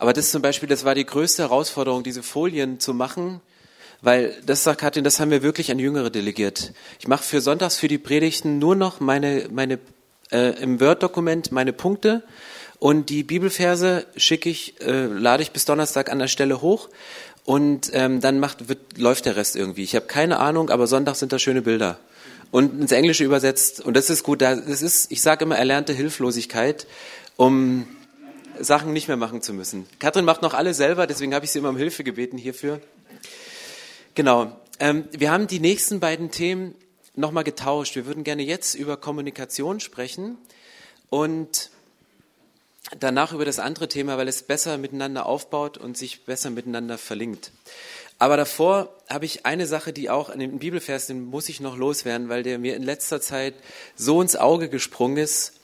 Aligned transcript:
Aber 0.00 0.14
das 0.14 0.30
zum 0.30 0.40
Beispiel, 0.40 0.66
das 0.66 0.86
war 0.86 0.94
die 0.94 1.04
größte 1.04 1.42
Herausforderung, 1.42 2.02
diese 2.02 2.22
Folien 2.22 2.80
zu 2.80 2.94
machen, 2.94 3.42
weil 4.00 4.34
das 4.46 4.64
sagt 4.64 4.80
Katrin, 4.80 5.04
das 5.04 5.20
haben 5.20 5.30
wir 5.30 5.42
wirklich 5.42 5.70
an 5.70 5.78
Jüngere 5.78 6.08
delegiert. 6.08 6.72
Ich 6.98 7.06
mache 7.06 7.22
für 7.22 7.42
Sonntags 7.42 7.76
für 7.76 7.86
die 7.86 7.98
Predigten 7.98 8.58
nur 8.58 8.74
noch 8.74 9.00
meine, 9.00 9.48
meine 9.52 9.78
äh, 10.32 10.58
im 10.62 10.80
Word-Dokument 10.80 11.52
meine 11.52 11.74
Punkte 11.74 12.22
und 12.78 13.10
die 13.10 13.22
Bibelverse 13.22 14.06
schicke 14.16 14.48
ich, 14.48 14.80
äh, 14.80 15.04
lade 15.04 15.42
ich 15.42 15.50
bis 15.50 15.66
Donnerstag 15.66 16.10
an 16.10 16.18
der 16.18 16.28
Stelle 16.28 16.62
hoch 16.62 16.88
und 17.44 17.90
ähm, 17.92 18.22
dann 18.22 18.40
macht, 18.40 18.70
wird, 18.70 18.96
läuft 18.96 19.26
der 19.26 19.36
Rest 19.36 19.54
irgendwie. 19.54 19.82
Ich 19.82 19.94
habe 19.94 20.06
keine 20.06 20.38
Ahnung, 20.38 20.70
aber 20.70 20.86
Sonntag 20.86 21.16
sind 21.16 21.30
da 21.30 21.38
schöne 21.38 21.60
Bilder 21.60 21.98
und 22.50 22.80
ins 22.80 22.92
Englische 22.92 23.24
übersetzt 23.24 23.82
und 23.82 23.98
das 23.98 24.08
ist 24.08 24.22
gut. 24.22 24.40
Das 24.40 24.80
ist, 24.80 25.12
ich 25.12 25.20
sage 25.20 25.44
immer, 25.44 25.58
erlernte 25.58 25.92
Hilflosigkeit, 25.92 26.86
um 27.36 27.86
Sachen 28.60 28.92
nicht 28.92 29.08
mehr 29.08 29.16
machen 29.16 29.42
zu 29.42 29.52
müssen. 29.52 29.86
Katrin 29.98 30.24
macht 30.24 30.42
noch 30.42 30.54
alle 30.54 30.74
selber, 30.74 31.06
deswegen 31.06 31.34
habe 31.34 31.44
ich 31.44 31.50
sie 31.50 31.58
immer 31.58 31.70
um 31.70 31.76
Hilfe 31.76 32.04
gebeten 32.04 32.38
hierfür. 32.38 32.80
Genau. 34.14 34.56
Ähm, 34.78 35.08
wir 35.12 35.30
haben 35.30 35.46
die 35.46 35.60
nächsten 35.60 36.00
beiden 36.00 36.30
Themen 36.30 36.74
nochmal 37.14 37.44
getauscht. 37.44 37.96
Wir 37.96 38.06
würden 38.06 38.24
gerne 38.24 38.42
jetzt 38.42 38.74
über 38.74 38.96
Kommunikation 38.96 39.80
sprechen 39.80 40.38
und 41.10 41.70
danach 42.98 43.32
über 43.32 43.44
das 43.44 43.58
andere 43.58 43.88
Thema, 43.88 44.16
weil 44.18 44.28
es 44.28 44.42
besser 44.42 44.78
miteinander 44.78 45.26
aufbaut 45.26 45.78
und 45.78 45.96
sich 45.96 46.24
besser 46.24 46.50
miteinander 46.50 46.98
verlinkt. 46.98 47.52
Aber 48.18 48.36
davor 48.36 48.94
habe 49.08 49.24
ich 49.24 49.46
eine 49.46 49.66
Sache, 49.66 49.92
die 49.92 50.10
auch 50.10 50.28
an 50.28 50.38
dem 50.38 50.58
Bibelvers, 50.58 51.06
den 51.06 51.24
muss 51.24 51.48
ich 51.48 51.60
noch 51.60 51.76
loswerden, 51.76 52.28
weil 52.28 52.42
der 52.42 52.58
mir 52.58 52.76
in 52.76 52.82
letzter 52.82 53.20
Zeit 53.20 53.54
so 53.96 54.20
ins 54.20 54.36
Auge 54.36 54.68
gesprungen 54.68 55.16
ist 55.16 55.59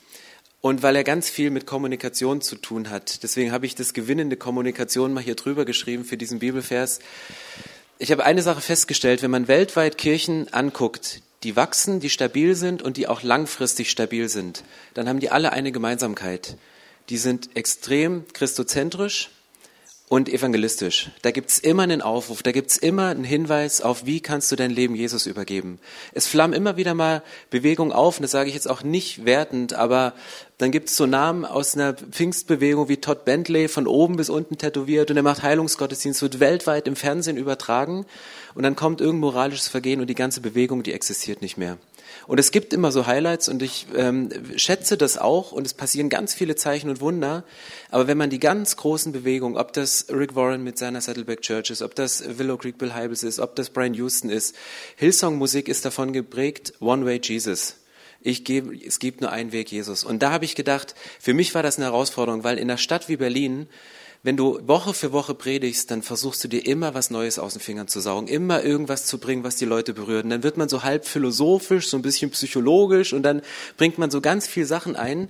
und 0.67 0.83
weil 0.83 0.97
er 0.97 1.05
ganz 1.05 1.31
viel 1.31 1.51
mit 1.51 1.65
Kommunikation 1.65 2.41
zu 2.41 2.57
tun 2.57 2.91
hat. 2.91 3.23
Deswegen 3.23 3.53
habe 3.53 3.67
ich 3.67 3.77
das 3.77 3.95
gewinnende 3.95 4.37
Kommunikation 4.37 5.13
mal 5.13 5.23
hier 5.23 5.37
drüber 5.37 5.65
geschrieben 5.65 6.05
für 6.05 6.17
diesen 6.17 6.41
Bibelvers. 6.41 6.99
Ich 8.01 8.11
habe 8.11 8.25
eine 8.25 8.43
Sache 8.43 8.61
festgestellt, 8.61 9.23
wenn 9.23 9.31
man 9.31 9.47
weltweit 9.47 9.97
Kirchen 9.97 10.53
anguckt, 10.53 11.23
die 11.45 11.55
wachsen, 11.55 12.01
die 12.01 12.11
stabil 12.11 12.57
sind 12.57 12.83
und 12.83 12.97
die 12.97 13.07
auch 13.07 13.23
langfristig 13.23 13.93
stabil 13.93 14.29
sind, 14.29 14.65
dann 14.95 15.09
haben 15.09 15.21
die 15.21 15.31
alle 15.31 15.53
eine 15.53 15.71
Gemeinsamkeit. 15.71 16.57
Die 17.11 17.19
sind 17.19 17.55
extrem 17.55 18.25
christozentrisch 18.33 19.31
und 20.09 20.29
evangelistisch. 20.29 21.11
Da 21.23 21.33
gibt's 21.33 21.59
immer 21.59 21.83
einen 21.83 22.01
Aufruf, 22.01 22.43
da 22.43 22.53
gibt's 22.53 22.77
immer 22.77 23.09
einen 23.09 23.25
Hinweis 23.25 23.81
auf, 23.81 24.07
wie 24.07 24.21
kannst 24.21 24.53
du 24.53 24.57
dein 24.57 24.71
Leben 24.71 24.95
Jesus 24.95 25.27
übergeben. 25.27 25.81
Es 26.13 26.29
flammen 26.29 26.55
immer 26.55 26.77
wieder 26.77 26.95
mal 26.95 27.23
Bewegungen 27.51 27.93
auf, 27.93 28.19
und 28.19 28.23
das 28.23 28.31
sage 28.31 28.49
ich 28.49 28.55
jetzt 28.55 28.71
auch 28.71 28.85
nicht 28.85 29.25
wertend, 29.25 29.75
aber 29.75 30.15
dann 30.59 30.71
gibt's 30.71 30.97
so 30.97 31.07
Namen 31.07 31.45
aus 31.45 31.75
einer 31.75 31.95
Pfingstbewegung 31.95 32.89
wie 32.89 32.99
Todd 32.99 33.25
Bentley, 33.25 33.67
von 33.67 33.89
oben 33.89 34.17
bis 34.17 34.31
unten 34.31 34.59
tätowiert 34.59 35.11
und 35.11 35.17
er 35.17 35.25
macht 35.25 35.43
Heilungsgottesdienst, 35.43 36.23
wird 36.23 36.39
weltweit 36.39 36.87
im 36.87 36.95
Fernsehen 36.95 37.37
übertragen 37.37 38.07
und 38.55 38.63
dann 38.63 38.77
kommt 38.77 39.01
irgendein 39.01 39.21
moralisches 39.21 39.69
Vergehen 39.69 40.01
und 40.01 40.07
die 40.07 40.15
ganze 40.15 40.41
Bewegung, 40.41 40.85
die 40.85 40.93
existiert 40.93 41.43
nicht 41.43 41.57
mehr. 41.57 41.79
Und 42.27 42.41
es 42.41 42.51
gibt 42.51 42.73
immer 42.73 42.91
so 42.91 43.07
Highlights 43.07 43.49
und 43.49 43.63
ich 43.63 43.87
ähm, 43.95 44.31
schätze 44.57 44.97
das 44.97 45.17
auch 45.17 45.53
und 45.53 45.65
es 45.65 45.75
passieren 45.75 46.09
ganz 46.09 46.35
viele 46.35 46.57
Zeichen 46.57 46.91
und 46.91 47.01
Wunder. 47.01 47.45
Aber 47.91 48.09
wenn 48.09 48.19
man 48.19 48.31
die 48.31 48.41
ganz 48.41 48.77
großen 48.77 49.13
Bewegungen, 49.13 49.57
ob 49.57 49.73
das 49.73 50.07
Rick 50.11 50.35
Warren 50.35 50.65
mit 50.65 50.77
seiner 50.77 51.01
Saddleback 51.01 51.43
Church 51.43 51.71
ist, 51.71 51.83
ob 51.83 51.95
das 51.95 52.39
Willow 52.39 52.57
Creek 52.57 52.79
Bill 52.79 52.95
Hybels 52.95 53.23
ist, 53.23 53.39
ob 53.39 53.55
das 53.55 53.71
Brian 53.71 53.95
Houston 53.95 54.29
ist, 54.29 54.57
Hillsong-Musik 54.97 55.69
ist 55.69 55.85
davon 55.85 56.13
geprägt, 56.13 56.75
One 56.81 57.07
Way 57.07 57.21
Jesus. 57.23 57.77
Ich 58.21 58.45
gebe, 58.45 58.75
es 58.75 58.99
gibt 58.99 59.21
nur 59.21 59.31
einen 59.31 59.53
Weg 59.53 59.71
Jesus. 59.71 60.03
Und 60.03 60.21
da 60.21 60.33
habe 60.33 60.45
ich 60.45 60.57
gedacht, 60.57 60.97
für 61.21 61.33
mich 61.33 61.55
war 61.55 61.63
das 61.63 61.77
eine 61.77 61.87
Herausforderung, 61.87 62.43
weil 62.43 62.59
in 62.59 62.69
einer 62.69 62.79
Stadt 62.79 63.09
wie 63.09 63.19
Berlin 63.19 63.69
wenn 64.23 64.37
du 64.37 64.59
Woche 64.67 64.95
für 64.95 65.13
Woche 65.13 65.35
predigst, 65.35 65.91
dann 65.91 66.03
versuchst 66.03 66.43
du 66.43 66.49
dir 66.49 66.67
immer 66.67 66.95
was 66.95 67.11
Neues 67.11 67.39
aus 67.39 67.53
den 67.53 67.61
Fingern 67.61 67.89
zu 67.89 68.01
saugen, 68.01 68.29
immer 68.29 68.65
irgendwas 68.65 69.07
zu 69.07 69.19
bringen, 69.19 69.45
was 69.45 69.57
die 69.57 69.65
Leute 69.65 69.95
berührt. 69.95 70.25
Und 70.25 70.31
dann 70.31 70.43
wird 70.43 70.57
man 70.57 70.69
so 70.69 70.83
halb 70.83 71.07
philosophisch, 71.07 71.89
so 71.89 71.97
ein 71.97 72.03
bisschen 72.03 72.31
psychologisch 72.31 73.13
und 73.13 73.23
dann 73.23 73.43
bringt 73.77 73.99
man 73.99 74.11
so 74.11 74.21
ganz 74.21 74.47
viel 74.47 74.67
Sachen 74.67 74.97
ein, 74.97 75.29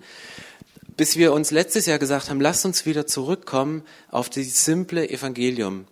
bis 0.96 1.16
wir 1.16 1.32
uns 1.32 1.50
letztes 1.50 1.86
Jahr 1.86 1.98
gesagt 1.98 2.30
haben, 2.30 2.40
lass 2.40 2.64
uns 2.64 2.86
wieder 2.86 3.06
zurückkommen 3.06 3.82
auf 4.10 4.30
das 4.30 4.64
simple 4.64 5.08
Evangelium, 5.10 5.86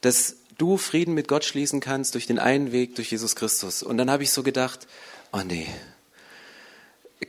dass 0.00 0.36
du 0.56 0.76
Frieden 0.76 1.14
mit 1.14 1.28
Gott 1.28 1.44
schließen 1.44 1.80
kannst 1.80 2.14
durch 2.14 2.26
den 2.26 2.38
einen 2.38 2.72
Weg, 2.72 2.94
durch 2.96 3.10
Jesus 3.10 3.36
Christus. 3.36 3.82
Und 3.82 3.98
dann 3.98 4.10
habe 4.10 4.22
ich 4.22 4.32
so 4.32 4.42
gedacht, 4.42 4.86
oh 5.32 5.42
nee, 5.46 5.66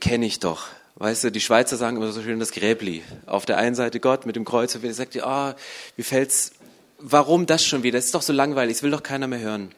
kenne 0.00 0.26
ich 0.26 0.40
doch. 0.40 0.66
Weißt 1.00 1.24
du, 1.24 1.32
die 1.32 1.40
Schweizer 1.40 1.78
sagen 1.78 1.96
immer 1.96 2.12
so 2.12 2.20
schön 2.20 2.38
das 2.38 2.52
Gräbli. 2.52 3.02
Auf 3.24 3.46
der 3.46 3.56
einen 3.56 3.74
Seite 3.74 4.00
Gott 4.00 4.26
mit 4.26 4.36
dem 4.36 4.44
Kreuz 4.44 4.74
und 4.74 4.82
wieder 4.82 4.92
sagt 4.92 5.14
ihr, 5.14 5.26
ah, 5.26 5.52
oh, 5.52 5.60
wie 5.96 6.02
fällt's, 6.02 6.52
warum 6.98 7.46
das 7.46 7.64
schon 7.64 7.82
wieder? 7.82 7.96
Das 7.96 8.04
ist 8.04 8.14
doch 8.14 8.20
so 8.20 8.34
langweilig, 8.34 8.76
das 8.76 8.82
will 8.82 8.90
doch 8.90 9.02
keiner 9.02 9.26
mehr 9.26 9.38
hören. 9.38 9.70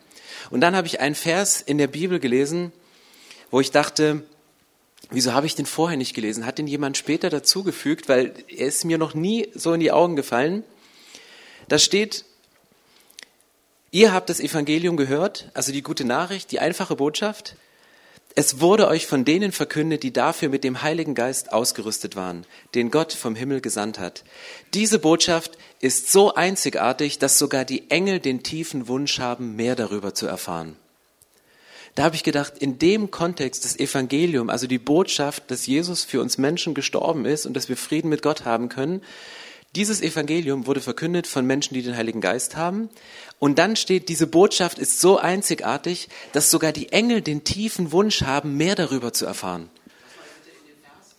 Und 0.51 0.63
dann 0.63 0.75
habe 0.75 0.89
ich 0.89 0.99
einen 0.99 1.15
Vers 1.15 1.61
in 1.61 1.79
der 1.79 1.87
Bibel 1.87 2.19
gelesen, 2.19 2.73
wo 3.53 3.61
ich 3.61 3.71
dachte, 3.71 4.25
wieso 5.11 5.33
habe 5.33 5.47
ich 5.47 5.55
den 5.55 5.65
vorher 5.65 5.97
nicht 5.97 6.13
gelesen? 6.13 6.45
Hat 6.45 6.59
den 6.59 6.67
jemand 6.67 6.97
später 6.97 7.31
dazugefügt, 7.31 8.09
weil 8.09 8.35
er 8.49 8.67
ist 8.67 8.85
mir 8.85 8.99
noch 8.99 9.15
nie 9.15 9.49
so 9.55 9.73
in 9.75 9.79
die 9.79 9.93
Augen 9.93 10.17
gefallen. 10.17 10.65
Da 11.69 11.79
steht, 11.79 12.25
ihr 13.93 14.13
habt 14.13 14.29
das 14.29 14.41
Evangelium 14.41 14.97
gehört, 14.97 15.53
also 15.55 15.71
die 15.71 15.83
gute 15.83 16.05
Nachricht, 16.05 16.51
die 16.51 16.59
einfache 16.59 16.97
Botschaft, 16.97 17.55
es 18.35 18.61
wurde 18.61 18.89
euch 18.89 19.07
von 19.07 19.25
denen 19.25 19.53
verkündet, 19.53 20.03
die 20.03 20.13
dafür 20.13 20.49
mit 20.49 20.65
dem 20.65 20.83
Heiligen 20.83 21.15
Geist 21.15 21.53
ausgerüstet 21.53 22.17
waren, 22.17 22.47
den 22.75 22.91
Gott 22.91 23.13
vom 23.13 23.35
Himmel 23.35 23.61
gesandt 23.61 23.99
hat. 23.99 24.25
Diese 24.73 24.99
Botschaft 24.99 25.59
ist 25.81 26.11
so 26.11 26.35
einzigartig, 26.35 27.19
dass 27.19 27.39
sogar 27.39 27.65
die 27.65 27.91
Engel 27.91 28.21
den 28.21 28.43
tiefen 28.43 28.89
Wunsch 28.89 29.19
haben, 29.19 29.57
mehr 29.57 29.77
darüber 29.77 30.15
zu 30.15 30.27
erfahren. 30.27 30.77
Da 31.95 32.05
habe 32.05 32.17
ich 32.17 32.25
gedacht, 32.25 32.55
in 32.57 32.79
dem 32.79 33.11
Kontext 33.11 33.67
das 33.67 33.79
Evangelium, 33.79 34.49
also 34.49 34.67
die 34.67 34.79
Botschaft, 34.79 35.51
dass 35.51 35.67
Jesus 35.67 36.05
für 36.05 36.23
uns 36.23 36.39
Menschen 36.39 36.73
gestorben 36.73 37.27
ist 37.27 37.45
und 37.45 37.55
dass 37.55 37.69
wir 37.69 37.77
Frieden 37.77 38.09
mit 38.09 38.23
Gott 38.23 38.47
haben 38.47 38.71
können, 38.71 39.03
dieses 39.75 40.03
Evangelium 40.03 40.67
wurde 40.67 40.81
verkündet 40.81 41.27
von 41.27 41.47
Menschen, 41.47 41.75
die 41.75 41.83
den 41.83 41.97
Heiligen 41.97 42.21
Geist 42.21 42.57
haben. 42.57 42.91
Und 43.39 43.59
dann 43.59 43.75
steht, 43.77 44.09
diese 44.09 44.27
Botschaft 44.27 44.79
ist 44.79 45.01
so 45.01 45.19
einzigartig, 45.19 46.09
dass 46.33 46.51
sogar 46.51 46.73
die 46.73 46.93
Engel 46.93 47.23
den 47.23 47.45
tiefen 47.45 47.91
Wunsch 47.91 48.23
haben, 48.23 48.57
mehr 48.57 48.75
darüber 48.75 49.13
zu 49.13 49.25
erfahren. 49.25 49.71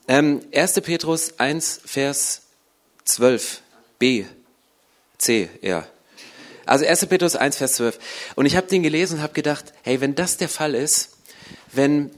Ähm, 0.07 0.41
1. 0.53 0.81
Petrus 0.81 1.39
1, 1.39 1.81
Vers 1.85 2.41
12, 3.05 3.61
B, 3.99 4.25
C, 5.17 5.49
ja. 5.61 5.87
Also 6.65 6.85
1. 6.85 7.07
Petrus 7.07 7.35
1, 7.35 7.57
Vers 7.57 7.73
12. 7.73 7.99
Und 8.35 8.45
ich 8.45 8.55
habe 8.55 8.67
den 8.67 8.83
gelesen 8.83 9.17
und 9.17 9.23
habe 9.23 9.33
gedacht, 9.33 9.73
hey, 9.81 9.99
wenn 9.99 10.15
das 10.15 10.37
der 10.37 10.49
Fall 10.49 10.75
ist, 10.75 11.17
wenn 11.71 12.11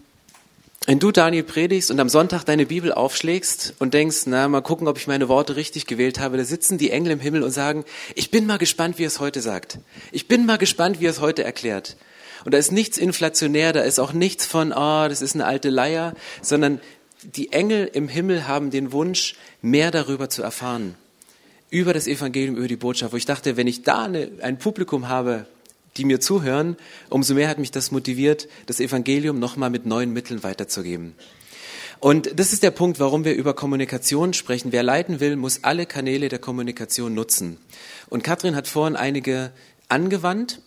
wenn 0.86 1.00
du, 1.00 1.12
Daniel, 1.12 1.44
predigst 1.44 1.90
und 1.90 2.00
am 2.00 2.10
Sonntag 2.10 2.44
deine 2.44 2.68
Bibel 2.68 2.92
aufschlägst 2.92 3.74
und 3.80 3.96
denkst, 3.96 4.24
na, 4.28 4.48
mal 4.48 4.62
gucken, 4.62 4.88
ob 4.88 4.98
ich 4.98 5.08
meine 5.08 5.28
Worte 5.28 5.56
richtig 5.56 5.88
gewählt 5.88 6.20
habe, 6.20 6.38
da 6.38 6.44
sitzen 6.44 6.78
die 6.78 6.92
Engel 6.92 7.14
im 7.14 7.20
Himmel 7.20 7.42
und 7.42 7.52
sagen, 7.52 7.86
ich 8.14 8.30
bin 8.30 8.46
mal 8.46 8.60
gespannt, 8.60 9.00
wie 9.00 9.04
er 9.04 9.08
es 9.08 9.20
heute 9.20 9.42
sagt. 9.42 9.80
Ich 10.12 10.28
bin 10.28 10.46
mal 10.46 10.60
gespannt, 10.60 11.00
wie 11.00 11.08
er 11.08 11.12
es 11.12 11.22
heute 11.22 11.44
erklärt. 11.44 11.98
Und 12.44 12.54
da 12.54 12.60
ist 12.60 12.72
nichts 12.72 13.00
inflationär, 13.00 13.74
da 13.74 13.82
ist 13.82 13.98
auch 13.98 14.14
nichts 14.14 14.46
von, 14.46 14.72
oh, 14.72 15.08
das 15.08 15.24
ist 15.24 15.34
eine 15.34 15.46
alte 15.46 15.70
Leier, 15.70 16.14
sondern 16.44 16.80
die 17.24 17.52
Engel 17.52 17.90
im 17.92 18.08
Himmel 18.08 18.48
haben 18.48 18.70
den 18.70 18.92
Wunsch, 18.92 19.36
mehr 19.64 19.90
darüber 19.90 20.30
zu 20.30 20.44
erfahren. 20.44 20.94
Über 21.72 21.94
das 21.94 22.06
Evangelium, 22.06 22.58
über 22.58 22.68
die 22.68 22.76
Botschaft. 22.76 23.12
Wo 23.12 23.18
ich 23.18 23.26
dachte, 23.26 23.58
wenn 23.58 23.66
ich 23.66 23.82
da 23.82 24.04
eine, 24.04 24.30
ein 24.42 24.60
Publikum 24.60 25.10
habe, 25.10 25.48
die 25.98 26.06
mir 26.06 26.20
zuhören, 26.20 26.78
umso 27.10 27.34
mehr 27.34 27.50
hat 27.50 27.58
mich 27.58 27.72
das 27.72 27.92
motiviert, 27.92 28.48
das 28.66 28.80
Evangelium 28.80 29.40
nochmal 29.40 29.70
mit 29.70 29.86
neuen 29.86 30.14
Mitteln 30.14 30.44
weiterzugeben. 30.44 31.16
Und 32.00 32.38
das 32.40 32.54
ist 32.54 32.64
der 32.64 32.72
Punkt, 32.72 33.00
warum 33.00 33.24
wir 33.26 33.34
über 33.34 33.54
Kommunikation 33.54 34.34
sprechen. 34.34 34.72
Wer 34.72 34.84
leiten 34.84 35.20
will, 35.20 35.36
muss 35.38 35.64
alle 35.64 35.86
Kanäle 35.86 36.30
der 36.30 36.40
Kommunikation 36.40 37.14
nutzen. 37.14 37.58
Und 38.10 38.24
Katrin 38.24 38.56
hat 38.56 38.68
vorhin 38.68 38.96
einige 38.96 39.52
angewandt 39.88 40.62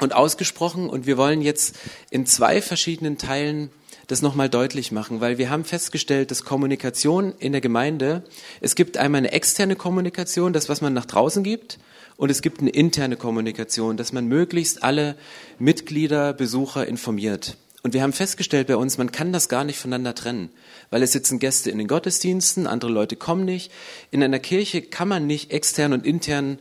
und 0.00 0.14
ausgesprochen 0.14 0.88
und 0.88 1.06
wir 1.06 1.16
wollen 1.16 1.42
jetzt 1.42 1.76
in 2.10 2.26
zwei 2.26 2.62
verschiedenen 2.62 3.18
Teilen 3.18 3.70
das 4.06 4.22
nochmal 4.22 4.48
deutlich 4.48 4.90
machen, 4.90 5.20
weil 5.20 5.36
wir 5.36 5.50
haben 5.50 5.64
festgestellt, 5.64 6.30
dass 6.30 6.44
Kommunikation 6.44 7.34
in 7.38 7.52
der 7.52 7.60
Gemeinde, 7.60 8.24
es 8.60 8.74
gibt 8.74 8.96
einmal 8.96 9.18
eine 9.18 9.32
externe 9.32 9.76
Kommunikation, 9.76 10.54
das, 10.54 10.68
was 10.68 10.80
man 10.80 10.94
nach 10.94 11.04
draußen 11.04 11.44
gibt, 11.44 11.78
und 12.18 12.30
es 12.30 12.42
gibt 12.42 12.60
eine 12.60 12.70
interne 12.70 13.16
Kommunikation, 13.16 13.96
dass 13.96 14.12
man 14.12 14.26
möglichst 14.26 14.82
alle 14.82 15.16
Mitglieder, 15.60 16.34
Besucher 16.34 16.86
informiert. 16.86 17.56
Und 17.84 17.94
wir 17.94 18.02
haben 18.02 18.12
festgestellt 18.12 18.66
bei 18.66 18.76
uns, 18.76 18.98
man 18.98 19.12
kann 19.12 19.32
das 19.32 19.48
gar 19.48 19.62
nicht 19.62 19.78
voneinander 19.78 20.16
trennen, 20.16 20.50
weil 20.90 21.04
es 21.04 21.12
sitzen 21.12 21.38
Gäste 21.38 21.70
in 21.70 21.78
den 21.78 21.86
Gottesdiensten, 21.86 22.66
andere 22.66 22.90
Leute 22.90 23.14
kommen 23.14 23.44
nicht. 23.44 23.70
In 24.10 24.20
einer 24.20 24.40
Kirche 24.40 24.82
kann 24.82 25.06
man 25.06 25.28
nicht 25.28 25.52
extern 25.52 25.92
und 25.92 26.04
intern 26.04 26.58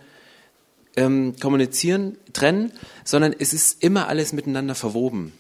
ähm, 0.95 1.36
kommunizieren, 1.42 2.18
trennen, 2.33 2.71
sondern 3.04 3.33
es 3.38 3.51
ist 3.51 3.83
immer 3.83 4.07
alles 4.07 4.33
miteinander 4.33 4.75
verwoben. 4.75 5.33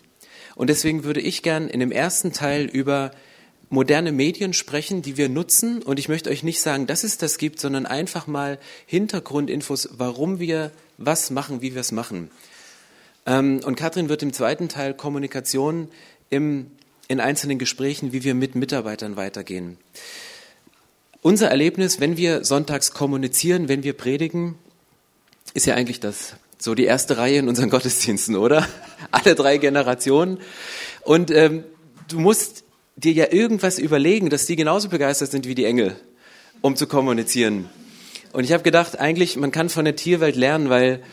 Und 0.55 0.71
deswegen 0.71 1.03
würde 1.03 1.21
ich 1.21 1.43
gern 1.43 1.69
in 1.69 1.79
dem 1.79 1.91
ersten 1.91 2.33
Teil 2.33 2.65
über 2.65 3.11
moderne 3.69 4.11
Medien 4.11 4.53
sprechen, 4.53 5.01
die 5.01 5.17
wir 5.17 5.29
nutzen. 5.29 5.81
Und 5.81 5.99
ich 5.99 6.09
möchte 6.09 6.29
euch 6.29 6.43
nicht 6.43 6.61
sagen, 6.61 6.87
dass 6.87 7.03
es 7.03 7.17
das 7.17 7.37
gibt, 7.37 7.59
sondern 7.59 7.85
einfach 7.85 8.27
mal 8.27 8.59
Hintergrundinfos, 8.85 9.89
warum 9.93 10.39
wir 10.39 10.71
was 10.97 11.29
machen, 11.29 11.61
wie 11.61 11.73
wir 11.73 11.81
es 11.81 11.91
machen. 11.91 12.29
Ähm, 13.25 13.61
und 13.63 13.75
Katrin 13.75 14.09
wird 14.09 14.23
im 14.23 14.33
zweiten 14.33 14.69
Teil 14.69 14.93
Kommunikation 14.93 15.89
im, 16.29 16.71
in 17.07 17.19
einzelnen 17.19 17.59
Gesprächen, 17.59 18.13
wie 18.13 18.23
wir 18.23 18.33
mit 18.33 18.55
Mitarbeitern 18.55 19.15
weitergehen. 19.15 19.77
Unser 21.21 21.49
Erlebnis, 21.49 21.99
wenn 21.99 22.15
wir 22.15 22.45
sonntags 22.45 22.91
kommunizieren, 22.91 23.67
wenn 23.67 23.83
wir 23.83 23.93
predigen, 23.93 24.55
ist 25.53 25.65
ja 25.65 25.75
eigentlich 25.75 25.99
das. 25.99 26.35
So 26.59 26.73
die 26.73 26.85
erste 26.85 27.17
Reihe 27.17 27.39
in 27.39 27.49
unseren 27.49 27.69
Gottesdiensten, 27.69 28.35
oder? 28.35 28.67
Alle 29.11 29.35
drei 29.35 29.57
Generationen. 29.57 30.39
Und 31.03 31.29
ähm, 31.31 31.63
du 32.07 32.19
musst 32.19 32.63
dir 32.97 33.13
ja 33.13 33.31
irgendwas 33.31 33.79
überlegen, 33.79 34.29
dass 34.29 34.45
die 34.47 34.55
genauso 34.55 34.89
begeistert 34.89 35.31
sind 35.31 35.47
wie 35.47 35.55
die 35.55 35.65
Engel, 35.65 35.95
um 36.61 36.75
zu 36.75 36.87
kommunizieren. 36.87 37.69
Und 38.33 38.43
ich 38.43 38.51
habe 38.51 38.63
gedacht, 38.63 38.99
eigentlich, 38.99 39.37
man 39.37 39.51
kann 39.51 39.69
von 39.69 39.85
der 39.85 39.95
Tierwelt 39.95 40.35
lernen, 40.35 40.69
weil 40.69 41.03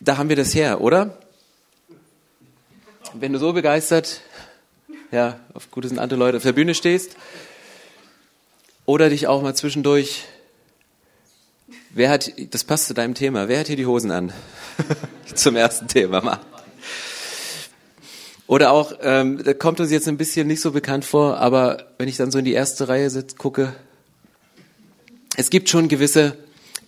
da 0.00 0.18
haben 0.18 0.28
wir 0.28 0.36
das 0.36 0.54
her, 0.54 0.80
oder? 0.80 1.18
Wenn 3.14 3.32
du 3.32 3.38
so 3.38 3.52
begeistert, 3.54 4.20
ja, 5.10 5.40
auf 5.54 5.70
gute 5.70 5.88
sind 5.88 5.98
andere 5.98 6.20
Leute 6.20 6.36
auf 6.36 6.42
der 6.42 6.52
Bühne 6.52 6.74
stehst, 6.74 7.16
oder 8.84 9.08
dich 9.08 9.26
auch 9.26 9.42
mal 9.42 9.54
zwischendurch, 9.54 10.24
wer 11.90 12.10
hat, 12.10 12.32
das 12.50 12.64
passt 12.64 12.86
zu 12.86 12.94
deinem 12.94 13.14
Thema, 13.14 13.48
wer 13.48 13.60
hat 13.60 13.66
hier 13.66 13.76
die 13.76 13.86
Hosen 13.86 14.10
an? 14.10 14.32
Zum 15.34 15.56
ersten 15.56 15.88
Thema 15.88 16.20
mal. 16.20 16.40
Oder 18.48 18.72
auch, 18.72 18.94
ähm, 19.02 19.42
da 19.44 19.52
kommt 19.52 19.78
uns 19.78 19.92
jetzt 19.92 20.08
ein 20.08 20.16
bisschen 20.16 20.46
nicht 20.46 20.62
so 20.62 20.72
bekannt 20.72 21.04
vor, 21.04 21.36
aber 21.36 21.86
wenn 21.98 22.08
ich 22.08 22.16
dann 22.16 22.30
so 22.30 22.38
in 22.38 22.46
die 22.46 22.54
erste 22.54 22.88
Reihe 22.88 23.10
sitze, 23.10 23.36
gucke, 23.36 23.74
es 25.36 25.50
gibt 25.50 25.68
schon 25.68 25.88
gewisse 25.88 26.34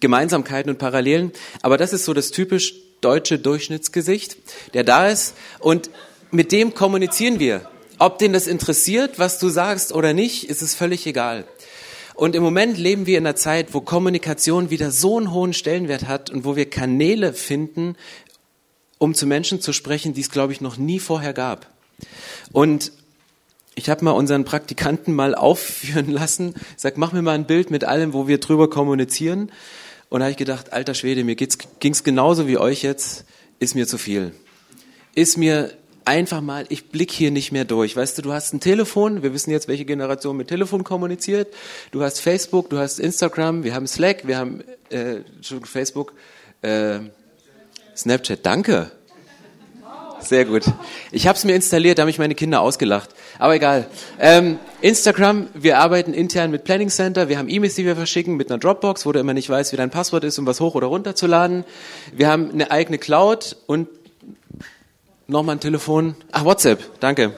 Gemeinsamkeiten 0.00 0.70
und 0.70 0.78
Parallelen, 0.78 1.32
aber 1.60 1.76
das 1.76 1.92
ist 1.92 2.06
so 2.06 2.14
das 2.14 2.30
typisch 2.30 2.74
deutsche 3.02 3.38
Durchschnittsgesicht, 3.38 4.38
der 4.72 4.84
da 4.84 5.08
ist 5.08 5.34
und 5.58 5.90
mit 6.30 6.50
dem 6.50 6.72
kommunizieren 6.72 7.38
wir. 7.38 7.68
Ob 7.98 8.18
den 8.18 8.32
das 8.32 8.46
interessiert, 8.46 9.18
was 9.18 9.38
du 9.38 9.50
sagst 9.50 9.92
oder 9.92 10.14
nicht, 10.14 10.48
ist 10.48 10.62
es 10.62 10.74
völlig 10.74 11.06
egal. 11.06 11.44
Und 12.14 12.34
im 12.34 12.42
Moment 12.42 12.78
leben 12.78 13.04
wir 13.04 13.18
in 13.18 13.26
einer 13.26 13.36
Zeit, 13.36 13.74
wo 13.74 13.82
Kommunikation 13.82 14.70
wieder 14.70 14.90
so 14.90 15.18
einen 15.18 15.32
hohen 15.32 15.52
Stellenwert 15.52 16.08
hat 16.08 16.30
und 16.30 16.46
wo 16.46 16.56
wir 16.56 16.68
Kanäle 16.68 17.34
finden, 17.34 17.96
um 19.00 19.14
zu 19.14 19.26
Menschen 19.26 19.62
zu 19.62 19.72
sprechen, 19.72 20.12
die 20.12 20.20
es, 20.20 20.30
glaube 20.30 20.52
ich, 20.52 20.60
noch 20.60 20.76
nie 20.76 21.00
vorher 21.00 21.32
gab. 21.32 21.66
Und 22.52 22.92
ich 23.74 23.88
habe 23.88 24.04
mal 24.04 24.10
unseren 24.10 24.44
Praktikanten 24.44 25.14
mal 25.14 25.34
aufführen 25.34 26.10
lassen. 26.12 26.54
Sag, 26.76 26.98
mach 26.98 27.12
mir 27.12 27.22
mal 27.22 27.34
ein 27.34 27.46
Bild 27.46 27.70
mit 27.70 27.84
allem, 27.84 28.12
wo 28.12 28.28
wir 28.28 28.38
drüber 28.38 28.68
kommunizieren. 28.68 29.50
Und 30.10 30.20
da 30.20 30.26
habe 30.26 30.32
ich 30.32 30.36
gedacht, 30.36 30.74
alter 30.74 30.92
Schwede, 30.92 31.24
mir 31.24 31.34
ging 31.34 31.92
es 31.92 32.04
genauso 32.04 32.46
wie 32.46 32.58
euch 32.58 32.82
jetzt, 32.82 33.24
ist 33.58 33.74
mir 33.74 33.86
zu 33.86 33.96
viel. 33.96 34.34
Ist 35.14 35.38
mir 35.38 35.72
einfach 36.04 36.42
mal, 36.42 36.66
ich 36.68 36.90
blick 36.90 37.10
hier 37.10 37.30
nicht 37.30 37.52
mehr 37.52 37.64
durch. 37.64 37.96
Weißt 37.96 38.18
du, 38.18 38.22
du 38.22 38.34
hast 38.34 38.52
ein 38.52 38.60
Telefon, 38.60 39.22
wir 39.22 39.32
wissen 39.32 39.50
jetzt, 39.50 39.66
welche 39.66 39.86
Generation 39.86 40.36
mit 40.36 40.48
Telefon 40.48 40.84
kommuniziert. 40.84 41.48
Du 41.90 42.02
hast 42.02 42.20
Facebook, 42.20 42.68
du 42.68 42.76
hast 42.76 43.00
Instagram, 43.00 43.64
wir 43.64 43.74
haben 43.74 43.86
Slack, 43.86 44.26
wir 44.26 44.36
haben 44.36 44.62
äh, 44.90 45.20
Facebook, 45.64 46.12
äh, 46.60 46.98
Snapchat, 48.00 48.46
danke. 48.46 48.90
Sehr 50.20 50.46
gut. 50.46 50.64
Ich 51.12 51.26
habe 51.26 51.36
es 51.36 51.44
mir 51.44 51.54
installiert, 51.54 51.98
da 51.98 52.02
haben 52.02 52.08
mich 52.08 52.18
meine 52.18 52.34
Kinder 52.34 52.60
ausgelacht. 52.62 53.10
Aber 53.38 53.54
egal. 53.54 53.86
Ähm, 54.18 54.58
Instagram, 54.80 55.48
wir 55.54 55.78
arbeiten 55.78 56.14
intern 56.14 56.50
mit 56.50 56.64
Planning 56.64 56.88
Center. 56.88 57.28
Wir 57.28 57.38
haben 57.38 57.48
E-Mails, 57.48 57.74
die 57.74 57.84
wir 57.84 57.96
verschicken 57.96 58.36
mit 58.36 58.50
einer 58.50 58.58
Dropbox, 58.58 59.04
wo 59.04 59.12
du 59.12 59.20
immer 59.20 59.34
nicht 59.34 59.50
weißt, 59.50 59.72
wie 59.72 59.76
dein 59.76 59.90
Passwort 59.90 60.24
ist, 60.24 60.38
um 60.38 60.46
was 60.46 60.60
hoch 60.60 60.74
oder 60.74 60.86
runter 60.86 61.14
zu 61.14 61.26
laden. 61.26 61.64
Wir 62.14 62.28
haben 62.28 62.50
eine 62.50 62.70
eigene 62.70 62.96
Cloud 62.96 63.56
und 63.66 63.88
nochmal 65.26 65.56
ein 65.56 65.60
Telefon. 65.60 66.16
Ach, 66.32 66.44
WhatsApp, 66.44 66.82
danke. 67.00 67.34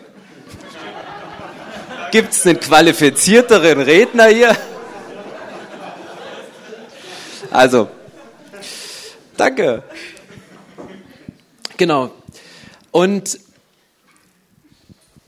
Gibt's 2.13 2.47
einen 2.47 2.61
qualifizierteren 2.61 3.81
Redner 3.81 4.27
hier? 4.27 4.57
Also, 7.51 7.89
danke. 9.37 9.83
Genau. 11.77 12.13
Und 12.91 13.39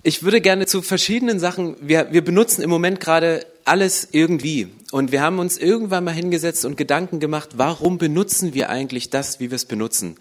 ich 0.02 0.23
würde 0.23 0.41
gerne 0.41 0.67
zu 0.67 0.82
verschiedenen 0.82 1.41
Sachen, 1.41 1.76
wir, 1.81 2.12
wir 2.12 2.23
benutzen 2.23 2.62
im 2.62 2.69
Moment 2.69 3.00
gerade 3.00 3.46
alles 3.64 4.08
irgendwie. 4.12 4.69
Und 4.93 5.12
wir 5.12 5.23
haben 5.23 5.38
uns 5.38 5.56
irgendwann 5.56 6.05
mal 6.05 6.12
hingesetzt 6.12 6.67
und 6.67 6.76
Gedanken 6.76 7.20
gemacht, 7.20 7.50
warum 7.56 7.96
benutzen 7.96 8.52
wir 8.52 8.69
eigentlich 8.69 9.08
das, 9.08 9.41
wie 9.41 9.50
wir 9.50 9.56
es 9.56 9.64
benutzen? 9.64 10.17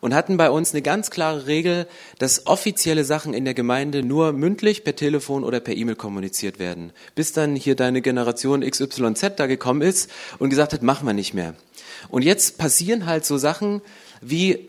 Und 0.00 0.14
hatten 0.14 0.36
bei 0.36 0.50
uns 0.50 0.72
eine 0.72 0.82
ganz 0.82 1.10
klare 1.10 1.46
Regel, 1.46 1.88
dass 2.18 2.46
offizielle 2.46 3.04
Sachen 3.04 3.34
in 3.34 3.44
der 3.44 3.54
Gemeinde 3.54 4.02
nur 4.02 4.32
mündlich, 4.32 4.84
per 4.84 4.94
Telefon 4.94 5.42
oder 5.42 5.58
per 5.58 5.74
E-Mail 5.74 5.96
kommuniziert 5.96 6.58
werden. 6.58 6.92
Bis 7.14 7.32
dann 7.32 7.56
hier 7.56 7.74
deine 7.74 8.02
Generation 8.02 8.60
XYZ 8.60 9.32
da 9.36 9.46
gekommen 9.46 9.82
ist 9.82 10.10
und 10.38 10.50
gesagt 10.50 10.72
hat, 10.72 10.82
machen 10.82 11.06
wir 11.06 11.14
nicht 11.14 11.34
mehr. 11.34 11.54
Und 12.08 12.22
jetzt 12.22 12.58
passieren 12.58 13.06
halt 13.06 13.24
so 13.24 13.38
Sachen 13.38 13.80
wie 14.20 14.68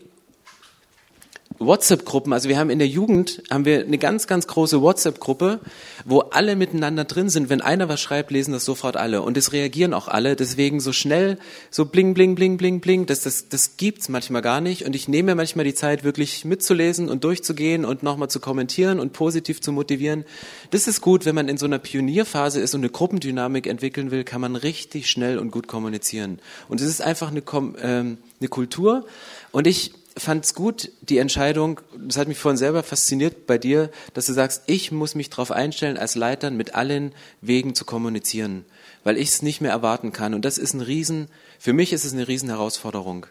WhatsApp-Gruppen, 1.58 2.32
also 2.32 2.48
wir 2.48 2.58
haben 2.58 2.70
in 2.70 2.78
der 2.78 2.88
Jugend, 2.88 3.42
haben 3.50 3.64
wir 3.64 3.80
eine 3.80 3.98
ganz, 3.98 4.26
ganz 4.26 4.46
große 4.46 4.80
WhatsApp-Gruppe, 4.80 5.60
wo 6.04 6.20
alle 6.20 6.54
miteinander 6.54 7.04
drin 7.04 7.28
sind. 7.28 7.50
Wenn 7.50 7.60
einer 7.60 7.88
was 7.88 8.00
schreibt, 8.00 8.30
lesen 8.30 8.52
das 8.52 8.64
sofort 8.64 8.96
alle. 8.96 9.22
Und 9.22 9.36
es 9.36 9.52
reagieren 9.52 9.92
auch 9.92 10.08
alle. 10.08 10.36
Deswegen 10.36 10.80
so 10.80 10.92
schnell, 10.92 11.38
so 11.70 11.84
bling, 11.84 12.14
bling, 12.14 12.36
bling, 12.36 12.56
bling, 12.56 12.80
bling, 12.80 13.06
das, 13.06 13.22
das, 13.22 13.48
das 13.48 13.76
gibt's 13.76 14.08
manchmal 14.08 14.42
gar 14.42 14.60
nicht. 14.60 14.84
Und 14.84 14.94
ich 14.94 15.08
nehme 15.08 15.32
mir 15.32 15.34
manchmal 15.34 15.64
die 15.64 15.74
Zeit, 15.74 16.04
wirklich 16.04 16.44
mitzulesen 16.44 17.08
und 17.08 17.24
durchzugehen 17.24 17.84
und 17.84 18.02
nochmal 18.02 18.30
zu 18.30 18.38
kommentieren 18.38 19.00
und 19.00 19.12
positiv 19.12 19.60
zu 19.60 19.72
motivieren. 19.72 20.24
Das 20.70 20.86
ist 20.86 21.00
gut, 21.00 21.24
wenn 21.24 21.34
man 21.34 21.48
in 21.48 21.58
so 21.58 21.66
einer 21.66 21.78
Pionierphase 21.78 22.60
ist 22.60 22.74
und 22.74 22.82
eine 22.82 22.90
Gruppendynamik 22.90 23.66
entwickeln 23.66 24.10
will, 24.10 24.22
kann 24.22 24.40
man 24.40 24.54
richtig 24.56 25.10
schnell 25.10 25.38
und 25.38 25.50
gut 25.50 25.66
kommunizieren. 25.66 26.38
Und 26.68 26.80
es 26.80 26.88
ist 26.88 27.02
einfach 27.02 27.30
eine, 27.30 27.42
ähm, 27.82 28.18
eine 28.40 28.48
Kultur. 28.48 29.06
Und 29.50 29.66
ich 29.66 29.92
fand 30.18 30.44
es 30.44 30.54
gut, 30.54 30.90
die 31.02 31.18
Entscheidung, 31.18 31.80
das 31.96 32.16
hat 32.16 32.28
mich 32.28 32.38
vorhin 32.38 32.56
selber 32.56 32.82
fasziniert 32.82 33.46
bei 33.46 33.58
dir, 33.58 33.90
dass 34.14 34.26
du 34.26 34.32
sagst, 34.32 34.62
ich 34.66 34.92
muss 34.92 35.14
mich 35.14 35.30
darauf 35.30 35.50
einstellen, 35.50 35.96
als 35.96 36.14
Leitern 36.14 36.56
mit 36.56 36.74
allen 36.74 37.12
Wegen 37.40 37.74
zu 37.74 37.84
kommunizieren, 37.84 38.64
weil 39.04 39.16
ich 39.16 39.28
es 39.28 39.42
nicht 39.42 39.60
mehr 39.60 39.70
erwarten 39.70 40.12
kann. 40.12 40.34
Und 40.34 40.44
das 40.44 40.58
ist 40.58 40.74
ein 40.74 40.80
Riesen, 40.80 41.28
für 41.58 41.72
mich 41.72 41.92
ist 41.92 42.04
es 42.04 42.12
eine 42.12 42.28
Riesenherausforderung. 42.28 43.26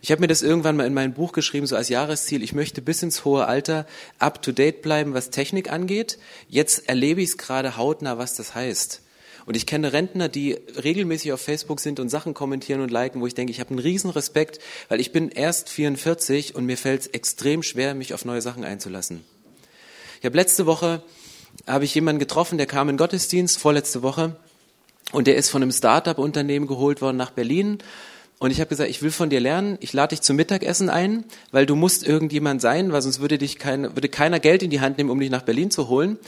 Ich 0.00 0.10
habe 0.10 0.20
mir 0.20 0.28
das 0.28 0.42
irgendwann 0.42 0.76
mal 0.76 0.86
in 0.86 0.94
mein 0.94 1.14
Buch 1.14 1.32
geschrieben, 1.32 1.66
so 1.66 1.76
als 1.76 1.88
Jahresziel, 1.88 2.42
ich 2.42 2.54
möchte 2.54 2.82
bis 2.82 3.02
ins 3.02 3.24
hohe 3.24 3.46
Alter 3.46 3.86
up-to-date 4.18 4.82
bleiben, 4.82 5.14
was 5.14 5.30
Technik 5.30 5.70
angeht. 5.70 6.18
Jetzt 6.48 6.88
erlebe 6.88 7.20
ich 7.20 7.30
es 7.30 7.38
gerade 7.38 7.76
hautnah, 7.76 8.18
was 8.18 8.34
das 8.34 8.54
heißt. 8.54 9.01
Und 9.46 9.56
ich 9.56 9.66
kenne 9.66 9.92
Rentner, 9.92 10.28
die 10.28 10.52
regelmäßig 10.52 11.32
auf 11.32 11.40
Facebook 11.40 11.80
sind 11.80 12.00
und 12.00 12.08
Sachen 12.08 12.34
kommentieren 12.34 12.80
und 12.80 12.90
liken, 12.90 13.20
wo 13.20 13.26
ich 13.26 13.34
denke, 13.34 13.50
ich 13.50 13.60
habe 13.60 13.70
einen 13.70 13.78
riesen 13.78 14.10
Respekt, 14.10 14.60
weil 14.88 15.00
ich 15.00 15.12
bin 15.12 15.30
erst 15.30 15.68
44 15.68 16.54
und 16.54 16.66
mir 16.66 16.76
fällt 16.76 17.02
es 17.02 17.06
extrem 17.08 17.62
schwer, 17.62 17.94
mich 17.94 18.14
auf 18.14 18.24
neue 18.24 18.42
Sachen 18.42 18.64
einzulassen. 18.64 19.24
Ich 20.20 20.24
habe 20.24 20.36
letzte 20.36 20.66
Woche 20.66 21.02
habe 21.66 21.84
ich 21.84 21.94
jemanden 21.94 22.20
getroffen, 22.20 22.56
der 22.56 22.66
kam 22.66 22.88
in 22.88 22.96
Gottesdienst, 22.96 23.58
vorletzte 23.58 24.02
Woche, 24.02 24.36
und 25.10 25.26
der 25.26 25.36
ist 25.36 25.50
von 25.50 25.62
einem 25.62 25.72
Start-up-Unternehmen 25.72 26.66
geholt 26.66 27.02
worden 27.02 27.16
nach 27.16 27.30
Berlin 27.30 27.78
und 28.42 28.50
ich 28.50 28.58
habe 28.58 28.66
gesagt, 28.66 28.90
ich 28.90 29.02
will 29.02 29.12
von 29.12 29.30
dir 29.30 29.38
lernen, 29.38 29.78
ich 29.78 29.92
lade 29.92 30.16
dich 30.16 30.20
zum 30.20 30.34
Mittagessen 30.34 30.90
ein, 30.90 31.22
weil 31.52 31.64
du 31.64 31.76
musst 31.76 32.04
irgendjemand 32.04 32.60
sein, 32.60 32.90
weil 32.90 33.00
sonst 33.00 33.20
würde 33.20 33.38
dich 33.38 33.56
kein, 33.56 33.94
würde 33.94 34.08
keiner 34.08 34.40
Geld 34.40 34.64
in 34.64 34.70
die 34.70 34.80
Hand 34.80 34.98
nehmen, 34.98 35.10
um 35.10 35.20
dich 35.20 35.30
nach 35.30 35.42
Berlin 35.42 35.70
zu 35.70 35.86
holen. 35.86 36.18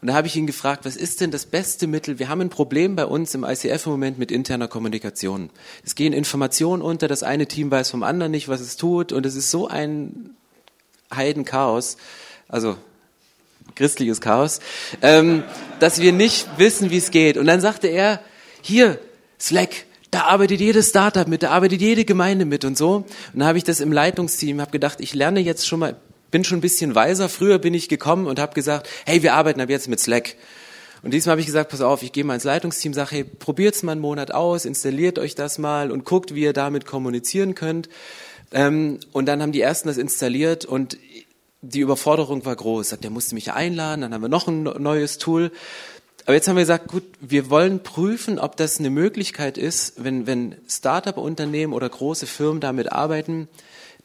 Und 0.00 0.06
da 0.06 0.14
habe 0.14 0.28
ich 0.28 0.36
ihn 0.36 0.46
gefragt, 0.46 0.84
was 0.84 0.94
ist 0.94 1.20
denn 1.20 1.32
das 1.32 1.46
beste 1.46 1.88
Mittel? 1.88 2.20
Wir 2.20 2.28
haben 2.28 2.42
ein 2.42 2.48
Problem 2.48 2.94
bei 2.94 3.04
uns 3.04 3.34
im 3.34 3.42
ICF 3.42 3.86
im 3.86 3.90
Moment 3.90 4.20
mit 4.20 4.30
interner 4.30 4.68
Kommunikation. 4.68 5.50
Es 5.84 5.96
gehen 5.96 6.12
Informationen 6.12 6.80
unter, 6.80 7.08
das 7.08 7.24
eine 7.24 7.48
Team 7.48 7.72
weiß 7.72 7.90
vom 7.90 8.04
anderen 8.04 8.30
nicht, 8.30 8.46
was 8.46 8.60
es 8.60 8.76
tut, 8.76 9.10
und 9.10 9.26
es 9.26 9.34
ist 9.34 9.50
so 9.50 9.66
ein 9.66 10.30
Heidenchaos, 11.12 11.96
also 12.46 12.76
christliches 13.74 14.20
Chaos, 14.20 14.60
ähm, 15.02 15.42
dass 15.80 16.00
wir 16.00 16.12
nicht 16.12 16.46
wissen, 16.56 16.90
wie 16.90 16.98
es 16.98 17.10
geht. 17.10 17.36
Und 17.36 17.46
dann 17.46 17.60
sagte 17.60 17.88
er, 17.88 18.20
hier, 18.62 19.00
Slack, 19.40 19.86
da 20.14 20.26
arbeitet 20.26 20.60
jedes 20.60 20.90
Startup 20.90 21.26
mit, 21.26 21.42
da 21.42 21.50
arbeitet 21.50 21.80
jede 21.80 22.04
Gemeinde 22.04 22.44
mit 22.44 22.64
und 22.64 22.78
so. 22.78 22.98
Und 22.98 23.06
dann 23.34 23.48
habe 23.48 23.58
ich 23.58 23.64
das 23.64 23.80
im 23.80 23.90
Leitungsteam, 23.90 24.60
habe 24.60 24.70
gedacht, 24.70 25.00
ich 25.00 25.12
lerne 25.12 25.40
jetzt 25.40 25.66
schon 25.66 25.80
mal, 25.80 25.96
bin 26.30 26.44
schon 26.44 26.58
ein 26.58 26.60
bisschen 26.60 26.94
weiser. 26.94 27.28
Früher 27.28 27.58
bin 27.58 27.74
ich 27.74 27.88
gekommen 27.88 28.28
und 28.28 28.38
habe 28.38 28.54
gesagt, 28.54 28.88
hey, 29.06 29.24
wir 29.24 29.34
arbeiten 29.34 29.60
ab 29.60 29.70
jetzt 29.70 29.88
mit 29.88 29.98
Slack. 29.98 30.36
Und 31.02 31.12
diesmal 31.12 31.32
habe 31.32 31.40
ich 31.40 31.46
gesagt, 31.46 31.72
pass 31.72 31.80
auf, 31.80 32.04
ich 32.04 32.12
gehe 32.12 32.22
mal 32.22 32.34
ins 32.34 32.44
Leitungsteam, 32.44 32.94
sage, 32.94 33.10
hey, 33.10 33.24
probiert's 33.24 33.82
mal 33.82 33.92
einen 33.92 34.00
Monat 34.00 34.32
aus, 34.32 34.66
installiert 34.66 35.18
euch 35.18 35.34
das 35.34 35.58
mal 35.58 35.90
und 35.90 36.04
guckt, 36.04 36.32
wie 36.32 36.42
ihr 36.42 36.52
damit 36.52 36.86
kommunizieren 36.86 37.56
könnt. 37.56 37.88
Ähm, 38.52 39.00
und 39.10 39.26
dann 39.26 39.42
haben 39.42 39.50
die 39.50 39.62
ersten 39.62 39.88
das 39.88 39.98
installiert 39.98 40.64
und 40.64 40.96
die 41.60 41.80
Überforderung 41.80 42.44
war 42.44 42.54
groß. 42.54 42.96
Der 43.02 43.10
musste 43.10 43.34
mich 43.34 43.52
einladen, 43.52 44.02
dann 44.02 44.14
haben 44.14 44.22
wir 44.22 44.28
noch 44.28 44.46
ein 44.46 44.62
neues 44.62 45.18
Tool. 45.18 45.50
Aber 46.26 46.34
jetzt 46.34 46.48
haben 46.48 46.56
wir 46.56 46.62
gesagt, 46.62 46.88
gut, 46.88 47.04
wir 47.20 47.50
wollen 47.50 47.82
prüfen, 47.82 48.38
ob 48.38 48.56
das 48.56 48.78
eine 48.78 48.90
Möglichkeit 48.90 49.58
ist, 49.58 50.02
wenn, 50.02 50.26
wenn 50.26 50.56
Startup-Unternehmen 50.68 51.72
oder 51.72 51.88
große 51.88 52.26
Firmen 52.26 52.60
damit 52.60 52.92
arbeiten, 52.92 53.48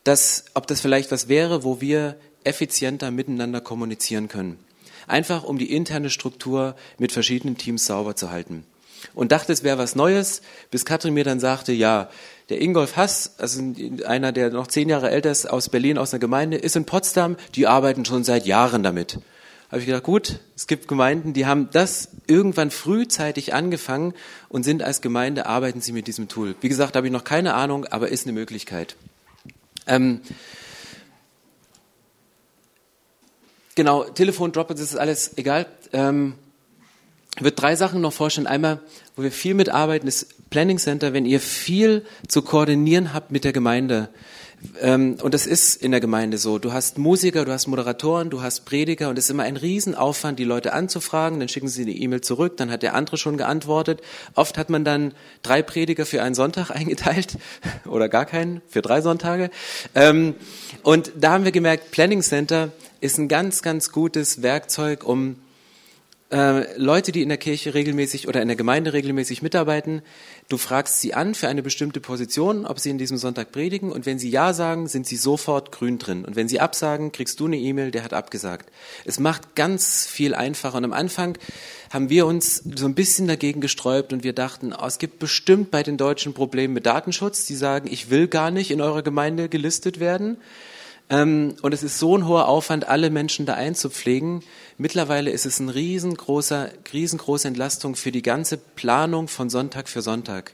dass, 0.04 0.46
ob 0.54 0.68
das 0.68 0.82
vielleicht 0.82 1.12
was 1.12 1.30
wäre, 1.30 1.64
wo 1.64 1.80
wir 1.80 2.18
effizienter 2.44 3.12
miteinander 3.12 3.62
kommunizieren 3.62 4.28
können. 4.28 4.60
Einfach 5.08 5.44
um 5.44 5.58
die 5.58 5.74
interne 5.74 6.10
Struktur 6.10 6.76
mit 6.98 7.12
verschiedenen 7.12 7.58
Teams 7.58 7.86
sauber 7.86 8.16
zu 8.16 8.32
halten. 8.32 8.66
Und 9.14 9.32
dachte, 9.32 9.54
es 9.54 9.64
wäre 9.64 9.78
was 9.78 9.96
Neues, 9.96 10.42
bis 10.72 10.84
Katrin 10.84 11.14
mir 11.14 11.24
dann 11.24 11.40
sagte, 11.40 11.72
ja, 11.72 12.10
der 12.50 12.62
Ingolf 12.62 12.98
Hass, 12.98 13.36
also 13.38 13.62
einer, 14.06 14.34
der 14.34 14.50
noch 14.50 14.68
zehn 14.68 14.90
Jahre 14.90 15.10
älter 15.10 15.32
ist, 15.32 15.50
aus 15.50 15.70
Berlin, 15.70 15.98
aus 15.98 16.14
einer 16.14 16.20
Gemeinde, 16.20 16.58
ist 16.58 16.76
in 16.76 16.86
Potsdam, 16.86 17.38
die 17.56 17.66
arbeiten 17.66 18.04
schon 18.04 18.26
seit 18.26 18.46
Jahren 18.46 18.84
damit. 18.84 19.20
Habe 19.70 19.82
ich 19.82 19.86
gedacht, 19.86 20.04
gut, 20.04 20.40
es 20.56 20.66
gibt 20.66 20.88
Gemeinden, 20.88 21.34
die 21.34 21.46
haben 21.46 21.70
das 21.72 22.10
irgendwann 22.26 22.72
frühzeitig 22.72 23.54
angefangen 23.54 24.16
und 24.50 24.64
sind 24.64 24.82
als 24.82 25.02
Gemeinde, 25.02 25.46
arbeiten 25.46 25.80
sie 25.80 25.92
mit 25.92 26.08
diesem 26.08 26.28
Tool. 26.28 26.56
Wie 26.62 26.70
gesagt, 26.70 26.96
habe 26.96 27.06
ich 27.06 27.14
noch 27.14 27.24
keine 27.24 27.54
Ahnung, 27.54 27.86
aber 27.86 28.10
ist 28.10 28.26
eine 28.26 28.34
Möglichkeit. 28.34 28.96
Ähm, 29.86 30.22
genau, 33.76 34.06
Telefon, 34.06 34.52
Dropper, 34.52 34.74
das 34.74 34.82
ist 34.82 34.98
alles 34.98 35.38
egal. 35.38 35.68
Ähm, 35.94 36.34
ich 37.36 37.44
würde 37.44 37.56
drei 37.56 37.76
Sachen 37.76 38.02
noch 38.02 38.12
vorstellen. 38.12 38.48
Einmal, 38.48 38.82
wo 39.16 39.22
wir 39.22 39.32
viel 39.32 39.54
mitarbeiten, 39.54 40.08
ist 40.08 40.50
Planning 40.50 40.80
Center, 40.80 41.14
wenn 41.14 41.26
ihr 41.26 41.40
viel 41.40 42.06
zu 42.28 42.42
koordinieren 42.42 43.14
habt 43.14 43.32
mit 43.32 43.44
der 43.44 43.54
Gemeinde. 43.54 44.10
Ähm, 44.82 45.18
und 45.22 45.34
das 45.34 45.46
ist 45.46 45.82
in 45.82 45.92
der 45.92 46.00
Gemeinde 46.00 46.38
so. 46.38 46.60
Du 46.60 46.74
hast 46.74 46.98
Musiker, 46.98 47.46
du 47.46 47.52
hast 47.52 47.68
Moderatoren, 47.68 48.30
du 48.30 48.42
hast 48.42 48.66
Prediger 48.66 49.10
und 49.10 49.18
es 49.18 49.26
ist 49.26 49.32
immer 49.32 49.44
ein 49.44 49.58
Riesenaufwand, 49.58 50.40
die 50.40 50.44
Leute 50.44 50.74
anzufragen. 50.74 51.40
Dann 51.40 51.50
schicken 51.50 51.68
sie 51.68 51.84
eine 51.84 51.92
E-Mail 51.92 52.22
zurück, 52.22 52.58
dann 52.58 52.72
hat 52.72 52.84
der 52.84 52.96
andere 52.96 53.18
schon 53.18 53.38
geantwortet. 53.38 54.02
Oft 54.36 54.58
hat 54.58 54.70
man 54.70 54.84
dann 54.84 55.14
drei 55.44 55.62
Prediger 55.62 56.06
für 56.06 56.22
einen 56.22 56.36
Sonntag 56.36 56.72
eingeteilt 56.76 57.38
oder 57.86 58.10
gar 58.10 58.26
keinen 58.26 58.62
für 58.68 58.82
drei 58.82 59.02
Sonntage. 59.02 59.50
Ähm, 59.96 60.36
und 60.84 61.12
da 61.18 61.32
haben 61.32 61.46
wir 61.46 61.52
gemerkt, 61.52 61.92
Planning 61.92 62.22
Center 62.22 62.72
ist 63.02 63.18
ein 63.18 63.28
ganz, 63.28 63.62
ganz 63.62 63.92
gutes 63.92 64.42
Werkzeug, 64.42 65.06
um 65.06 65.38
äh, 66.32 66.78
Leute, 66.78 67.12
die 67.12 67.24
in 67.24 67.30
der 67.30 67.38
Kirche 67.38 67.74
regelmäßig 67.74 68.28
oder 68.28 68.42
in 68.42 68.48
der 68.48 68.58
Gemeinde 68.58 68.94
regelmäßig 68.94 69.42
mitarbeiten, 69.42 70.04
du 70.48 70.58
fragst 70.58 71.02
sie 71.02 71.14
an 71.14 71.34
für 71.34 71.48
eine 71.48 71.64
bestimmte 71.64 72.00
Position, 72.00 72.66
ob 72.66 72.80
sie 72.80 72.92
in 72.92 73.00
diesem 73.00 73.18
Sonntag 73.18 73.52
predigen 73.52 73.92
und 73.92 74.06
wenn 74.06 74.20
sie 74.20 74.30
Ja 74.30 74.54
sagen, 74.54 74.88
sind 74.88 75.08
sie 75.08 75.18
sofort 75.18 75.72
grün 75.72 75.98
drin 75.98 76.26
und 76.26 76.36
wenn 76.36 76.48
sie 76.48 76.60
absagen, 76.60 77.12
kriegst 77.12 77.40
du 77.40 77.48
eine 77.48 77.58
E-Mail, 77.58 77.92
der 77.92 78.04
hat 78.04 78.14
abgesagt. 78.14 78.72
Es 79.06 79.20
macht 79.20 79.56
ganz 79.56 80.06
viel 80.06 80.36
einfacher 80.36 80.78
und 80.78 80.86
am 80.86 80.94
Anfang 80.94 81.38
haben 81.90 82.10
wir 82.10 82.28
uns 82.28 82.58
so 82.76 82.86
ein 82.86 82.94
bisschen 82.94 83.28
dagegen 83.28 83.62
gesträubt 83.62 84.14
und 84.14 84.24
wir 84.24 84.34
dachten, 84.34 84.74
oh, 84.74 84.86
es 84.86 85.00
gibt 85.00 85.18
bestimmt 85.18 85.72
bei 85.72 85.82
den 85.82 85.98
Deutschen 85.98 86.34
Probleme 86.36 86.76
mit 86.76 86.86
Datenschutz, 86.86 87.46
die 87.46 87.56
sagen, 87.56 87.90
ich 87.92 88.12
will 88.12 88.28
gar 88.28 88.52
nicht 88.52 88.70
in 88.70 88.82
eurer 88.82 89.02
Gemeinde 89.02 89.50
gelistet 89.50 90.00
werden. 90.00 90.38
Ähm, 91.10 91.56
und 91.62 91.74
es 91.74 91.84
ist 91.84 91.98
so 91.98 92.18
ein 92.18 92.28
hoher 92.28 92.48
Aufwand, 92.48 92.88
alle 92.88 93.10
Menschen 93.10 93.46
da 93.46 93.56
einzupflegen. 93.56 94.44
Mittlerweile 94.78 95.32
ist 95.32 95.46
es 95.46 95.60
eine 95.60 95.74
riesengroße, 95.74 96.72
riesengroße 96.94 97.48
Entlastung 97.48 97.96
für 97.96 98.12
die 98.12 98.22
ganze 98.22 98.58
Planung 98.58 99.28
von 99.28 99.50
Sonntag 99.50 99.90
für 99.90 100.02
Sonntag. 100.02 100.54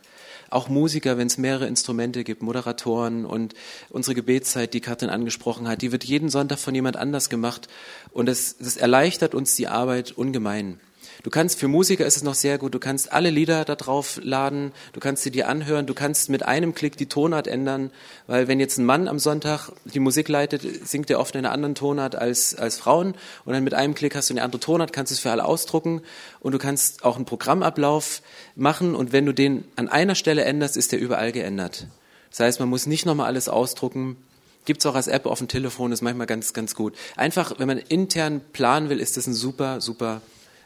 Auch 0.49 0.69
Musiker, 0.69 1.17
wenn 1.17 1.27
es 1.27 1.37
mehrere 1.37 1.67
Instrumente 1.67 2.23
gibt, 2.23 2.41
Moderatoren 2.41 3.25
und 3.25 3.55
unsere 3.89 4.15
Gebetszeit, 4.15 4.73
die 4.73 4.79
Katrin 4.79 5.09
angesprochen 5.09 5.67
hat, 5.67 5.81
die 5.81 5.91
wird 5.91 6.03
jeden 6.03 6.29
Sonntag 6.29 6.59
von 6.59 6.73
jemand 6.73 6.97
anders 6.97 7.29
gemacht. 7.29 7.67
Und 8.11 8.29
es, 8.29 8.57
das 8.57 8.77
erleichtert 8.77 9.35
uns 9.35 9.55
die 9.55 9.67
Arbeit 9.67 10.11
ungemein. 10.13 10.79
Du 11.25 11.31
kannst, 11.31 11.59
für 11.59 11.67
Musiker 11.67 12.05
ist 12.05 12.17
es 12.17 12.21
noch 12.21 12.35
sehr 12.35 12.59
gut, 12.59 12.75
du 12.75 12.79
kannst 12.79 13.11
alle 13.11 13.31
Lieder 13.31 13.65
da 13.65 13.73
drauf 13.73 14.19
laden, 14.21 14.73
du 14.93 14.99
kannst 14.99 15.23
sie 15.23 15.31
dir 15.31 15.49
anhören, 15.49 15.87
du 15.87 15.95
kannst 15.95 16.29
mit 16.29 16.43
einem 16.43 16.75
Klick 16.75 16.97
die 16.97 17.07
Tonart 17.07 17.47
ändern, 17.47 17.89
weil 18.27 18.47
wenn 18.47 18.59
jetzt 18.59 18.77
ein 18.77 18.85
Mann 18.85 19.07
am 19.07 19.17
Sonntag 19.17 19.71
die 19.85 19.99
Musik 19.99 20.29
leitet, 20.29 20.61
singt 20.87 21.09
er 21.09 21.19
oft 21.19 21.33
in 21.33 21.39
einer 21.39 21.51
anderen 21.51 21.73
Tonart 21.73 22.15
als, 22.15 22.53
als 22.53 22.77
Frauen 22.77 23.15
und 23.43 23.53
dann 23.53 23.63
mit 23.63 23.73
einem 23.73 23.95
Klick 23.95 24.13
hast 24.13 24.29
du 24.29 24.35
eine 24.35 24.43
andere 24.43 24.59
Tonart, 24.59 24.93
kannst 24.93 25.11
es 25.11 25.17
für 25.17 25.31
alle 25.31 25.45
ausdrucken 25.45 26.03
und 26.41 26.51
du 26.51 26.59
kannst 26.59 27.03
auch 27.03 27.15
einen 27.15 27.25
Programmablauf 27.25 28.21
machen 28.55 28.93
und 28.93 29.11
wenn 29.11 29.25
du 29.25 29.33
den 29.33 29.65
an 29.77 29.89
einer 29.89 30.13
Stelle 30.13 30.43
änderst, 30.43 30.77
ist 30.77 30.91
der 30.91 30.99
überall 30.99 31.31
geändert. 31.31 31.87
Das 32.29 32.41
heißt, 32.41 32.59
man 32.59 32.69
muss 32.69 32.85
nicht 32.85 33.07
nochmal 33.07 33.25
alles 33.25 33.49
ausdrucken, 33.49 34.17
Gibt 34.65 34.81
es 34.81 34.87
auch 34.87 34.95
als 34.95 35.07
App 35.07 35.27
auf 35.27 35.37
dem 35.37 35.47
Telefon, 35.47 35.91
ist 35.91 36.01
manchmal 36.01 36.25
ganz, 36.25 36.51
ganz 36.53 36.73
gut. 36.73 36.95
Einfach, 37.15 37.59
wenn 37.59 37.67
man 37.67 37.77
intern 37.77 38.41
planen 38.51 38.89
will, 38.89 38.99
ist 38.99 39.15
das 39.15 39.27
ein 39.27 39.35
super, 39.35 39.79
super 39.79 40.21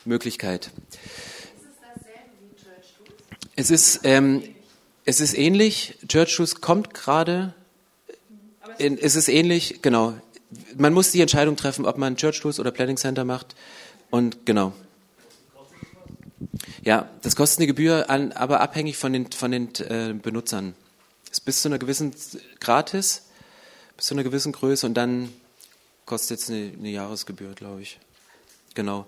Möglichkeit. 0.09 0.71
Es 3.55 3.71
ist, 3.71 4.01
ähm, 4.03 4.43
es 5.05 5.21
ist 5.21 5.37
ähnlich. 5.37 5.97
Church 6.07 6.35
Tools 6.35 6.61
kommt 6.61 6.93
gerade. 6.93 7.53
Es 8.77 9.15
ist 9.15 9.27
ähnlich, 9.27 9.81
genau. 9.81 10.13
Man 10.75 10.93
muss 10.93 11.11
die 11.11 11.21
Entscheidung 11.21 11.55
treffen, 11.55 11.85
ob 11.85 11.97
man 11.97 12.15
Church 12.15 12.39
Tools 12.41 12.59
oder 12.59 12.71
Planning 12.71 12.97
Center 12.97 13.23
macht. 13.23 13.55
Und 14.09 14.45
genau. 14.45 14.73
Ja, 16.83 17.09
das 17.21 17.35
kostet 17.35 17.59
eine 17.59 17.67
Gebühr, 17.67 18.09
an, 18.09 18.31
aber 18.31 18.61
abhängig 18.61 18.97
von 18.97 19.13
den, 19.13 19.31
von 19.31 19.51
den 19.51 19.75
äh, 19.75 20.13
Benutzern. 20.13 20.73
Es 21.25 21.39
ist 21.39 21.41
bis 21.41 21.61
zu 21.61 21.67
einer 21.67 21.79
gewissen 21.79 22.13
gratis, 22.59 23.23
bis 23.97 24.07
zu 24.07 24.15
einer 24.15 24.23
gewissen 24.23 24.53
Größe 24.53 24.85
und 24.85 24.93
dann 24.95 25.29
kostet 26.05 26.39
es 26.39 26.49
eine, 26.49 26.71
eine 26.77 26.89
Jahresgebühr, 26.89 27.53
glaube 27.53 27.81
ich. 27.81 27.99
Genau. 28.73 29.05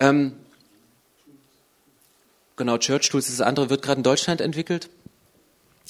Ähm, 0.00 0.32
genau, 2.56 2.78
Church 2.78 3.10
Tools, 3.10 3.26
das 3.26 3.40
andere 3.40 3.70
wird 3.70 3.82
gerade 3.82 3.98
in 3.98 4.02
Deutschland 4.02 4.40
entwickelt 4.40 4.90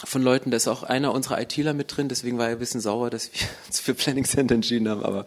von 0.04 0.22
Leuten, 0.22 0.50
da 0.50 0.56
ist 0.56 0.68
auch 0.68 0.82
einer 0.82 1.12
unserer 1.12 1.40
ITler 1.40 1.74
mit 1.74 1.96
drin, 1.96 2.08
deswegen 2.08 2.38
war 2.38 2.46
er 2.46 2.52
ein 2.52 2.58
bisschen 2.58 2.80
sauer, 2.80 3.10
dass 3.10 3.32
wir 3.32 3.40
uns 3.66 3.80
für 3.80 3.94
Planning 3.94 4.24
Center 4.24 4.54
entschieden 4.54 4.88
haben, 4.88 5.04
aber 5.04 5.26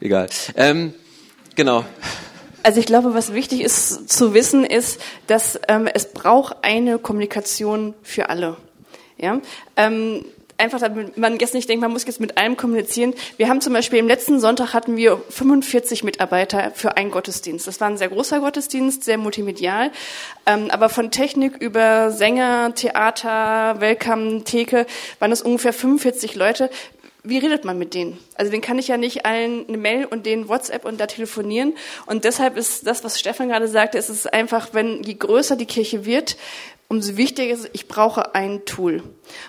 egal. 0.00 0.28
Ähm, 0.56 0.94
genau. 1.54 1.84
Also 2.62 2.80
ich 2.80 2.86
glaube, 2.86 3.14
was 3.14 3.32
wichtig 3.32 3.60
ist 3.60 4.10
zu 4.10 4.34
wissen, 4.34 4.64
ist, 4.64 5.00
dass 5.26 5.58
ähm, 5.68 5.88
es 5.92 6.12
braucht 6.12 6.56
eine 6.62 6.98
Kommunikation 6.98 7.94
für 8.02 8.28
alle. 8.28 8.56
Ja, 9.16 9.40
ähm, 9.76 10.24
einfach, 10.58 10.80
damit 10.80 11.16
man 11.16 11.38
jetzt 11.38 11.54
nicht 11.54 11.68
denkt, 11.68 11.80
man 11.80 11.92
muss 11.92 12.04
jetzt 12.04 12.20
mit 12.20 12.36
allem 12.36 12.56
kommunizieren. 12.56 13.14
Wir 13.36 13.48
haben 13.48 13.60
zum 13.60 13.72
Beispiel 13.72 13.98
im 13.98 14.08
letzten 14.08 14.40
Sonntag 14.40 14.74
hatten 14.74 14.96
wir 14.96 15.20
45 15.30 16.04
Mitarbeiter 16.04 16.72
für 16.74 16.96
einen 16.96 17.10
Gottesdienst. 17.10 17.66
Das 17.66 17.80
war 17.80 17.88
ein 17.88 17.96
sehr 17.96 18.08
großer 18.08 18.40
Gottesdienst, 18.40 19.04
sehr 19.04 19.18
multimedial, 19.18 19.90
ähm, 20.46 20.70
aber 20.70 20.88
von 20.88 21.10
Technik 21.10 21.56
über 21.58 22.10
Sänger, 22.10 22.74
Theater, 22.74 23.80
Welcome, 23.80 24.44
Theke 24.44 24.86
waren 25.18 25.32
es 25.32 25.42
ungefähr 25.42 25.72
45 25.72 26.34
Leute 26.34 26.70
wie 27.24 27.38
redet 27.38 27.64
man 27.64 27.78
mit 27.78 27.94
denen? 27.94 28.18
Also 28.36 28.50
den 28.50 28.62
kann 28.62 28.78
ich 28.78 28.88
ja 28.88 28.96
nicht 28.96 29.26
allen 29.26 29.68
eine 29.68 29.76
Mail 29.76 30.06
und 30.06 30.24
den 30.24 30.48
WhatsApp 30.48 30.84
und 30.84 30.98
da 30.98 31.06
telefonieren. 31.06 31.74
Und 32.06 32.24
deshalb 32.24 32.56
ist 32.56 32.86
das, 32.86 33.04
was 33.04 33.18
Stefan 33.18 33.48
gerade 33.48 33.68
sagte, 33.68 33.98
ist 33.98 34.08
es 34.08 34.26
einfach, 34.26 34.68
wenn 34.72 35.02
je 35.02 35.14
größer 35.14 35.56
die 35.56 35.66
Kirche 35.66 36.06
wird, 36.06 36.36
umso 36.88 37.16
wichtiger 37.16 37.52
ist, 37.52 37.68
ich 37.72 37.86
brauche 37.86 38.34
ein 38.34 38.64
Tool. 38.64 39.02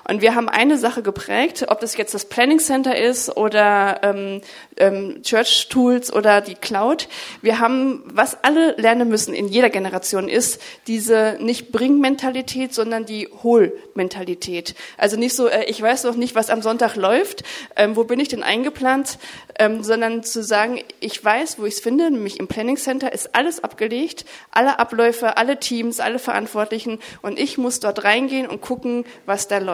Und 0.08 0.22
wir 0.22 0.36
haben 0.36 0.50
eine 0.50 0.78
Sache 0.78 1.02
geprägt, 1.02 1.66
ob 1.68 1.80
das 1.80 1.98
jetzt 1.98 2.14
das 2.14 2.26
Planning 2.26 2.60
Center 2.60 2.98
ist 2.98 3.36
oder 3.36 4.00
ähm, 4.04 4.42
ähm, 4.78 5.22
Church 5.24 5.68
Tools 5.70 6.12
oder 6.12 6.42
die 6.42 6.56
Cloud. 6.56 7.08
Wir 7.42 7.60
haben, 7.60 8.04
was 8.06 8.44
alle 8.44 8.76
lernen 8.78 9.10
müssen 9.10 9.34
in 9.34 9.48
jeder 9.48 9.70
Generation 9.70 10.28
ist, 10.30 10.62
diese 10.88 11.38
nicht 11.40 11.72
Bring-Mentalität, 11.72 12.74
sondern 12.74 13.06
die 13.06 13.28
Hol-Mentalität. 13.44 14.76
Also 14.98 15.18
nicht 15.18 15.36
so, 15.36 15.48
äh, 15.48 15.66
ich 15.66 15.82
weiß 15.82 16.04
noch 16.06 16.16
nicht, 16.16 16.36
was 16.36 16.50
am 16.50 16.62
Sonntag 16.62 16.96
läuft, 16.96 17.44
ähm, 17.76 17.96
wo 17.96 18.04
bin 18.04 18.20
ich 18.20 18.30
denn 18.30 18.44
eingeplant, 18.44 19.20
ähm, 19.60 19.84
sondern 19.84 20.24
zu 20.24 20.44
sagen, 20.44 20.82
ich 21.00 21.24
weiß, 21.24 21.60
wo 21.60 21.66
ich 21.66 21.76
es 21.76 21.80
finde, 21.82 22.10
nämlich 22.10 22.40
im 22.40 22.48
Planning 22.48 22.78
Center 22.78 23.12
ist 23.12 23.36
alles 23.36 23.64
abgelegt, 23.64 24.26
alle 24.52 24.80
Abläufe, 24.80 25.38
alle 25.38 25.60
Teams, 25.60 26.00
alle 26.00 26.20
Verantwortlichen 26.20 27.00
und 27.22 27.38
ich 27.38 27.58
muss 27.58 27.80
dort 27.80 28.04
reingehen 28.04 28.48
und 28.48 28.62
gucken, 28.62 29.06
was 29.26 29.48
da 29.48 29.58
läuft. 29.58 29.69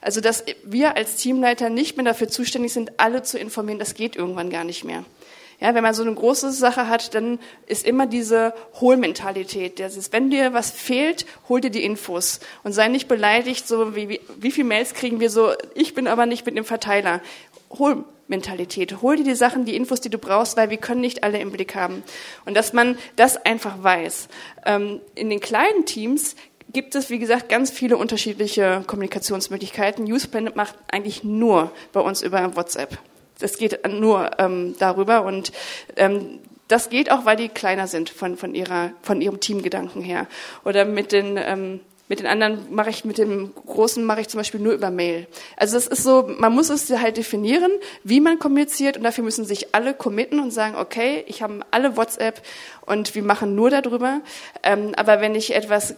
Also, 0.00 0.20
dass 0.20 0.44
wir 0.64 0.96
als 0.96 1.16
Teamleiter 1.16 1.70
nicht 1.70 1.96
mehr 1.96 2.04
dafür 2.04 2.28
zuständig 2.28 2.72
sind, 2.72 2.98
alle 2.98 3.22
zu 3.22 3.38
informieren, 3.38 3.78
das 3.78 3.94
geht 3.94 4.16
irgendwann 4.16 4.50
gar 4.50 4.64
nicht 4.64 4.84
mehr. 4.84 5.04
Ja, 5.60 5.74
wenn 5.74 5.82
man 5.82 5.94
so 5.94 6.02
eine 6.02 6.14
große 6.14 6.52
Sache 6.52 6.88
hat, 6.88 7.14
dann 7.14 7.38
ist 7.66 7.86
immer 7.86 8.06
diese 8.06 8.52
Hohlmentalität. 8.78 9.80
Das 9.80 9.96
ist, 9.96 10.12
wenn 10.12 10.28
dir 10.28 10.52
was 10.52 10.70
fehlt, 10.70 11.24
hol 11.48 11.62
dir 11.62 11.70
die 11.70 11.82
Infos 11.82 12.40
und 12.62 12.72
sei 12.72 12.88
nicht 12.88 13.08
beleidigt, 13.08 13.66
so 13.66 13.96
wie, 13.96 14.08
wie, 14.10 14.20
wie 14.38 14.50
viel 14.50 14.64
Mails 14.64 14.92
kriegen 14.92 15.18
wir 15.18 15.30
so, 15.30 15.52
ich 15.74 15.94
bin 15.94 16.08
aber 16.08 16.26
nicht 16.26 16.44
mit 16.44 16.56
dem 16.58 16.66
Verteiler. 16.66 17.22
Hohlmentalität. 17.70 19.00
Hol 19.00 19.16
dir 19.16 19.24
die 19.24 19.34
Sachen, 19.34 19.64
die 19.64 19.76
Infos, 19.76 20.02
die 20.02 20.10
du 20.10 20.18
brauchst, 20.18 20.58
weil 20.58 20.68
wir 20.68 20.76
können 20.76 21.00
nicht 21.00 21.24
alle 21.24 21.38
im 21.38 21.52
Blick 21.52 21.74
haben. 21.74 22.02
Und 22.44 22.54
dass 22.54 22.74
man 22.74 22.98
das 23.16 23.38
einfach 23.38 23.82
weiß. 23.82 24.28
Ähm, 24.66 25.00
in 25.14 25.30
den 25.30 25.40
kleinen 25.40 25.86
Teams 25.86 26.36
gibt 26.72 26.94
es, 26.94 27.10
wie 27.10 27.18
gesagt, 27.18 27.48
ganz 27.48 27.70
viele 27.70 27.96
unterschiedliche 27.96 28.82
Kommunikationsmöglichkeiten. 28.86 30.04
Newsplanet 30.04 30.56
macht 30.56 30.74
eigentlich 30.90 31.24
nur 31.24 31.70
bei 31.92 32.00
uns 32.00 32.22
über 32.22 32.56
WhatsApp. 32.56 32.98
das 33.38 33.58
geht 33.58 33.86
nur 33.88 34.30
ähm, 34.38 34.74
darüber 34.78 35.24
und 35.24 35.52
ähm, 35.96 36.40
das 36.68 36.90
geht 36.90 37.10
auch, 37.10 37.24
weil 37.24 37.36
die 37.36 37.48
kleiner 37.48 37.86
sind 37.86 38.10
von, 38.10 38.36
von, 38.36 38.54
ihrer, 38.54 38.90
von 39.02 39.20
ihrem 39.20 39.40
Teamgedanken 39.40 40.02
her. 40.02 40.26
Oder 40.64 40.84
mit 40.84 41.12
den, 41.12 41.36
ähm, 41.36 41.80
mit 42.08 42.18
den 42.18 42.26
anderen 42.26 42.74
mache 42.74 42.90
ich, 42.90 43.04
mit 43.04 43.18
dem 43.18 43.54
Großen 43.54 44.04
mache 44.04 44.20
ich 44.20 44.28
zum 44.28 44.38
Beispiel 44.38 44.60
nur 44.60 44.72
über 44.72 44.90
Mail. 44.90 45.26
Also 45.56 45.76
es 45.76 45.86
ist 45.86 46.02
so, 46.02 46.28
man 46.38 46.52
muss 46.52 46.70
es 46.70 46.90
halt 46.90 47.16
definieren, 47.16 47.70
wie 48.04 48.20
man 48.20 48.38
kommuniziert 48.38 48.96
und 48.96 49.04
dafür 49.04 49.24
müssen 49.24 49.44
sich 49.44 49.74
alle 49.74 49.94
committen 49.94 50.40
und 50.40 50.50
sagen, 50.50 50.76
okay, 50.76 51.24
ich 51.28 51.42
habe 51.42 51.60
alle 51.70 51.96
WhatsApp 51.96 52.42
und 52.84 53.14
wir 53.14 53.22
machen 53.22 53.54
nur 53.54 53.70
darüber. 53.70 54.20
Ähm, 54.62 54.92
aber 54.96 55.20
wenn 55.20 55.34
ich 55.34 55.54
etwas 55.54 55.94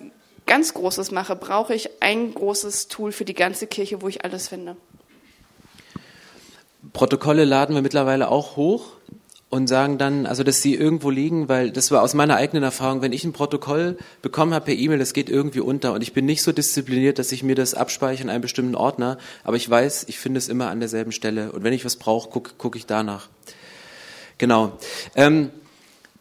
ganz 0.49 0.75
Großes 0.75 1.13
mache, 1.13 1.37
brauche 1.37 1.75
ich 1.75 1.89
ein 2.01 2.35
großes 2.35 2.89
Tool 2.89 3.13
für 3.13 3.25
die 3.25 3.35
ganze 3.35 3.69
Kirche, 3.69 4.03
wo 4.03 4.09
ich 4.09 4.25
alles 4.25 4.49
finde. 4.49 4.77
Protokolle 6.93 7.45
laden 7.45 7.75
wir 7.75 7.83
mittlerweile 7.83 8.29
auch 8.29 8.57
hoch 8.57 8.93
und 9.51 9.67
sagen 9.67 9.99
dann, 9.99 10.27
also 10.27 10.43
dass 10.43 10.61
sie 10.61 10.75
irgendwo 10.75 11.11
liegen, 11.11 11.49
weil 11.49 11.71
das 11.71 11.91
war 11.91 12.03
aus 12.03 12.15
meiner 12.15 12.37
eigenen 12.37 12.63
Erfahrung, 12.63 13.01
wenn 13.03 13.13
ich 13.13 13.25
ein 13.25 13.33
Protokoll 13.33 13.97
bekommen 14.21 14.53
habe 14.53 14.67
per 14.67 14.75
E-Mail, 14.75 14.99
das 14.99 15.15
geht 15.15 15.31
irgendwie 15.31 15.61
unter 15.61 15.93
und 15.93 16.03
ich 16.03 16.13
bin 16.13 16.27
nicht 16.27 16.43
so 16.43 16.53
diszipliniert, 16.53 17.19
dass 17.19 17.33
ich 17.33 17.43
mir 17.43 17.55
das 17.55 17.75
abspeichere 17.75 18.25
in 18.25 18.31
einem 18.31 18.43
bestimmten 18.43 18.75
Ordner, 18.75 19.19
aber 19.45 19.57
ich 19.57 19.69
weiß, 19.69 20.05
ich 20.09 20.19
finde 20.19 20.39
es 20.39 20.49
immer 20.49 20.69
an 20.69 20.81
derselben 20.81 21.13
Stelle 21.13 21.53
und 21.53 21.65
wenn 21.65 21.73
ich 21.73 21.85
was 21.85 21.97
brauche, 21.97 22.29
gucke 22.29 22.53
guck 22.59 22.77
ich 22.77 22.87
danach. 22.87 23.29
Genau. 24.37 24.73
Ähm, 25.17 25.51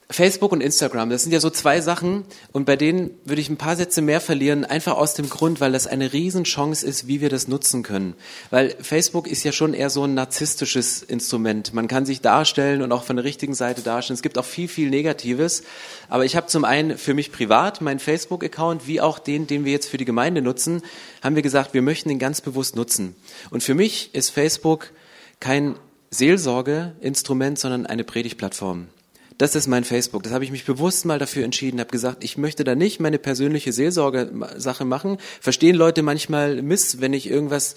Facebook 0.10 0.54
und 0.54 0.62
Instagram, 0.62 1.10
das 1.10 1.24
sind 1.24 1.34
ja 1.34 1.42
so 1.42 1.50
zwei 1.50 1.82
Sachen 1.82 2.24
und 2.54 2.66
bei 2.66 2.78
denen 2.78 3.12
würde 3.26 3.42
ich 3.42 3.50
ein 3.50 3.58
paar 3.58 3.76
Sätze 3.76 4.02
mehr 4.02 4.22
verlieren, 4.22 4.64
einfach 4.64 4.96
aus 4.96 5.16
dem 5.16 5.28
Grund, 5.28 5.60
weil 5.60 5.74
das 5.74 5.86
eine 5.86 6.14
Riesenchance 6.14 6.86
ist, 6.86 7.08
wie 7.08 7.20
wir 7.20 7.28
das 7.28 7.50
nutzen 7.50 7.84
können. 7.84 8.14
Weil 8.50 8.74
Facebook 8.80 9.28
ist 9.28 9.44
ja 9.44 9.52
schon 9.52 9.74
eher 9.74 9.90
so 9.90 10.06
ein 10.06 10.14
narzisstisches 10.14 11.04
Instrument. 11.04 11.74
Man 11.74 11.90
kann 11.90 12.06
sich 12.06 12.22
darstellen 12.22 12.82
und 12.82 12.94
auch 12.94 13.04
von 13.04 13.18
der 13.18 13.26
richtigen 13.26 13.54
Seite 13.54 13.82
darstellen. 13.82 14.16
Es 14.16 14.22
gibt 14.22 14.38
auch 14.38 14.46
viel, 14.46 14.70
viel 14.70 14.90
Negatives. 14.90 15.64
Aber 16.08 16.24
ich 16.24 16.38
habe 16.38 16.48
zum 16.48 16.64
einen 16.64 16.98
für 16.98 17.14
mich 17.14 17.34
privat 17.34 17.82
meinen 17.82 18.00
Facebook-Account, 18.00 18.88
wie 18.88 19.02
auch 19.02 19.20
den, 19.20 19.46
den 19.46 19.66
wir 19.66 19.74
jetzt 19.74 19.90
für 19.90 19.98
die 19.98 20.06
Gemeinde 20.06 20.42
nutzen, 20.42 20.84
haben 21.22 21.36
wir 21.36 21.44
gesagt, 21.44 21.74
wir 21.74 21.82
möchten 21.82 22.08
den 22.08 22.20
ganz 22.20 22.40
bewusst 22.40 22.78
nutzen. 22.78 23.14
Und 23.50 23.62
für 23.62 23.76
mich 23.76 24.16
ist 24.16 24.30
Facebook 24.30 24.94
kein 25.42 25.76
Seelsorgeinstrument, 26.12 27.60
sondern 27.60 27.86
eine 27.86 28.06
Predigtplattform. 28.06 28.88
Das 29.38 29.56
ist 29.56 29.68
mein 29.68 29.84
Facebook. 29.84 30.24
Das 30.24 30.34
habe 30.34 30.44
ich 30.44 30.52
mich 30.52 30.66
bewusst 30.66 31.06
mal 31.06 31.20
dafür 31.20 31.44
entschieden, 31.44 31.80
habe 31.80 31.92
gesagt, 31.92 32.24
ich 32.24 32.38
möchte 32.38 32.64
da 32.64 32.74
nicht 32.74 33.00
meine 33.00 33.20
persönliche 33.20 33.72
Seelsorge-Sache 33.72 34.84
machen. 34.84 35.18
Verstehen 35.40 35.76
Leute 35.76 36.02
manchmal 36.02 36.62
Miss, 36.64 37.02
wenn 37.02 37.14
ich 37.14 37.30
irgendwas 37.30 37.76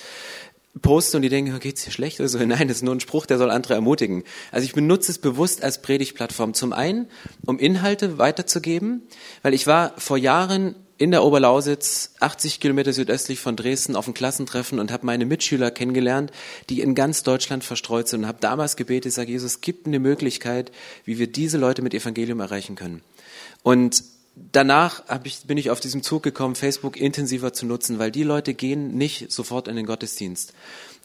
poste 0.80 1.16
und 1.18 1.22
die 1.22 1.28
denken, 1.28 1.58
geht's 1.58 1.84
dir 1.84 1.90
schlecht 1.90 2.20
oder 2.20 2.28
so. 2.28 2.38
Nein, 2.44 2.68
das 2.68 2.78
ist 2.78 2.82
nur 2.82 2.94
ein 2.94 3.00
Spruch, 3.00 3.26
der 3.26 3.38
soll 3.38 3.50
andere 3.50 3.74
ermutigen. 3.74 4.24
Also 4.52 4.64
ich 4.64 4.72
benutze 4.72 5.12
es 5.12 5.18
bewusst 5.18 5.62
als 5.62 5.82
Predigtplattform. 5.82 6.54
Zum 6.54 6.72
einen, 6.72 7.08
um 7.44 7.58
Inhalte 7.58 8.18
weiterzugeben, 8.18 9.02
weil 9.42 9.52
ich 9.52 9.66
war 9.66 9.94
vor 9.98 10.16
Jahren 10.16 10.74
in 11.00 11.12
der 11.12 11.24
Oberlausitz, 11.24 12.12
80 12.20 12.60
Kilometer 12.60 12.92
südöstlich 12.92 13.40
von 13.40 13.56
Dresden, 13.56 13.96
auf 13.96 14.06
ein 14.06 14.12
Klassentreffen 14.12 14.78
und 14.78 14.92
habe 14.92 15.06
meine 15.06 15.24
Mitschüler 15.24 15.70
kennengelernt, 15.70 16.30
die 16.68 16.82
in 16.82 16.94
ganz 16.94 17.22
Deutschland 17.22 17.64
verstreut 17.64 18.06
sind 18.06 18.20
und 18.20 18.26
habe 18.26 18.36
damals 18.42 18.76
gebetet, 18.76 19.06
ich 19.06 19.14
sage, 19.14 19.32
Jesus, 19.32 19.62
gibt 19.62 19.86
eine 19.86 19.98
Möglichkeit, 19.98 20.70
wie 21.06 21.18
wir 21.18 21.26
diese 21.26 21.56
Leute 21.56 21.80
mit 21.80 21.94
Evangelium 21.94 22.40
erreichen 22.40 22.76
können. 22.76 23.00
Und 23.62 24.04
danach 24.52 25.02
ich, 25.24 25.46
bin 25.46 25.56
ich 25.56 25.70
auf 25.70 25.80
diesem 25.80 26.02
Zug 26.02 26.22
gekommen, 26.22 26.54
Facebook 26.54 26.98
intensiver 26.98 27.54
zu 27.54 27.64
nutzen, 27.64 27.98
weil 27.98 28.10
die 28.10 28.22
Leute 28.22 28.52
gehen 28.52 28.94
nicht 28.98 29.32
sofort 29.32 29.68
in 29.68 29.76
den 29.76 29.86
Gottesdienst. 29.86 30.52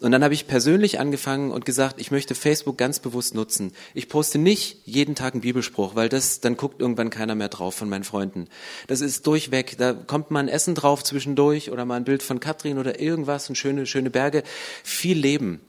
Und 0.02 0.12
dann 0.12 0.24
habe 0.24 0.34
ich 0.34 0.48
persönlich 0.48 1.00
angefangen 1.00 1.52
und 1.52 1.66
gesagt, 1.66 2.02
ich 2.02 2.12
möchte 2.12 2.36
Facebook 2.36 2.78
ganz 2.78 3.00
bewusst 3.00 3.34
nutzen. 3.34 3.72
Ich 3.94 4.10
poste 4.10 4.38
nicht 4.38 4.80
jeden 4.86 5.16
Tag 5.16 5.34
einen 5.34 5.42
Bibelspruch, 5.42 5.96
weil 5.96 6.10
das, 6.10 6.42
dann 6.42 6.58
guckt 6.58 6.82
irgendwann 6.82 7.10
keiner 7.10 7.34
mehr 7.34 7.48
drauf 7.48 7.76
von 7.76 7.88
meinen 7.88 8.04
Freunden. 8.04 8.48
Das 8.88 9.00
ist 9.00 9.26
durchweg. 9.26 9.78
Da 9.78 9.94
kommt 9.94 10.32
mal 10.32 10.42
ein 10.42 10.50
Essen 10.50 10.76
drauf 10.76 11.04
zwischendurch 11.04 11.72
oder 11.72 11.86
mal 11.86 11.96
ein 11.96 12.04
Bild 12.04 12.24
von 12.24 12.42
Katrin 12.42 12.78
oder 12.78 13.00
irgendwas 13.00 13.48
und 13.48 13.56
schöne, 13.56 13.86
schöne 13.86 14.10
Berge. 14.10 14.44
Viel 14.84 15.18
Leben. 15.18 15.62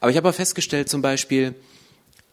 Aber 0.00 0.10
ich 0.10 0.16
habe 0.16 0.28
auch 0.28 0.34
festgestellt 0.34 0.88
zum 0.88 1.00
Beispiel, 1.00 1.54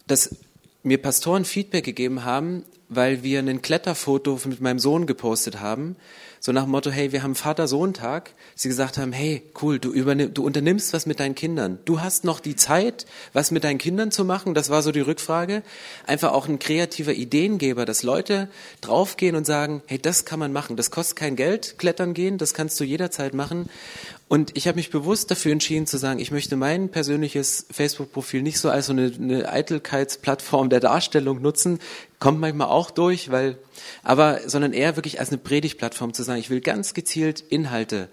dass 0.08 0.36
mir 0.82 1.00
Pastoren 1.00 1.46
Feedback 1.46 1.86
gegeben 1.86 2.26
haben, 2.26 2.64
weil 2.90 3.22
wir 3.22 3.40
ein 3.40 3.62
Kletterfoto 3.62 4.40
mit 4.46 4.62
meinem 4.62 4.80
Sohn 4.80 5.06
gepostet 5.06 5.60
haben 5.60 5.96
so 6.46 6.52
nach 6.52 6.66
dem 6.66 6.70
Motto, 6.70 6.92
hey, 6.92 7.12
wir 7.12 7.24
haben 7.24 7.34
Vater-Sohn-Tag. 7.34 8.36
Sie 8.54 8.68
gesagt 8.68 9.00
haben, 9.00 9.12
hey, 9.12 9.42
cool, 9.64 9.80
du, 9.80 9.92
übernimm, 9.92 10.32
du 10.32 10.46
unternimmst 10.46 10.94
was 10.94 11.08
mit 11.08 11.20
deinen 11.20 11.34
Kindern. 11.34 11.80
Du 11.86 12.02
hast 12.02 12.24
noch 12.24 12.40
die 12.40 12.56
Zeit, 12.56 13.08
was 13.34 13.50
mit 13.50 13.64
deinen 13.64 13.80
Kindern 13.80 14.12
zu 14.12 14.24
machen. 14.26 14.54
Das 14.54 14.70
war 14.70 14.84
so 14.84 14.92
die 14.92 15.00
Rückfrage. 15.00 15.64
Einfach 16.06 16.34
auch 16.34 16.48
ein 16.48 16.60
kreativer 16.60 17.14
Ideengeber, 17.14 17.88
dass 17.88 18.04
Leute 18.04 18.48
draufgehen 18.82 19.36
und 19.36 19.48
sagen, 19.48 19.82
hey, 19.88 19.98
das 19.98 20.24
kann 20.24 20.38
man 20.38 20.54
machen. 20.54 20.76
Das 20.76 20.92
kostet 20.92 21.16
kein 21.16 21.36
Geld, 21.36 21.80
klettern 21.80 22.14
gehen, 22.14 22.38
das 22.38 22.54
kannst 22.54 22.80
du 22.80 22.84
jederzeit 22.84 23.34
machen. 23.34 23.68
Und 24.28 24.56
ich 24.56 24.68
habe 24.68 24.78
mich 24.78 24.92
bewusst 24.92 25.30
dafür 25.32 25.52
entschieden 25.52 25.88
zu 25.88 25.98
sagen, 25.98 26.20
ich 26.20 26.32
möchte 26.32 26.56
mein 26.56 26.90
persönliches 26.90 27.66
Facebook-Profil 27.72 28.42
nicht 28.42 28.60
so 28.60 28.70
als 28.70 28.88
so 28.88 28.94
eine, 28.94 29.12
eine 29.20 29.50
Eitelkeitsplattform 29.50 30.70
der 30.70 30.80
Darstellung 30.80 31.42
nutzen, 31.42 31.80
kommt 32.26 32.40
manchmal 32.40 32.70
auch 32.70 32.90
durch, 32.90 33.30
weil, 33.30 33.56
aber, 34.02 34.40
sondern 34.48 34.74
eher 34.74 34.96
wirklich 34.96 35.20
als 35.20 35.30
eine 35.30 35.38
Predigtplattform 35.38 36.12
zu 36.12 36.24
sagen, 36.24 36.40
ich 36.40 36.50
will 36.50 36.60
ganz 36.60 36.96
gezielt 36.96 37.40
Inhalte 37.50 38.10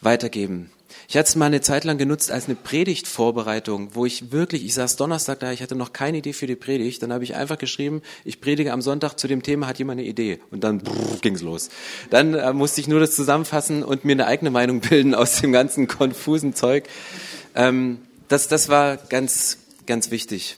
weitergeben. 0.00 0.70
Ich 1.06 1.18
hatte 1.18 1.28
es 1.28 1.36
mal 1.36 1.44
eine 1.44 1.60
Zeit 1.60 1.84
lang 1.84 1.98
genutzt 1.98 2.30
als 2.30 2.46
eine 2.46 2.54
Predigtvorbereitung, 2.54 3.94
wo 3.94 4.06
ich 4.06 4.32
wirklich, 4.32 4.64
ich 4.64 4.72
saß 4.72 4.96
Donnerstag 4.96 5.40
da, 5.40 5.52
ich 5.52 5.60
hatte 5.60 5.74
noch 5.74 5.92
keine 5.92 6.16
Idee 6.16 6.32
für 6.32 6.46
die 6.46 6.56
Predigt, 6.56 7.02
dann 7.02 7.12
habe 7.12 7.24
ich 7.24 7.34
einfach 7.34 7.58
geschrieben, 7.58 8.00
ich 8.24 8.40
predige 8.40 8.72
am 8.72 8.80
Sonntag 8.80 9.18
zu 9.18 9.28
dem 9.28 9.42
Thema, 9.42 9.66
hat 9.66 9.78
jemand 9.78 10.00
eine 10.00 10.08
Idee? 10.08 10.38
Und 10.50 10.64
dann 10.64 10.78
brrr, 10.78 11.18
ging's 11.20 11.42
los. 11.42 11.68
Dann 12.08 12.32
äh, 12.32 12.54
musste 12.54 12.80
ich 12.80 12.88
nur 12.88 13.00
das 13.00 13.14
zusammenfassen 13.14 13.82
und 13.82 14.06
mir 14.06 14.12
eine 14.12 14.28
eigene 14.28 14.50
Meinung 14.50 14.80
bilden 14.88 15.14
aus 15.14 15.42
dem 15.42 15.52
ganzen 15.52 15.88
konfusen 15.88 16.54
Zeug. 16.54 16.84
Ähm, 17.54 17.98
das, 18.28 18.48
das 18.48 18.70
war 18.70 18.96
ganz, 18.96 19.58
ganz 19.84 20.10
wichtig 20.10 20.56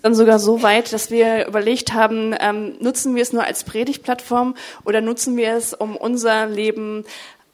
dann 0.00 0.14
sogar 0.14 0.38
so 0.38 0.62
weit, 0.62 0.92
dass 0.92 1.10
wir 1.10 1.46
überlegt 1.46 1.92
haben, 1.92 2.34
ähm, 2.40 2.76
nutzen 2.80 3.14
wir 3.14 3.22
es 3.22 3.32
nur 3.32 3.44
als 3.44 3.64
Predigtplattform 3.64 4.54
oder 4.84 5.00
nutzen 5.00 5.36
wir 5.36 5.54
es, 5.54 5.74
um 5.74 5.96
unser 5.96 6.46
Leben 6.46 7.04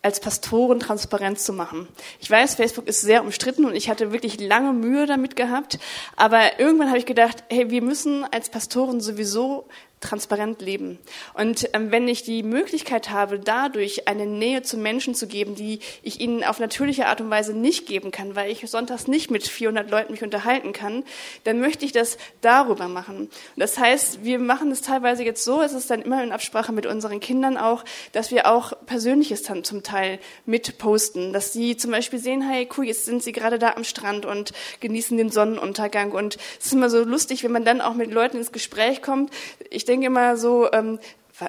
als 0.01 0.20
Pastoren 0.20 0.79
transparent 0.79 1.40
zu 1.40 1.53
machen. 1.53 1.88
Ich 2.20 2.31
weiß, 2.31 2.55
Facebook 2.55 2.87
ist 2.87 3.01
sehr 3.01 3.22
umstritten 3.22 3.64
und 3.64 3.74
ich 3.74 3.90
hatte 3.90 4.12
wirklich 4.12 4.40
lange 4.40 4.72
Mühe 4.72 5.07
damit 5.07 5.35
gehabt, 5.35 5.79
aber 6.16 6.61
irgendwann 6.61 6.88
habe 6.88 6.98
ich 6.98 7.07
gedacht, 7.07 7.42
hey, 7.51 7.70
wir 7.70 7.83
müssen 7.83 8.24
als 8.31 8.48
Pastoren 8.48 9.01
sowieso 9.01 9.66
transparent 10.00 10.61
leben. 10.61 10.98
Und 11.34 11.68
ähm, 11.72 11.90
wenn 11.90 12.08
ich 12.08 12.22
die 12.22 12.42
Möglichkeit 12.42 13.11
habe, 13.11 13.38
dadurch 13.38 14.08
eine 14.08 14.26
Nähe 14.26 14.62
zu 14.62 14.76
Menschen 14.76 15.14
zu 15.14 15.26
geben, 15.26 15.54
die 15.54 15.80
ich 16.02 16.20
ihnen 16.20 16.44
auf 16.44 16.61
natürliche 16.61 17.06
Art 17.06 17.20
und 17.20 17.30
Weise 17.30 17.52
nicht 17.52 17.87
geben 17.87 18.11
kann, 18.11 18.37
weil 18.37 18.50
ich 18.50 18.68
sonntags 18.68 19.08
nicht 19.08 19.30
mit 19.30 19.46
400 19.46 19.90
Leuten 19.90 20.12
mich 20.12 20.22
unterhalten 20.22 20.72
kann, 20.72 21.04
dann 21.44 21.61
möchte 21.61 21.84
ich 21.84 21.92
das 21.92 22.18
darüber 22.40 22.88
machen. 22.88 23.18
Und 23.18 23.30
das 23.56 23.78
heißt, 23.78 24.24
wir 24.24 24.38
machen 24.38 24.70
es 24.70 24.82
teilweise 24.82 25.24
jetzt 25.24 25.44
so, 25.44 25.62
es 25.62 25.72
ist 25.72 25.90
dann 25.90 26.02
immer 26.02 26.22
in 26.22 26.32
Absprache 26.32 26.72
mit 26.72 26.87
unseren 26.87 27.20
Kindern 27.20 27.56
auch, 27.56 27.84
dass 28.12 28.30
wir 28.30 28.46
auch 28.46 28.72
Persönliches 28.87 29.42
dann 29.42 29.64
zum 29.64 29.82
Teil 29.82 30.18
mit 30.46 30.78
posten, 30.78 31.32
dass 31.32 31.52
sie 31.52 31.76
zum 31.76 31.90
Beispiel 31.90 32.18
sehen, 32.18 32.42
hey, 32.42 32.68
cool, 32.76 32.87
jetzt 32.87 33.04
sind 33.04 33.22
sie 33.22 33.32
gerade 33.32 33.58
da 33.58 33.74
am 33.74 33.84
Strand 33.84 34.26
und 34.26 34.52
genießen 34.80 35.16
den 35.16 35.30
Sonnenuntergang. 35.30 36.12
Und 36.12 36.37
es 36.58 36.66
ist 36.66 36.72
immer 36.72 36.90
so 36.90 37.02
lustig, 37.02 37.42
wenn 37.44 37.52
man 37.52 37.64
dann 37.64 37.80
auch 37.80 37.94
mit 37.94 38.12
Leuten 38.12 38.37
ins 38.37 38.52
Gespräch 38.52 39.02
kommt. 39.02 39.32
Ich 39.70 39.84
denke 39.88 40.07
immer 40.07 40.37
so, 40.37 40.70
ähm, 40.72 40.98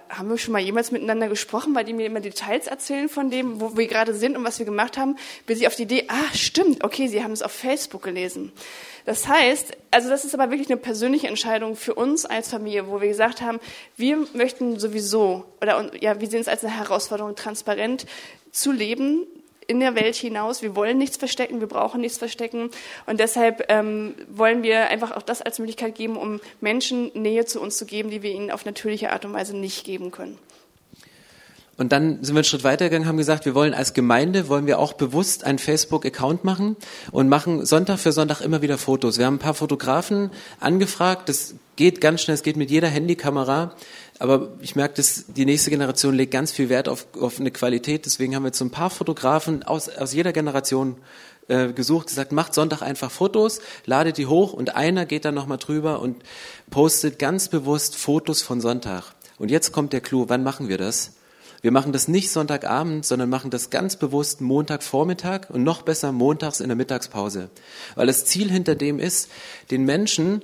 haben 0.09 0.29
wir 0.29 0.37
schon 0.37 0.51
mal 0.51 0.61
jemals 0.61 0.91
miteinander 0.91 1.27
gesprochen, 1.27 1.73
weil 1.73 1.83
die 1.83 1.93
mir 1.93 2.05
immer 2.05 2.19
Details 2.19 2.67
erzählen 2.67 3.09
von 3.09 3.31
dem, 3.31 3.59
wo 3.59 3.75
wir 3.75 3.87
gerade 3.87 4.13
sind 4.13 4.37
und 4.37 4.43
was 4.43 4.59
wir 4.59 4.65
gemacht 4.65 4.97
haben, 4.97 5.15
bis 5.47 5.59
ich 5.59 5.67
auf 5.67 5.75
die 5.75 5.83
Idee, 5.83 6.05
ah, 6.09 6.35
stimmt, 6.35 6.83
okay, 6.83 7.07
sie 7.07 7.23
haben 7.23 7.31
es 7.31 7.41
auf 7.41 7.51
Facebook 7.51 8.03
gelesen. 8.03 8.51
Das 9.05 9.27
heißt, 9.27 9.75
also 9.89 10.09
das 10.09 10.25
ist 10.25 10.35
aber 10.35 10.51
wirklich 10.51 10.69
eine 10.69 10.77
persönliche 10.77 11.27
Entscheidung 11.27 11.75
für 11.75 11.95
uns 11.95 12.25
als 12.25 12.49
Familie, 12.49 12.87
wo 12.87 13.01
wir 13.01 13.07
gesagt 13.07 13.41
haben, 13.41 13.59
wir 13.97 14.27
möchten 14.33 14.79
sowieso, 14.79 15.45
oder 15.61 15.89
ja, 15.99 16.21
wir 16.21 16.27
sehen 16.29 16.41
es 16.41 16.47
als 16.47 16.63
eine 16.63 16.77
Herausforderung, 16.77 17.35
transparent 17.35 18.05
zu 18.51 18.71
leben, 18.71 19.25
in 19.69 19.79
der 19.79 19.95
Welt 19.95 20.15
hinaus. 20.15 20.63
Wir 20.63 20.75
wollen 20.75 20.97
nichts 20.97 21.17
verstecken, 21.17 21.59
wir 21.59 21.67
brauchen 21.67 22.01
nichts 22.01 22.17
verstecken. 22.17 22.71
Und 23.05 23.19
deshalb 23.19 23.65
ähm, 23.69 24.15
wollen 24.29 24.63
wir 24.63 24.87
einfach 24.89 25.11
auch 25.11 25.21
das 25.21 25.41
als 25.41 25.59
Möglichkeit 25.59 25.93
geben, 25.93 26.17
um 26.17 26.41
Menschen 26.59 27.11
Nähe 27.13 27.45
zu 27.45 27.61
uns 27.61 27.77
zu 27.77 27.85
geben, 27.85 28.09
die 28.09 28.23
wir 28.23 28.31
ihnen 28.31 28.49
auf 28.49 28.65
natürliche 28.65 29.11
Art 29.11 29.25
und 29.25 29.33
Weise 29.33 29.55
nicht 29.55 29.85
geben 29.85 30.09
können. 30.11 30.39
und 31.77 31.93
dann 31.93 32.23
sind 32.23 32.35
wir 32.35 32.39
einen 32.39 32.43
Schritt 32.43 32.65
weitergegangen, 32.65 33.07
haben 33.07 33.17
gesagt, 33.17 33.45
wir 33.45 33.55
wollen 33.55 33.73
als 33.73 33.93
Gemeinde, 33.93 34.49
wollen 34.49 34.67
wir 34.67 34.79
auch 34.79 34.93
bewusst 34.93 35.45
einen 35.45 35.59
Facebook-Account 35.59 36.43
machen 36.43 36.75
und 37.11 37.29
machen 37.29 37.65
Sonntag 37.65 37.99
für 37.99 38.11
Sonntag 38.11 38.41
immer 38.41 38.61
wieder 38.61 38.77
Fotos. 38.77 39.17
Wir 39.17 39.27
haben 39.27 39.35
ein 39.35 39.39
paar 39.39 39.53
Fotografen 39.53 40.31
angefragt, 40.59 41.29
das 41.29 41.55
geht 41.77 42.01
ganz 42.01 42.21
schnell, 42.21 42.35
es 42.35 42.43
geht 42.43 42.57
mit 42.57 42.69
jeder 42.69 42.89
Handykamera, 42.89 43.75
aber 44.19 44.49
ich 44.61 44.75
merke, 44.75 44.95
dass 44.95 45.25
die 45.27 45.45
nächste 45.45 45.69
Generation 45.69 46.13
legt 46.13 46.31
ganz 46.31 46.51
viel 46.51 46.69
Wert 46.69 46.89
auf, 46.89 47.07
auf 47.19 47.39
eine 47.39 47.51
Qualität, 47.51 48.05
deswegen 48.05 48.35
haben 48.35 48.43
wir 48.43 48.49
jetzt 48.49 48.59
so 48.59 48.65
ein 48.65 48.71
paar 48.71 48.89
Fotografen 48.89 49.63
aus, 49.63 49.89
aus 49.89 50.13
jeder 50.13 50.33
Generation 50.33 50.97
äh, 51.47 51.73
gesucht, 51.73 52.07
gesagt, 52.07 52.33
macht 52.33 52.53
Sonntag 52.53 52.81
einfach 52.81 53.09
Fotos, 53.09 53.59
ladet 53.85 54.17
die 54.17 54.27
hoch 54.27 54.53
und 54.53 54.75
einer 54.75 55.05
geht 55.05 55.25
dann 55.25 55.35
nochmal 55.35 55.57
drüber 55.57 56.01
und 56.01 56.21
postet 56.69 57.17
ganz 57.17 57.47
bewusst 57.47 57.95
Fotos 57.95 58.41
von 58.41 58.61
Sonntag. 58.61 59.15
Und 59.37 59.49
jetzt 59.49 59.71
kommt 59.71 59.93
der 59.93 60.01
Clou, 60.01 60.25
wann 60.27 60.43
machen 60.43 60.67
wir 60.67 60.77
das? 60.77 61.13
Wir 61.61 61.71
machen 61.71 61.91
das 61.91 62.07
nicht 62.07 62.31
Sonntagabend, 62.31 63.05
sondern 63.05 63.29
machen 63.29 63.51
das 63.51 63.69
ganz 63.69 63.95
bewusst 63.97 64.39
Montagvormittag 64.41 65.49
und 65.49 65.63
noch 65.63 65.81
besser 65.81 66.11
montags 66.11 66.61
in 66.61 66.67
der 66.67 66.77
Mittagspause. 66.77 67.49
Weil 67.95 68.07
das 68.07 68.25
Ziel 68.25 68.49
hinter 68.49 68.75
dem 68.75 68.99
ist, 68.99 69.29
den 69.71 69.83
Menschen 69.83 70.41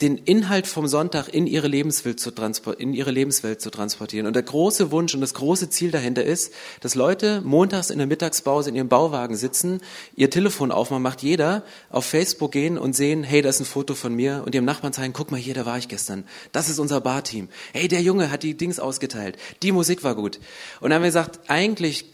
den 0.00 0.18
Inhalt 0.18 0.66
vom 0.66 0.88
Sonntag 0.88 1.28
in 1.28 1.46
ihre 1.46 1.68
Lebenswelt 1.68 2.18
zu, 2.18 2.32
in 2.78 2.94
ihre 2.94 3.12
Lebenswelt 3.12 3.60
zu 3.60 3.70
transportieren. 3.70 4.26
Und 4.26 4.34
der 4.34 4.42
große 4.42 4.90
Wunsch 4.90 5.14
und 5.14 5.20
das 5.20 5.34
große 5.34 5.70
Ziel 5.70 5.92
dahinter 5.92 6.24
ist, 6.24 6.52
dass 6.80 6.96
Leute 6.96 7.40
montags 7.42 7.90
in 7.90 7.98
der 7.98 8.08
Mittagspause 8.08 8.70
in 8.70 8.76
ihrem 8.76 8.88
Bauwagen 8.88 9.36
sitzen, 9.36 9.80
ihr 10.16 10.30
Telefon 10.30 10.72
aufmachen, 10.72 11.02
macht 11.02 11.22
jeder, 11.22 11.62
auf 11.90 12.06
Facebook 12.06 12.50
gehen 12.50 12.76
und 12.76 12.96
sehen, 12.96 13.22
hey, 13.22 13.40
da 13.40 13.48
ist 13.50 13.60
ein 13.60 13.66
Foto 13.66 13.94
von 13.94 14.12
mir 14.12 14.42
und 14.44 14.54
ihrem 14.54 14.64
Nachbarn 14.64 14.92
zeigen, 14.92 15.12
guck 15.12 15.30
mal 15.30 15.38
hier, 15.38 15.54
da 15.54 15.64
war 15.64 15.78
ich 15.78 15.86
gestern. 15.86 16.24
Das 16.50 16.68
ist 16.68 16.80
unser 16.80 17.00
Barteam. 17.00 17.48
Hey, 17.72 17.86
der 17.86 18.02
Junge 18.02 18.32
hat 18.32 18.42
die 18.42 18.56
Dings 18.56 18.80
ausgeteilt. 18.80 19.36
Die 19.62 19.70
Musik 19.70 20.02
war 20.02 20.16
gut. 20.16 20.40
Und 20.80 20.90
dann 20.90 20.94
haben 20.94 21.02
wir 21.02 21.08
gesagt, 21.08 21.48
eigentlich 21.48 22.06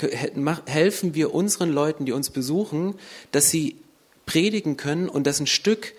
helfen 0.66 1.14
wir 1.14 1.34
unseren 1.34 1.70
Leuten, 1.70 2.04
die 2.04 2.12
uns 2.12 2.28
besuchen, 2.28 2.96
dass 3.32 3.50
sie 3.50 3.76
predigen 4.26 4.76
können 4.76 5.08
und 5.08 5.26
dass 5.26 5.40
ein 5.40 5.46
Stück 5.46 5.94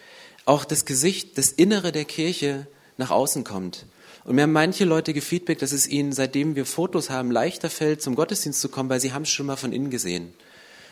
auch 0.52 0.66
das 0.66 0.84
Gesicht, 0.84 1.38
das 1.38 1.50
Innere 1.50 1.94
der 1.94 2.04
Kirche 2.04 2.68
nach 2.98 3.10
außen 3.10 3.46
kommt. 3.46 3.86
Und 4.26 4.36
mir 4.36 4.44
haben 4.44 4.52
manche 4.52 4.84
Leute 4.84 5.14
gefeedbackt, 5.14 5.62
dass 5.62 5.72
es 5.72 5.88
ihnen, 5.88 6.12
seitdem 6.12 6.58
wir 6.58 6.66
Fotos 6.66 7.10
haben, 7.10 7.32
leichter 7.32 7.70
fällt, 7.70 8.02
zum 8.02 8.16
Gottesdienst 8.16 8.60
zu 8.60 8.68
kommen, 8.68 8.90
weil 8.90 9.00
sie 9.00 9.14
haben 9.14 9.22
es 9.22 9.30
schon 9.30 9.46
mal 9.46 9.56
von 9.56 9.72
innen 9.72 9.90
gesehen. 9.90 10.34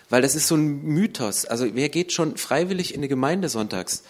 Weil 0.10 0.22
das 0.22 0.34
ist 0.34 0.48
so 0.48 0.56
ein 0.56 0.82
Mythos. 0.84 1.43
Also 1.43 1.76
wer 1.76 1.89
geht 1.89 2.13
schon 2.13 2.38
freiwillig 2.38 2.93
in 2.93 3.02
eine 3.02 3.10
Gemeinde 3.10 3.50
sonntags, 3.50 4.04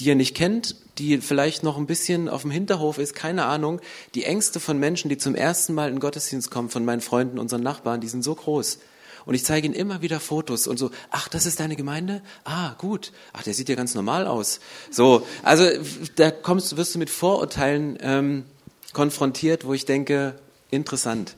die 0.00 0.06
ihr 0.06 0.14
nicht 0.14 0.34
kennt, 0.34 0.76
die 0.96 1.18
vielleicht 1.18 1.62
noch 1.62 1.76
ein 1.76 1.86
bisschen 1.86 2.30
auf 2.30 2.42
dem 2.42 2.50
Hinterhof 2.50 2.96
ist, 2.96 3.14
keine 3.14 3.44
Ahnung. 3.44 3.80
Die 4.14 4.24
Ängste 4.24 4.60
von 4.60 4.78
Menschen, 4.78 5.10
die 5.10 5.18
zum 5.18 5.34
ersten 5.34 5.74
Mal 5.74 5.88
in 5.88 5.96
den 5.96 6.00
Gottesdienst 6.00 6.50
kommen, 6.50 6.70
von 6.70 6.86
meinen 6.86 7.02
Freunden, 7.02 7.38
unseren 7.38 7.62
Nachbarn, 7.62 8.00
die 8.00 8.08
sind 8.08 8.24
so 8.24 8.34
groß. 8.34 8.78
Und 9.26 9.34
ich 9.34 9.44
zeige 9.44 9.66
ihnen 9.66 9.74
immer 9.74 10.02
wieder 10.02 10.20
Fotos 10.20 10.68
und 10.68 10.78
so, 10.78 10.92
ach, 11.10 11.28
das 11.28 11.46
ist 11.46 11.58
deine 11.58 11.74
Gemeinde? 11.74 12.22
Ah, 12.44 12.74
gut. 12.78 13.12
Ach, 13.32 13.42
der 13.42 13.54
sieht 13.54 13.68
ja 13.68 13.74
ganz 13.74 13.94
normal 13.96 14.26
aus. 14.26 14.60
So, 14.90 15.26
also 15.42 15.68
da 16.14 16.30
kommst, 16.30 16.76
wirst 16.76 16.94
du 16.94 17.00
mit 17.00 17.10
Vorurteilen 17.10 17.98
ähm, 18.00 18.44
konfrontiert, 18.92 19.66
wo 19.66 19.74
ich 19.74 19.84
denke, 19.84 20.38
interessant. 20.70 21.34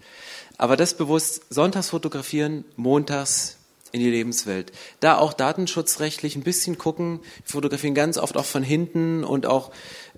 Aber 0.59 0.77
das 0.77 0.95
bewusst 0.95 1.43
sonntags 1.49 1.89
fotografieren, 1.89 2.65
montags 2.77 3.57
in 3.91 4.01
die 4.01 4.11
Lebenswelt. 4.11 4.71
Da 5.01 5.17
auch 5.17 5.33
datenschutzrechtlich 5.33 6.37
ein 6.37 6.43
bisschen 6.43 6.77
gucken. 6.77 7.21
Fotografieren 7.45 7.95
ganz 7.95 8.19
oft 8.19 8.37
auch 8.37 8.45
von 8.45 8.63
hinten 8.63 9.25
und 9.25 9.47
auch 9.47 9.71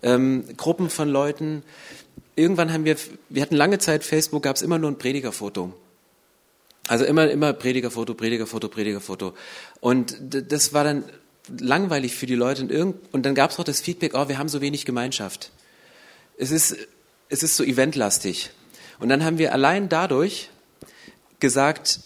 ähm, 0.02 0.44
Gruppen 0.56 0.90
von 0.90 1.09
Leuten. 1.09 1.62
Irgendwann 2.35 2.72
haben 2.72 2.85
wir, 2.85 2.96
wir 3.28 3.42
hatten 3.42 3.54
lange 3.54 3.78
Zeit 3.78 4.02
Facebook, 4.02 4.42
gab 4.42 4.56
es 4.56 4.62
immer 4.62 4.78
nur 4.78 4.90
ein 4.90 4.98
Predigerfoto. 4.98 5.72
Also 6.90 7.05
immer, 7.05 7.31
immer 7.31 7.53
Predigerfoto, 7.53 8.14
Predigerfoto, 8.14 8.66
Predigerfoto. 8.68 9.35
Und 9.79 10.16
das 10.20 10.72
war 10.72 10.83
dann 10.83 11.05
langweilig 11.57 12.16
für 12.16 12.26
die 12.26 12.35
Leute. 12.35 12.64
Und, 13.12 13.22
dann 13.22 13.37
gab 13.37 13.53
es 13.53 13.61
auch 13.61 13.64
das 13.64 13.81
Feedback, 13.81 14.14
oh, 14.14 14.29
wir 14.29 14.38
haben 14.38 14.48
so 14.48 14.61
wenig 14.61 14.87
Gemeinschaft. 14.87 15.53
Es 16.37 16.50
ist, 16.50 16.76
es 17.29 17.44
ist 17.44 17.57
so 17.57 17.62
eventlastig. 17.62 18.50
Und 18.98 19.09
dann 19.09 19.24
haben 19.24 19.38
wir 19.38 19.53
allein 19.53 19.88
dadurch 19.88 20.50
gesagt, 21.38 22.00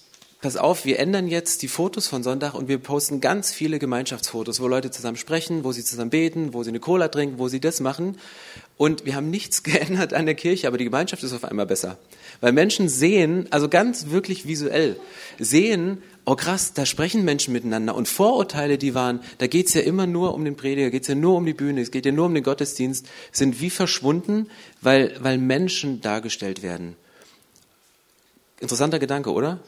pass 0.44 0.59
auf, 0.59 0.85
wir 0.85 0.98
ändern 0.98 1.26
jetzt 1.26 1.62
die 1.62 1.68
Fotos 1.68 2.07
von 2.07 2.22
Sonntag 2.22 2.52
und 2.52 2.68
wir 2.68 2.76
posten 2.76 3.22
ganz 3.22 3.50
viele 3.50 3.78
Gemeinschaftsfotos, 3.78 4.61
wo 4.61 4.68
Leute 4.68 4.90
zusammen 4.90 5.16
sprechen, 5.16 5.64
wo 5.64 5.72
sie 5.72 5.83
zusammen 5.83 6.11
beten, 6.11 6.52
wo 6.52 6.62
sie 6.62 6.68
eine 6.68 6.80
Cola 6.80 7.09
trinken, 7.09 7.38
wo 7.38 7.48
sie 7.48 7.61
das 7.61 7.80
machen. 7.80 8.18
Und 8.76 9.07
wir 9.07 9.14
haben 9.14 9.30
nichts 9.30 9.62
geändert 9.62 10.12
an 10.12 10.26
der 10.26 10.35
Kirche, 10.35 10.68
aber 10.68 10.76
die 10.76 10.85
Gemeinschaft 10.85 11.22
ist 11.22 11.33
auf 11.33 11.44
einmal 11.44 11.64
besser. 11.64 11.96
Weil 12.42 12.52
Menschen 12.52 12.90
sehen, 12.90 13.46
also 13.52 13.70
ganz 13.70 14.11
wirklich 14.11 14.46
visuell, 14.46 15.00
sehen, 15.38 16.02
oh 16.26 16.35
krass, 16.35 16.74
da 16.74 16.85
sprechen 16.85 17.24
Menschen 17.24 17.54
miteinander. 17.54 17.94
Und 17.94 18.07
Vorurteile, 18.07 18.76
die 18.76 18.94
waren, 18.94 19.20
da 19.38 19.46
geht's 19.46 19.72
ja 19.72 19.80
immer 19.80 20.07
nur 20.07 20.35
um 20.35 20.44
den 20.44 20.57
Prediger, 20.57 20.90
geht's 20.90 21.09
ja 21.09 21.14
nur 21.14 21.37
um 21.37 21.46
die 21.46 21.54
Bühne, 21.54 21.80
es 21.80 21.90
geht 21.90 22.04
ja 22.04 22.12
nur 22.12 22.26
um 22.26 22.35
den 22.35 22.44
Gottesdienst, 22.44 23.09
sind 23.33 23.62
wie 23.62 23.70
verschwunden, 23.70 24.50
weil, 24.83 25.16
weil 25.20 25.38
Menschen 25.38 26.02
dargestellt 26.02 26.62
werden. 26.62 26.96
Interessanter 28.61 28.98
Gedanke, 28.98 29.33
oder? 29.33 29.61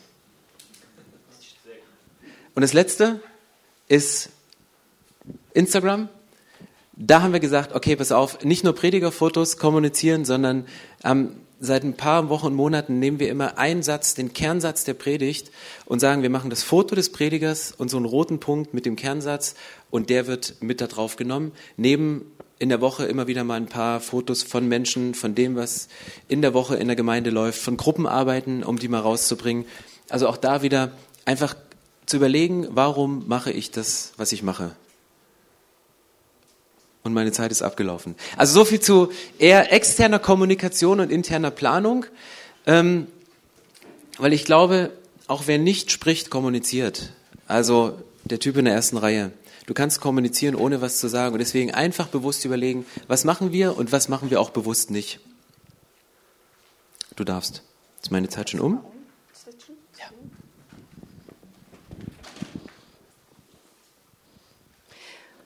Und 2.57 2.63
das 2.63 2.73
letzte 2.73 3.21
ist 3.87 4.31
Instagram. 5.53 6.09
Da 6.95 7.21
haben 7.21 7.35
wir 7.35 7.41
gesagt, 7.41 7.75
okay, 7.75 7.97
pass 7.97 8.13
auf, 8.13 8.43
nicht 8.45 8.65
nur 8.65 8.75
Predigerfotos 8.75 9.59
kommunizieren, 9.59 10.25
sondern 10.25 10.65
ähm, 11.05 11.37
seit 11.61 11.85
ein 11.85 11.99
paar 11.99 12.31
Wochen 12.31 12.47
und 12.47 12.55
Monaten 12.55 12.99
nehmen 12.99 13.21
wir 13.21 13.29
immer 13.29 13.59
einen 13.59 13.83
Satz, 13.83 14.15
den 14.15 14.33
Kernsatz 14.33 14.85
der 14.85 14.95
Predigt 14.95 15.51
und 15.85 16.01
sagen, 16.01 16.23
wir 16.23 16.31
machen 16.31 16.49
das 16.49 16.63
Foto 16.63 16.95
des 16.95 17.13
Predigers 17.13 17.75
und 17.77 17.91
so 17.91 17.99
einen 17.99 18.07
roten 18.07 18.41
Punkt 18.41 18.73
mit 18.73 18.87
dem 18.87 18.97
Kernsatz 18.97 19.55
und 19.91 20.09
der 20.09 20.27
wird 20.27 20.55
mit 20.61 20.81
da 20.81 20.87
drauf 20.87 21.17
genommen. 21.17 21.53
Neben 21.77 22.25
in 22.59 22.71
der 22.71 22.81
Woche 22.81 23.05
immer 23.05 23.27
wieder 23.27 23.45
mal 23.45 23.57
ein 23.57 23.69
paar 23.69 24.01
Fotos 24.01 24.43
von 24.43 24.67
Menschen, 24.67 25.13
von 25.13 25.35
dem, 25.35 25.57
was 25.57 25.89
in 26.27 26.41
der 26.41 26.55
Woche 26.55 26.77
in 26.77 26.87
der 26.87 26.97
Gemeinde 26.97 27.29
läuft, 27.29 27.61
von 27.61 27.77
Gruppenarbeiten, 27.77 28.65
um 28.65 28.79
die 28.79 28.89
mal 28.89 29.01
rauszubringen. 29.01 29.67
Also 30.09 30.27
auch 30.27 30.39
da 30.39 30.63
wieder 30.63 30.93
einfach 31.27 31.55
zu 32.07 32.17
überlegen, 32.17 32.69
warum 32.71 33.27
mache 33.29 33.51
ich 33.51 33.71
das, 33.71 34.13
was 34.17 34.33
ich 34.33 34.43
mache? 34.43 34.75
Und 37.03 37.13
meine 37.13 37.33
Zeit 37.33 37.53
ist 37.53 37.63
abgelaufen. 37.63 38.17
Also 38.37 38.55
so 38.55 38.65
viel 38.65 38.81
zu 38.81 39.13
eher 39.39 39.73
externer 39.73 40.19
Kommunikation 40.19 40.99
und 40.99 41.13
interner 41.13 41.51
Planung, 41.51 42.07
ähm, 42.67 43.07
weil 44.19 44.33
ich 44.33 44.45
glaube, 44.45 44.91
auch 45.29 45.45
wer 45.47 45.59
nicht 45.59 45.93
spricht, 45.93 46.31
kommuniziert. 46.31 47.13
Also 47.47 47.99
der 48.25 48.41
Typ 48.41 48.57
in 48.57 48.65
der 48.65 48.75
ersten 48.75 48.97
Reihe. 48.97 49.31
Du 49.67 49.75
kannst 49.75 50.01
kommunizieren, 50.01 50.55
ohne 50.55 50.81
was 50.81 50.99
zu 50.99 51.09
sagen. 51.09 51.35
Und 51.35 51.41
deswegen 51.41 51.73
einfach 51.73 52.09
bewusst 52.09 52.45
überlegen, 52.45 52.87
was 53.09 53.25
machen 53.25 53.53
wir 53.53 53.77
und 53.77 53.93
was 53.93 54.09
machen 54.09 54.31
wir 54.31 54.41
auch 54.41 54.51
bewusst 54.51 54.91
nicht. 54.91 55.21
Du 57.17 57.25
darfst. 57.25 57.63
Ist 58.03 58.11
meine 58.11 58.29
Zeit 58.29 58.51
schon 58.51 58.61
um? 58.61 58.81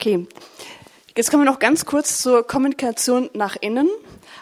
Okay, 0.00 0.26
jetzt 1.14 1.30
kommen 1.30 1.44
wir 1.44 1.50
noch 1.50 1.58
ganz 1.58 1.84
kurz 1.84 2.22
zur 2.22 2.46
Kommunikation 2.46 3.28
nach 3.34 3.56
innen. 3.60 3.86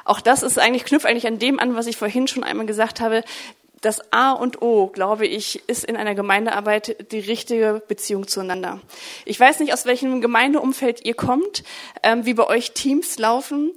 Auch 0.05 0.21
das 0.21 0.44
ist 0.44 0.57
eigentlich, 0.57 0.85
knüpft 0.85 1.05
eigentlich 1.05 1.27
an 1.27 1.40
dem 1.40 1.59
an, 1.59 1.75
was 1.75 1.88
ich 1.88 1.97
vorhin 1.97 2.29
schon 2.29 2.44
einmal 2.44 2.64
gesagt 2.64 3.01
habe. 3.01 3.25
Das 3.81 4.12
A 4.12 4.31
und 4.31 4.62
O, 4.62 4.87
glaube 4.87 5.27
ich, 5.27 5.68
ist 5.68 5.85
in 5.85 5.97
einer 5.97 6.14
Gemeindearbeit 6.14 7.11
die 7.11 7.18
richtige 7.18 7.83
Beziehung 7.88 8.29
zueinander. 8.29 8.81
Ich 9.25 9.40
weiß 9.40 9.59
nicht, 9.59 9.73
aus 9.73 9.85
welchem 9.85 10.21
Gemeindeumfeld 10.21 11.05
ihr 11.05 11.14
kommt, 11.14 11.64
ähm, 12.05 12.25
wie 12.25 12.35
bei 12.35 12.47
euch 12.47 12.71
Teams 12.71 13.18
laufen. 13.18 13.73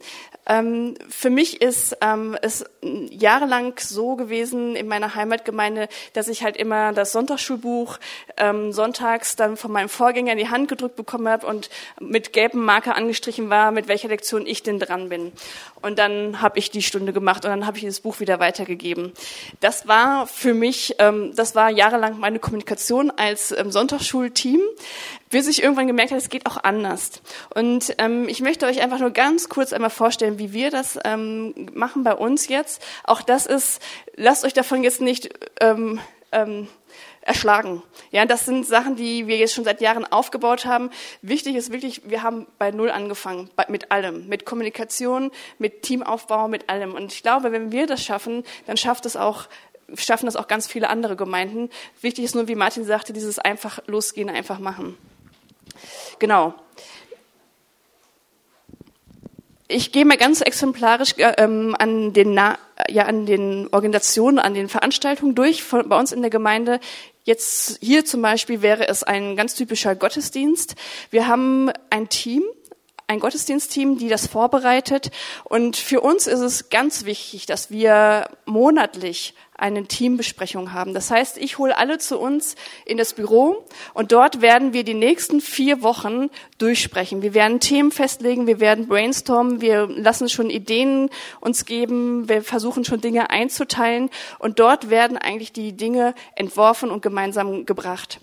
Ähm, 0.51 0.95
für 1.07 1.29
mich 1.29 1.61
ist 1.61 1.95
ähm, 2.01 2.37
es 2.41 2.65
jahrelang 2.81 3.73
so 3.79 4.17
gewesen 4.17 4.75
in 4.75 4.85
meiner 4.87 5.15
Heimatgemeinde, 5.15 5.87
dass 6.11 6.27
ich 6.27 6.43
halt 6.43 6.57
immer 6.57 6.91
das 6.91 7.13
Sonntagsschulbuch 7.13 7.97
ähm, 8.35 8.73
sonntags 8.73 9.37
dann 9.37 9.55
von 9.55 9.71
meinem 9.71 9.87
Vorgänger 9.87 10.33
in 10.33 10.37
die 10.37 10.49
Hand 10.49 10.67
gedrückt 10.67 10.97
bekommen 10.97 11.29
habe 11.29 11.47
und 11.47 11.69
mit 12.01 12.33
gelbem 12.33 12.65
Marker 12.65 12.95
angestrichen 12.95 13.49
war, 13.49 13.71
mit 13.71 13.87
welcher 13.87 14.09
Lektion 14.09 14.45
ich 14.45 14.61
denn 14.61 14.77
dran 14.77 15.07
bin. 15.07 15.31
Und 15.81 15.97
dann 15.99 16.41
habe 16.41 16.59
ich 16.59 16.69
die 16.69 16.81
Stunde 16.81 17.13
gemacht 17.13 17.45
und 17.45 17.51
dann 17.51 17.65
habe 17.65 17.77
ich 17.77 17.85
das 17.85 18.01
Buch 18.01 18.19
wieder 18.19 18.41
weitergegeben. 18.41 19.13
Das 19.61 19.87
war 19.87 20.27
für 20.27 20.53
mich, 20.53 20.95
ähm, 20.99 21.31
das 21.33 21.55
war 21.55 21.69
jahrelang 21.69 22.19
meine 22.19 22.39
Kommunikation 22.39 23.09
als 23.09 23.53
ähm, 23.53 23.71
Sonntagsschulteam 23.71 24.59
bis 25.31 25.47
ich 25.47 25.63
irgendwann 25.63 25.87
gemerkt 25.87 26.11
habe, 26.11 26.21
es 26.21 26.29
geht 26.29 26.45
auch 26.45 26.57
anders. 26.63 27.21
Und 27.55 27.95
ähm, 27.97 28.27
ich 28.29 28.41
möchte 28.41 28.65
euch 28.65 28.81
einfach 28.81 28.99
nur 28.99 29.11
ganz 29.11 29.49
kurz 29.49 29.73
einmal 29.73 29.89
vorstellen, 29.89 30.37
wie 30.37 30.53
wir 30.53 30.69
das 30.69 30.99
ähm, 31.03 31.53
machen 31.73 32.03
bei 32.03 32.13
uns 32.13 32.47
jetzt. 32.47 32.81
Auch 33.03 33.21
das 33.21 33.45
ist, 33.45 33.81
lasst 34.15 34.45
euch 34.45 34.53
davon 34.53 34.83
jetzt 34.83 35.01
nicht 35.01 35.29
ähm, 35.59 35.99
ähm, 36.31 36.67
erschlagen. 37.21 37.81
Ja, 38.11 38.25
das 38.25 38.45
sind 38.45 38.65
Sachen, 38.65 38.95
die 38.95 39.27
wir 39.27 39.37
jetzt 39.37 39.53
schon 39.53 39.63
seit 39.63 39.81
Jahren 39.81 40.05
aufgebaut 40.05 40.65
haben. 40.65 40.89
Wichtig 41.21 41.55
ist 41.55 41.71
wirklich, 41.71 42.01
wir 42.05 42.23
haben 42.23 42.47
bei 42.57 42.71
Null 42.71 42.89
angefangen, 42.89 43.49
mit 43.67 43.91
allem, 43.91 44.27
mit 44.27 44.45
Kommunikation, 44.45 45.31
mit 45.59 45.83
Teamaufbau, 45.83 46.47
mit 46.47 46.69
allem. 46.69 46.93
Und 46.93 47.13
ich 47.13 47.23
glaube, 47.23 47.51
wenn 47.51 47.71
wir 47.71 47.87
das 47.87 48.03
schaffen, 48.03 48.43
dann 48.67 48.77
schafft 48.77 49.05
es 49.05 49.15
auch 49.15 49.47
schaffen 49.97 50.25
das 50.25 50.37
auch 50.37 50.47
ganz 50.47 50.67
viele 50.67 50.89
andere 50.89 51.17
Gemeinden. 51.17 51.69
Wichtig 51.99 52.23
ist 52.23 52.33
nur, 52.33 52.47
wie 52.47 52.55
Martin 52.55 52.85
sagte, 52.85 53.11
dieses 53.11 53.39
einfach 53.39 53.79
losgehen, 53.87 54.29
einfach 54.29 54.57
machen. 54.57 54.97
Genau. 56.19 56.53
Ich 59.67 59.93
gehe 59.93 60.03
mal 60.03 60.17
ganz 60.17 60.41
exemplarisch 60.41 61.13
äh, 61.17 61.33
ähm, 61.37 61.75
an, 61.79 62.11
den, 62.11 62.33
ja, 62.33 63.05
an 63.05 63.25
den 63.25 63.69
Organisationen, 63.71 64.37
an 64.37 64.53
den 64.53 64.67
Veranstaltungen 64.67 65.33
durch 65.33 65.63
von, 65.63 65.87
bei 65.87 65.97
uns 65.97 66.11
in 66.11 66.21
der 66.21 66.29
Gemeinde. 66.29 66.79
Jetzt 67.23 67.77
hier 67.81 68.03
zum 68.03 68.21
Beispiel 68.21 68.61
wäre 68.61 68.87
es 68.87 69.03
ein 69.03 69.35
ganz 69.35 69.55
typischer 69.55 69.95
Gottesdienst. 69.95 70.75
Wir 71.09 71.27
haben 71.27 71.71
ein 71.89 72.09
Team, 72.09 72.43
ein 73.11 73.19
Gottesdienstteam, 73.19 73.97
die 73.97 74.07
das 74.07 74.27
vorbereitet. 74.27 75.11
Und 75.43 75.75
für 75.75 76.01
uns 76.01 76.27
ist 76.27 76.39
es 76.39 76.69
ganz 76.69 77.05
wichtig, 77.05 77.45
dass 77.45 77.69
wir 77.69 78.29
monatlich 78.45 79.35
eine 79.61 79.85
Teambesprechung 79.85 80.73
haben. 80.73 80.95
Das 80.95 81.11
heißt, 81.11 81.37
ich 81.37 81.59
hole 81.59 81.77
alle 81.77 81.99
zu 81.99 82.17
uns 82.17 82.55
in 82.83 82.97
das 82.97 83.13
Büro 83.13 83.63
und 83.93 84.11
dort 84.11 84.41
werden 84.41 84.73
wir 84.73 84.83
die 84.83 84.95
nächsten 84.95 85.39
vier 85.39 85.83
Wochen 85.83 86.29
durchsprechen. 86.57 87.21
Wir 87.21 87.35
werden 87.35 87.59
Themen 87.59 87.91
festlegen, 87.91 88.47
wir 88.47 88.59
werden 88.59 88.87
brainstormen, 88.87 89.61
wir 89.61 89.85
lassen 89.87 90.29
schon 90.29 90.49
Ideen 90.49 91.11
uns 91.41 91.65
geben, 91.65 92.27
wir 92.27 92.41
versuchen 92.41 92.85
schon 92.85 93.01
Dinge 93.01 93.29
einzuteilen 93.29 94.09
und 94.39 94.59
dort 94.59 94.89
werden 94.89 95.17
eigentlich 95.17 95.53
die 95.53 95.73
Dinge 95.73 96.15
entworfen 96.35 96.89
und 96.89 97.03
gemeinsam 97.03 97.67
gebracht. 97.67 98.19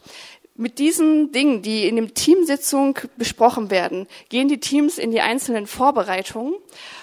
Mit 0.60 0.80
diesen 0.80 1.30
Dingen, 1.30 1.62
die 1.62 1.86
in 1.86 1.94
dem 1.94 2.14
Teamsitzung 2.14 2.98
besprochen 3.16 3.70
werden, 3.70 4.08
gehen 4.28 4.48
die 4.48 4.58
Teams 4.58 4.98
in 4.98 5.12
die 5.12 5.20
einzelnen 5.20 5.68
Vorbereitungen. 5.68 6.52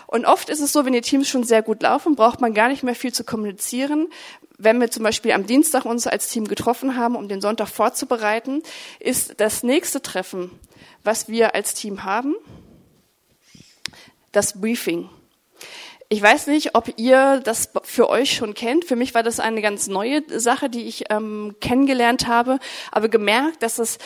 Und 0.07 0.25
oft 0.25 0.49
ist 0.49 0.59
es 0.59 0.73
so, 0.73 0.83
wenn 0.83 0.91
die 0.91 0.99
Teams 0.99 1.29
schon 1.29 1.45
sehr 1.45 1.61
gut 1.61 1.81
laufen, 1.81 2.17
braucht 2.17 2.41
man 2.41 2.53
gar 2.53 2.67
nicht 2.67 2.83
mehr 2.83 2.95
viel 2.95 3.13
zu 3.13 3.23
kommunizieren. 3.23 4.09
Wenn 4.57 4.81
wir 4.81 4.91
zum 4.91 5.03
Beispiel 5.03 5.31
am 5.31 5.45
Dienstag 5.45 5.85
uns 5.85 6.05
als 6.05 6.27
Team 6.27 6.49
getroffen 6.49 6.97
haben, 6.97 7.15
um 7.15 7.29
den 7.29 7.39
Sonntag 7.39 7.69
vorzubereiten, 7.69 8.61
ist 8.99 9.35
das 9.37 9.63
nächste 9.63 10.01
Treffen, 10.01 10.51
was 11.05 11.29
wir 11.29 11.55
als 11.55 11.75
Team 11.75 12.03
haben, 12.03 12.35
das 14.33 14.59
Briefing. 14.59 15.09
Ich 16.09 16.21
weiß 16.21 16.47
nicht, 16.47 16.75
ob 16.75 16.93
ihr 16.97 17.41
das 17.43 17.69
für 17.83 18.09
euch 18.09 18.35
schon 18.35 18.53
kennt. 18.53 18.85
Für 18.85 18.95
mich 18.95 19.15
war 19.15 19.23
das 19.23 19.39
eine 19.39 19.61
ganz 19.61 19.87
neue 19.87 20.21
Sache, 20.39 20.69
die 20.69 20.83
ich 20.83 21.05
ähm, 21.09 21.55
kennengelernt 21.61 22.27
habe, 22.27 22.59
aber 22.91 23.09
gemerkt, 23.09 23.63
dass 23.63 23.79
es 23.79 23.97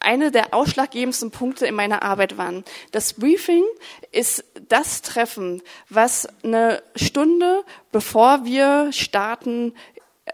eine 0.00 0.30
der 0.30 0.54
ausschlaggebendsten 0.54 1.30
Punkte 1.30 1.66
in 1.66 1.74
meiner 1.74 2.02
Arbeit 2.02 2.36
waren. 2.36 2.64
Das 2.92 3.14
Briefing 3.14 3.64
ist 4.12 4.44
das 4.68 5.02
Treffen, 5.02 5.62
was 5.88 6.28
eine 6.44 6.82
Stunde 6.94 7.64
bevor 7.90 8.44
wir 8.44 8.92
starten 8.92 9.74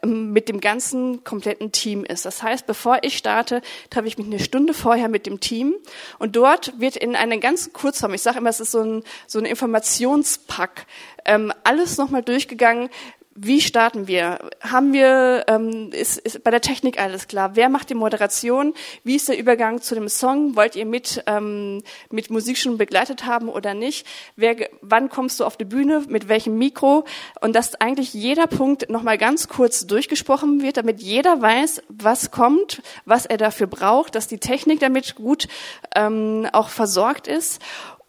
mit 0.04 0.48
dem 0.48 0.60
ganzen 0.60 1.24
kompletten 1.24 1.72
Team 1.72 2.04
ist. 2.04 2.24
Das 2.24 2.42
heißt, 2.42 2.66
bevor 2.66 2.98
ich 3.02 3.16
starte, 3.16 3.62
treffe 3.90 4.08
ich 4.08 4.18
mich 4.18 4.26
eine 4.26 4.38
Stunde 4.38 4.74
vorher 4.74 5.08
mit 5.08 5.26
dem 5.26 5.40
Team 5.40 5.74
und 6.18 6.36
dort 6.36 6.78
wird 6.80 6.96
in 6.96 7.16
einem 7.16 7.40
ganz 7.40 7.72
Kurzform, 7.72 8.14
ich 8.14 8.22
sage 8.22 8.38
immer, 8.38 8.50
es 8.50 8.60
ist 8.60 8.72
so 8.72 8.80
ein, 8.80 9.04
so 9.26 9.38
ein 9.38 9.44
Informationspack, 9.44 10.86
ähm, 11.24 11.52
alles 11.64 11.98
nochmal 11.98 12.22
durchgegangen, 12.22 12.90
wie 13.36 13.60
starten 13.60 14.06
wir? 14.06 14.38
Haben 14.60 14.92
wir, 14.92 15.44
ähm, 15.48 15.90
ist, 15.92 16.18
ist 16.18 16.44
bei 16.44 16.50
der 16.50 16.60
Technik 16.60 17.00
alles 17.00 17.26
klar? 17.26 17.56
Wer 17.56 17.68
macht 17.68 17.90
die 17.90 17.94
Moderation? 17.94 18.74
Wie 19.02 19.16
ist 19.16 19.28
der 19.28 19.38
Übergang 19.38 19.82
zu 19.82 19.94
dem 19.94 20.08
Song? 20.08 20.54
Wollt 20.54 20.76
ihr 20.76 20.86
mit, 20.86 21.22
ähm, 21.26 21.82
mit 22.10 22.30
Musik 22.30 22.58
schon 22.58 22.78
begleitet 22.78 23.26
haben 23.26 23.48
oder 23.48 23.74
nicht? 23.74 24.06
Wer, 24.36 24.68
wann 24.82 25.08
kommst 25.08 25.40
du 25.40 25.44
auf 25.44 25.56
die 25.56 25.64
Bühne? 25.64 26.04
Mit 26.08 26.28
welchem 26.28 26.58
Mikro? 26.58 27.04
Und 27.40 27.56
dass 27.56 27.74
eigentlich 27.80 28.14
jeder 28.14 28.46
Punkt 28.46 28.88
nochmal 28.88 29.18
ganz 29.18 29.48
kurz 29.48 29.86
durchgesprochen 29.86 30.62
wird, 30.62 30.76
damit 30.76 31.00
jeder 31.00 31.42
weiß, 31.42 31.82
was 31.88 32.30
kommt, 32.30 32.82
was 33.04 33.26
er 33.26 33.36
dafür 33.36 33.66
braucht, 33.66 34.14
dass 34.14 34.28
die 34.28 34.38
Technik 34.38 34.78
damit 34.78 35.16
gut 35.16 35.48
ähm, 35.96 36.46
auch 36.52 36.68
versorgt 36.68 37.26
ist, 37.26 37.60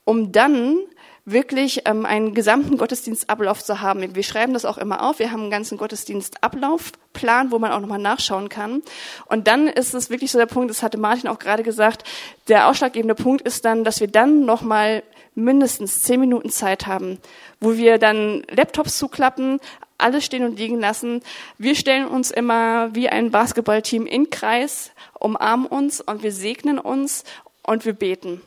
um 0.04 0.32
dann 0.32 0.78
wirklich 1.26 1.82
ähm, 1.86 2.06
einen 2.06 2.36
gesamten 2.36 2.78
Gottesdienstablauf 2.78 3.64
zu 3.64 3.82
haben. 3.82 4.16
Wir 4.16 4.24
schreiben 4.24 4.54
das 4.54 4.64
auch 4.64 4.78
immer 4.78 5.04
auf. 5.04 5.18
Wir 5.18 5.32
haben 5.32 5.42
einen 5.42 5.52
ganzen 5.52 5.78
Gottesdienstablaufplan, 5.78 7.52
wo 7.52 7.58
man 7.58 7.72
auch 7.72 7.80
nochmal 7.80 8.00
nachschauen 8.00 8.48
kann. 8.48 8.84
Und 9.26 9.48
dann 9.48 9.68
ist 9.68 9.96
es 9.96 10.12
wirklich 10.12 10.32
so 10.32 10.38
der 10.38 10.46
Punkt, 10.46 10.70
das 10.70 10.84
hatte 10.84 11.00
Martin 11.00 11.28
auch 11.28 11.40
gerade 11.40 11.64
gesagt, 11.64 12.04
der 12.48 12.68
ausschlaggebende 12.68 13.16
Punkt 13.16 13.42
ist 13.42 13.66
dann, 13.66 13.84
dass 13.84 14.00
wir 14.00 14.08
dann 14.08 14.46
nochmal 14.46 15.04
mindestens 15.34 16.04
zehn 16.04 16.20
Minuten 16.20 16.50
Zeit 16.50 16.86
haben, 16.86 17.18
wo 17.60 17.76
wir 17.76 17.98
dann 17.98 18.44
Laptops 18.50 18.98
zuklappen, 18.98 19.60
alles 19.98 20.26
stehen 20.26 20.46
und 20.46 20.60
liegen 20.60 20.80
lassen. 20.80 21.24
Wir 21.58 21.76
stellen 21.76 22.08
uns 22.08 22.30
immer 22.30 22.94
wie 22.94 23.10
ein 23.10 23.32
Basketballteam 23.32 24.06
in 24.06 24.30
Kreis, 24.30 24.92
umarmen 25.20 25.66
uns 25.66 26.02
und 26.02 26.22
wir 26.22 26.32
segnen 26.32 26.78
uns 26.78 27.24
und 27.64 27.86
wir 27.86 27.94
beten 27.94 28.42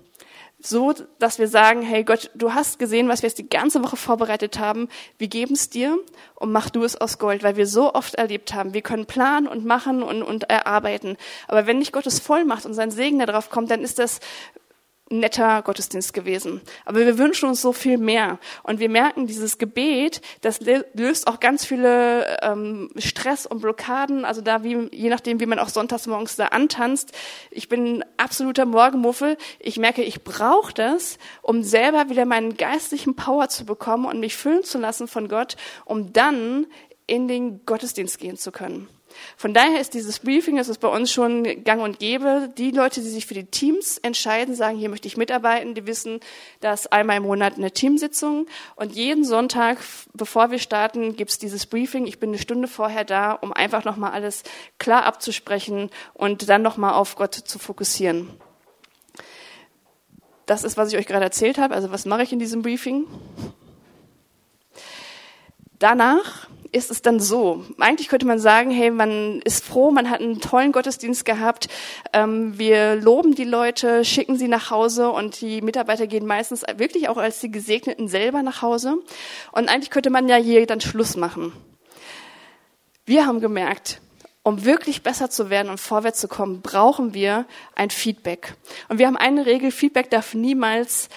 so, 0.60 0.92
dass 1.20 1.38
wir 1.38 1.46
sagen, 1.46 1.82
hey 1.82 2.02
Gott, 2.02 2.30
du 2.34 2.52
hast 2.52 2.80
gesehen, 2.80 3.08
was 3.08 3.22
wir 3.22 3.28
jetzt 3.28 3.38
die 3.38 3.48
ganze 3.48 3.82
Woche 3.84 3.96
vorbereitet 3.96 4.58
haben. 4.58 4.88
Wir 5.16 5.28
geben 5.28 5.54
es 5.54 5.70
dir 5.70 5.98
und 6.34 6.50
mach 6.50 6.68
du 6.68 6.82
es 6.82 7.00
aus 7.00 7.18
Gold, 7.18 7.44
weil 7.44 7.56
wir 7.56 7.66
so 7.66 7.94
oft 7.94 8.16
erlebt 8.16 8.54
haben. 8.54 8.74
Wir 8.74 8.82
können 8.82 9.06
planen 9.06 9.46
und 9.46 9.64
machen 9.64 10.02
und, 10.02 10.22
und 10.22 10.50
erarbeiten. 10.50 11.16
Aber 11.46 11.66
wenn 11.66 11.78
nicht 11.78 11.92
Gottes 11.92 12.18
Vollmacht 12.18 12.66
und 12.66 12.74
sein 12.74 12.90
Segen 12.90 13.20
darauf 13.20 13.50
kommt, 13.50 13.70
dann 13.70 13.82
ist 13.82 14.00
das 14.00 14.18
netter 15.10 15.62
Gottesdienst 15.62 16.12
gewesen. 16.12 16.60
Aber 16.84 16.98
wir 16.98 17.18
wünschen 17.18 17.48
uns 17.48 17.62
so 17.62 17.72
viel 17.72 17.98
mehr. 17.98 18.38
Und 18.62 18.80
wir 18.80 18.88
merken, 18.88 19.26
dieses 19.26 19.58
Gebet, 19.58 20.20
das 20.40 20.60
löst 20.94 21.26
auch 21.26 21.40
ganz 21.40 21.64
viele 21.64 22.38
ähm, 22.42 22.90
Stress 22.96 23.46
und 23.46 23.60
Blockaden. 23.60 24.24
Also 24.24 24.40
da, 24.40 24.62
wie, 24.64 24.88
je 24.92 25.08
nachdem, 25.08 25.40
wie 25.40 25.46
man 25.46 25.58
auch 25.58 25.68
sonntags 25.68 26.06
morgens 26.06 26.36
da 26.36 26.46
antanzt. 26.46 27.12
Ich 27.50 27.68
bin 27.68 28.04
absoluter 28.16 28.66
Morgenmuffel. 28.66 29.36
Ich 29.58 29.78
merke, 29.78 30.02
ich 30.02 30.22
brauche 30.24 30.72
das, 30.72 31.18
um 31.42 31.62
selber 31.62 32.10
wieder 32.10 32.24
meinen 32.24 32.56
geistlichen 32.56 33.16
Power 33.16 33.48
zu 33.48 33.64
bekommen 33.64 34.06
und 34.06 34.20
mich 34.20 34.36
füllen 34.36 34.64
zu 34.64 34.78
lassen 34.78 35.08
von 35.08 35.28
Gott, 35.28 35.56
um 35.84 36.12
dann 36.12 36.66
in 37.06 37.26
den 37.26 37.64
Gottesdienst 37.64 38.18
gehen 38.18 38.36
zu 38.36 38.52
können. 38.52 38.88
Von 39.36 39.54
daher 39.54 39.80
ist 39.80 39.94
dieses 39.94 40.18
Briefing, 40.18 40.56
das 40.56 40.68
ist 40.68 40.78
bei 40.78 40.88
uns 40.88 41.12
schon 41.12 41.64
gang 41.64 41.82
und 41.82 41.98
gäbe. 41.98 42.50
Die 42.56 42.70
Leute, 42.70 43.00
die 43.00 43.08
sich 43.08 43.26
für 43.26 43.34
die 43.34 43.44
Teams 43.44 43.98
entscheiden, 43.98 44.54
sagen, 44.54 44.78
hier 44.78 44.88
möchte 44.88 45.08
ich 45.08 45.16
mitarbeiten, 45.16 45.74
die 45.74 45.86
wissen, 45.86 46.20
dass 46.60 46.86
einmal 46.86 47.18
im 47.18 47.24
Monat 47.24 47.56
eine 47.56 47.70
Teamsitzung 47.70 48.46
und 48.76 48.92
jeden 48.92 49.24
Sonntag, 49.24 49.78
bevor 50.14 50.50
wir 50.50 50.58
starten, 50.58 51.16
gibt 51.16 51.30
es 51.30 51.38
dieses 51.38 51.66
Briefing. 51.66 52.06
Ich 52.06 52.18
bin 52.18 52.30
eine 52.30 52.38
Stunde 52.38 52.68
vorher 52.68 53.04
da, 53.04 53.32
um 53.32 53.52
einfach 53.52 53.84
nochmal 53.84 54.12
alles 54.12 54.42
klar 54.78 55.04
abzusprechen 55.04 55.90
und 56.14 56.48
dann 56.48 56.62
nochmal 56.62 56.94
auf 56.94 57.16
Gott 57.16 57.34
zu 57.34 57.58
fokussieren. 57.58 58.28
Das 60.46 60.64
ist, 60.64 60.78
was 60.78 60.92
ich 60.92 60.98
euch 60.98 61.06
gerade 61.06 61.24
erzählt 61.24 61.58
habe. 61.58 61.74
Also 61.74 61.90
was 61.90 62.06
mache 62.06 62.22
ich 62.22 62.32
in 62.32 62.38
diesem 62.38 62.62
Briefing? 62.62 63.06
Danach 65.78 66.48
ist 66.72 66.90
es 66.90 67.02
dann 67.02 67.20
so. 67.20 67.64
Eigentlich 67.78 68.08
könnte 68.08 68.26
man 68.26 68.38
sagen, 68.38 68.70
hey, 68.70 68.90
man 68.90 69.40
ist 69.42 69.64
froh, 69.64 69.90
man 69.90 70.10
hat 70.10 70.20
einen 70.20 70.40
tollen 70.40 70.72
Gottesdienst 70.72 71.24
gehabt, 71.24 71.68
ähm, 72.12 72.58
wir 72.58 72.96
loben 72.96 73.34
die 73.34 73.44
Leute, 73.44 74.04
schicken 74.04 74.36
sie 74.36 74.48
nach 74.48 74.70
Hause 74.70 75.10
und 75.10 75.40
die 75.40 75.62
Mitarbeiter 75.62 76.06
gehen 76.06 76.26
meistens 76.26 76.62
wirklich 76.76 77.08
auch 77.08 77.16
als 77.16 77.40
die 77.40 77.50
Gesegneten 77.50 78.08
selber 78.08 78.42
nach 78.42 78.62
Hause. 78.62 78.98
Und 79.52 79.68
eigentlich 79.68 79.90
könnte 79.90 80.10
man 80.10 80.28
ja 80.28 80.36
hier 80.36 80.66
dann 80.66 80.80
Schluss 80.80 81.16
machen. 81.16 81.52
Wir 83.06 83.24
haben 83.24 83.40
gemerkt, 83.40 84.00
um 84.42 84.64
wirklich 84.64 85.02
besser 85.02 85.30
zu 85.30 85.50
werden 85.50 85.70
und 85.70 85.78
vorwärts 85.78 86.20
zu 86.20 86.28
kommen, 86.28 86.60
brauchen 86.62 87.14
wir 87.14 87.46
ein 87.74 87.90
Feedback. 87.90 88.54
Und 88.88 88.98
wir 88.98 89.06
haben 89.06 89.16
eine 89.16 89.46
Regel, 89.46 89.70
Feedback 89.70 90.10
darf 90.10 90.34
niemals 90.34 91.08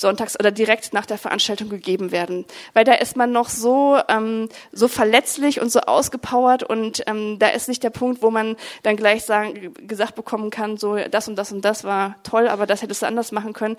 sonntags 0.00 0.38
oder 0.38 0.50
direkt 0.50 0.92
nach 0.92 1.06
der 1.06 1.18
Veranstaltung 1.18 1.68
gegeben 1.68 2.10
werden. 2.10 2.44
Weil 2.72 2.84
da 2.84 2.94
ist 2.94 3.16
man 3.16 3.32
noch 3.32 3.48
so, 3.48 3.98
ähm, 4.08 4.48
so 4.72 4.88
verletzlich 4.88 5.60
und 5.60 5.70
so 5.70 5.80
ausgepowert 5.80 6.62
und 6.62 7.02
ähm, 7.06 7.38
da 7.38 7.48
ist 7.48 7.68
nicht 7.68 7.82
der 7.82 7.90
Punkt, 7.90 8.22
wo 8.22 8.30
man 8.30 8.56
dann 8.82 8.96
gleich 8.96 9.24
sagen, 9.24 9.74
gesagt 9.86 10.14
bekommen 10.14 10.50
kann, 10.50 10.76
so 10.76 10.96
das 10.96 11.28
und 11.28 11.36
das 11.36 11.52
und 11.52 11.64
das 11.64 11.84
war 11.84 12.16
toll, 12.22 12.48
aber 12.48 12.66
das 12.66 12.82
hättest 12.82 13.02
du 13.02 13.06
anders 13.06 13.32
machen 13.32 13.52
können. 13.52 13.76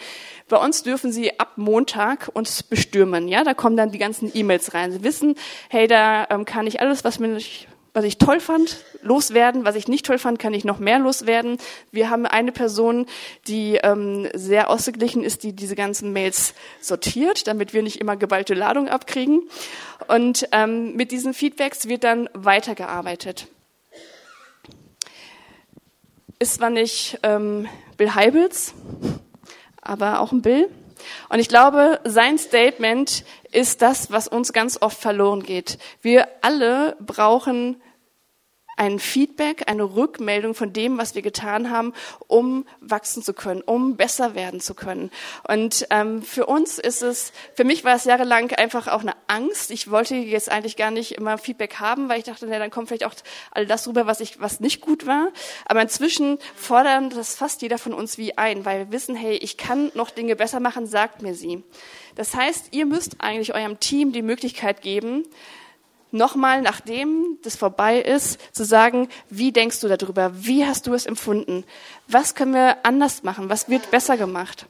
Bei 0.47 0.57
uns 0.57 0.83
dürfen 0.83 1.11
sie 1.11 1.39
ab 1.39 1.53
Montag 1.55 2.29
uns 2.33 2.63
bestürmen. 2.63 3.27
Ja, 3.27 3.43
da 3.43 3.53
kommen 3.53 3.75
dann 3.75 3.91
die 3.91 3.97
ganzen 3.97 4.31
E-Mails 4.33 4.73
rein. 4.73 4.91
Sie 4.91 5.03
wissen, 5.03 5.35
hey, 5.69 5.87
da 5.87 6.27
ähm, 6.29 6.45
kann 6.45 6.67
ich 6.67 6.79
alles, 6.81 7.03
was 7.03 7.19
mir 7.19 7.39
was 7.93 8.05
ich 8.05 8.17
toll 8.17 8.39
fand, 8.39 8.83
loswerden. 9.01 9.65
Was 9.65 9.75
ich 9.75 9.87
nicht 9.87 10.05
toll 10.05 10.17
fand, 10.17 10.39
kann 10.39 10.53
ich 10.53 10.63
noch 10.63 10.79
mehr 10.79 10.99
loswerden. 10.99 11.57
Wir 11.91 12.09
haben 12.09 12.25
eine 12.25 12.51
Person, 12.51 13.05
die 13.47 13.79
ähm, 13.83 14.29
sehr 14.33 14.69
ausgeglichen 14.69 15.23
ist, 15.23 15.43
die 15.43 15.53
diese 15.53 15.75
ganzen 15.75 16.13
Mails 16.13 16.53
sortiert, 16.79 17.47
damit 17.47 17.73
wir 17.73 17.83
nicht 17.83 17.99
immer 17.99 18.15
geballte 18.15 18.53
Ladung 18.53 18.87
abkriegen. 18.87 19.41
Und 20.07 20.47
ähm, 20.51 20.95
mit 20.95 21.11
diesen 21.11 21.33
Feedbacks 21.33 21.87
wird 21.87 22.03
dann 22.03 22.29
weitergearbeitet. 22.33 23.47
ist 26.41 26.55
zwar 26.55 26.71
nicht 26.71 27.19
ähm, 27.21 27.67
Bill 27.97 28.15
Heibels, 28.15 28.73
aber 29.79 30.19
auch 30.19 30.31
ein 30.31 30.41
Bill. 30.41 30.69
Und 31.29 31.39
ich 31.39 31.47
glaube, 31.47 31.99
sein 32.03 32.37
Statement 32.37 33.23
ist 33.51 33.81
das, 33.81 34.11
was 34.11 34.27
uns 34.27 34.53
ganz 34.53 34.77
oft 34.81 34.97
verloren 34.97 35.43
geht. 35.43 35.77
Wir 36.01 36.27
alle 36.41 36.95
brauchen 36.99 37.81
ein 38.77 38.99
Feedback, 38.99 39.69
eine 39.69 39.83
Rückmeldung 39.83 40.55
von 40.55 40.73
dem, 40.73 40.97
was 40.97 41.15
wir 41.15 41.21
getan 41.21 41.69
haben, 41.69 41.93
um 42.27 42.65
wachsen 42.79 43.21
zu 43.21 43.33
können, 43.33 43.61
um 43.61 43.95
besser 43.95 44.35
werden 44.35 44.59
zu 44.59 44.73
können. 44.73 45.11
Und 45.47 45.85
ähm, 45.89 46.23
für 46.23 46.45
uns 46.45 46.79
ist 46.79 47.01
es, 47.01 47.31
für 47.53 47.63
mich 47.63 47.83
war 47.83 47.95
es 47.95 48.05
jahrelang 48.05 48.51
einfach 48.53 48.87
auch 48.87 49.01
eine 49.01 49.13
Angst. 49.27 49.71
Ich 49.71 49.91
wollte 49.91 50.15
jetzt 50.15 50.51
eigentlich 50.51 50.77
gar 50.77 50.91
nicht 50.91 51.13
immer 51.13 51.37
Feedback 51.37 51.75
haben, 51.75 52.09
weil 52.09 52.19
ich 52.19 52.25
dachte, 52.25 52.47
na, 52.47 52.59
dann 52.59 52.71
kommt 52.71 52.87
vielleicht 52.87 53.05
auch 53.05 53.13
all 53.51 53.65
das 53.65 53.87
rüber, 53.87 54.07
was 54.07 54.19
ich, 54.19 54.39
was 54.39 54.59
nicht 54.59 54.81
gut 54.81 55.05
war. 55.05 55.31
Aber 55.65 55.81
inzwischen 55.81 56.39
fordern 56.55 57.09
das 57.09 57.35
fast 57.35 57.61
jeder 57.61 57.77
von 57.77 57.93
uns 57.93 58.17
wie 58.17 58.37
ein, 58.37 58.65
weil 58.65 58.79
wir 58.79 58.91
wissen, 58.91 59.15
hey, 59.15 59.35
ich 59.35 59.57
kann 59.57 59.91
noch 59.93 60.09
Dinge 60.09 60.35
besser 60.35 60.59
machen, 60.59 60.87
sagt 60.87 61.21
mir 61.21 61.35
sie. 61.35 61.63
Das 62.15 62.35
heißt, 62.35 62.69
ihr 62.71 62.85
müsst 62.85 63.17
eigentlich 63.19 63.53
eurem 63.53 63.79
Team 63.79 64.11
die 64.11 64.21
Möglichkeit 64.21 64.81
geben, 64.81 65.25
nochmal, 66.11 66.61
nachdem 66.61 67.37
das 67.43 67.55
vorbei 67.55 67.99
ist, 67.99 68.39
zu 68.55 68.63
sagen, 68.63 69.09
wie 69.29 69.51
denkst 69.51 69.79
du 69.79 69.87
darüber? 69.87 70.31
Wie 70.35 70.65
hast 70.65 70.87
du 70.87 70.93
es 70.93 71.05
empfunden? 71.05 71.63
Was 72.07 72.35
können 72.35 72.53
wir 72.53 72.85
anders 72.85 73.23
machen? 73.23 73.49
Was 73.49 73.69
wird 73.69 73.89
besser 73.91 74.17
gemacht? 74.17 74.65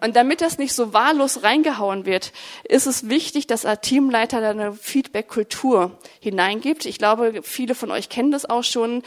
Und 0.00 0.16
damit 0.16 0.40
das 0.40 0.58
nicht 0.58 0.74
so 0.74 0.92
wahllos 0.92 1.42
reingehauen 1.42 2.04
wird, 2.04 2.32
ist 2.64 2.86
es 2.86 3.08
wichtig, 3.08 3.46
dass 3.46 3.64
ein 3.64 3.80
Teamleiter 3.80 4.40
da 4.40 4.50
eine 4.50 4.72
Feedback-Kultur 4.74 5.92
hineingibt. 6.20 6.84
Ich 6.84 6.98
glaube, 6.98 7.40
viele 7.42 7.74
von 7.74 7.90
euch 7.90 8.08
kennen 8.08 8.30
das 8.30 8.48
auch 8.48 8.64
schon. 8.64 9.02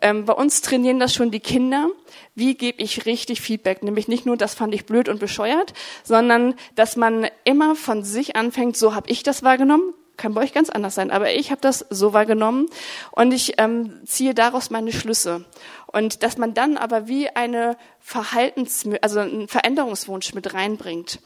Ähm, 0.00 0.24
bei 0.24 0.32
uns 0.32 0.62
trainieren 0.62 0.98
das 0.98 1.14
schon 1.14 1.30
die 1.30 1.40
Kinder. 1.40 1.88
Wie 2.34 2.54
gebe 2.54 2.82
ich 2.82 3.06
richtig 3.06 3.40
Feedback? 3.40 3.82
Nämlich 3.82 4.08
nicht 4.08 4.26
nur, 4.26 4.36
das 4.36 4.54
fand 4.54 4.74
ich 4.74 4.86
blöd 4.86 5.08
und 5.08 5.20
bescheuert, 5.20 5.74
sondern 6.02 6.54
dass 6.74 6.96
man 6.96 7.28
immer 7.44 7.76
von 7.76 8.02
sich 8.02 8.36
anfängt, 8.36 8.76
so 8.76 8.94
habe 8.94 9.10
ich 9.10 9.22
das 9.22 9.42
wahrgenommen, 9.42 9.94
kann 10.18 10.34
bei 10.34 10.42
euch 10.42 10.52
ganz 10.52 10.68
anders 10.68 10.94
sein, 10.94 11.10
aber 11.10 11.32
ich 11.32 11.50
habe 11.50 11.62
das 11.62 11.86
so 11.88 12.12
wahrgenommen 12.12 12.66
und 13.12 13.32
ich 13.32 13.54
ähm, 13.56 14.00
ziehe 14.04 14.34
daraus 14.34 14.68
meine 14.68 14.92
Schlüsse. 14.92 15.46
Und 15.86 16.22
dass 16.22 16.36
man 16.36 16.52
dann 16.52 16.76
aber 16.76 17.08
wie 17.08 17.30
eine 17.30 17.78
Verhaltens, 18.00 18.86
also 19.00 19.20
einen 19.20 19.48
Veränderungswunsch 19.48 20.34
mit 20.34 20.52
reinbringt. 20.52 21.20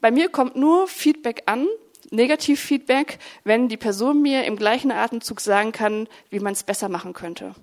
Bei 0.00 0.10
mir 0.10 0.28
kommt 0.28 0.56
nur 0.56 0.86
Feedback 0.86 1.44
an, 1.46 1.66
Negativfeedback, 2.10 3.18
wenn 3.44 3.68
die 3.68 3.76
Person 3.76 4.20
mir 4.20 4.44
im 4.44 4.56
gleichen 4.56 4.92
Atemzug 4.92 5.40
sagen 5.40 5.72
kann, 5.72 6.08
wie 6.28 6.40
man 6.40 6.52
es 6.52 6.62
besser 6.62 6.88
machen 6.88 7.14
könnte. 7.14 7.54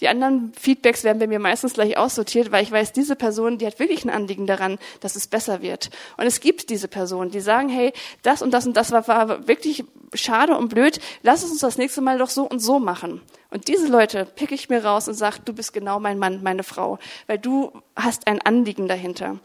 Die 0.00 0.08
anderen 0.08 0.52
Feedbacks 0.58 1.04
werden 1.04 1.18
bei 1.18 1.26
mir 1.26 1.38
meistens 1.38 1.74
gleich 1.74 1.96
aussortiert, 1.96 2.52
weil 2.52 2.62
ich 2.62 2.72
weiß, 2.72 2.92
diese 2.92 3.16
Person, 3.16 3.58
die 3.58 3.66
hat 3.66 3.78
wirklich 3.78 4.04
ein 4.04 4.10
Anliegen 4.10 4.46
daran, 4.46 4.78
dass 5.00 5.16
es 5.16 5.26
besser 5.26 5.62
wird. 5.62 5.90
Und 6.16 6.26
es 6.26 6.40
gibt 6.40 6.70
diese 6.70 6.88
Personen, 6.88 7.30
die 7.30 7.40
sagen, 7.40 7.68
hey, 7.68 7.92
das 8.22 8.42
und 8.42 8.52
das 8.52 8.66
und 8.66 8.76
das 8.76 8.92
war, 8.92 9.06
war 9.08 9.46
wirklich 9.46 9.84
schade 10.14 10.56
und 10.56 10.68
blöd, 10.68 11.00
lass 11.22 11.44
uns 11.44 11.58
das 11.60 11.78
nächste 11.78 12.00
Mal 12.00 12.18
doch 12.18 12.30
so 12.30 12.44
und 12.44 12.60
so 12.60 12.78
machen. 12.78 13.20
Und 13.50 13.66
diese 13.68 13.88
Leute 13.88 14.26
pick 14.36 14.52
ich 14.52 14.68
mir 14.68 14.84
raus 14.84 15.08
und 15.08 15.14
sage, 15.14 15.38
du 15.44 15.52
bist 15.52 15.72
genau 15.72 15.98
mein 15.98 16.18
Mann, 16.18 16.42
meine 16.42 16.62
Frau, 16.62 16.98
weil 17.26 17.38
du 17.38 17.72
hast 17.96 18.26
ein 18.28 18.40
Anliegen 18.40 18.86
dahinter. 18.86 19.40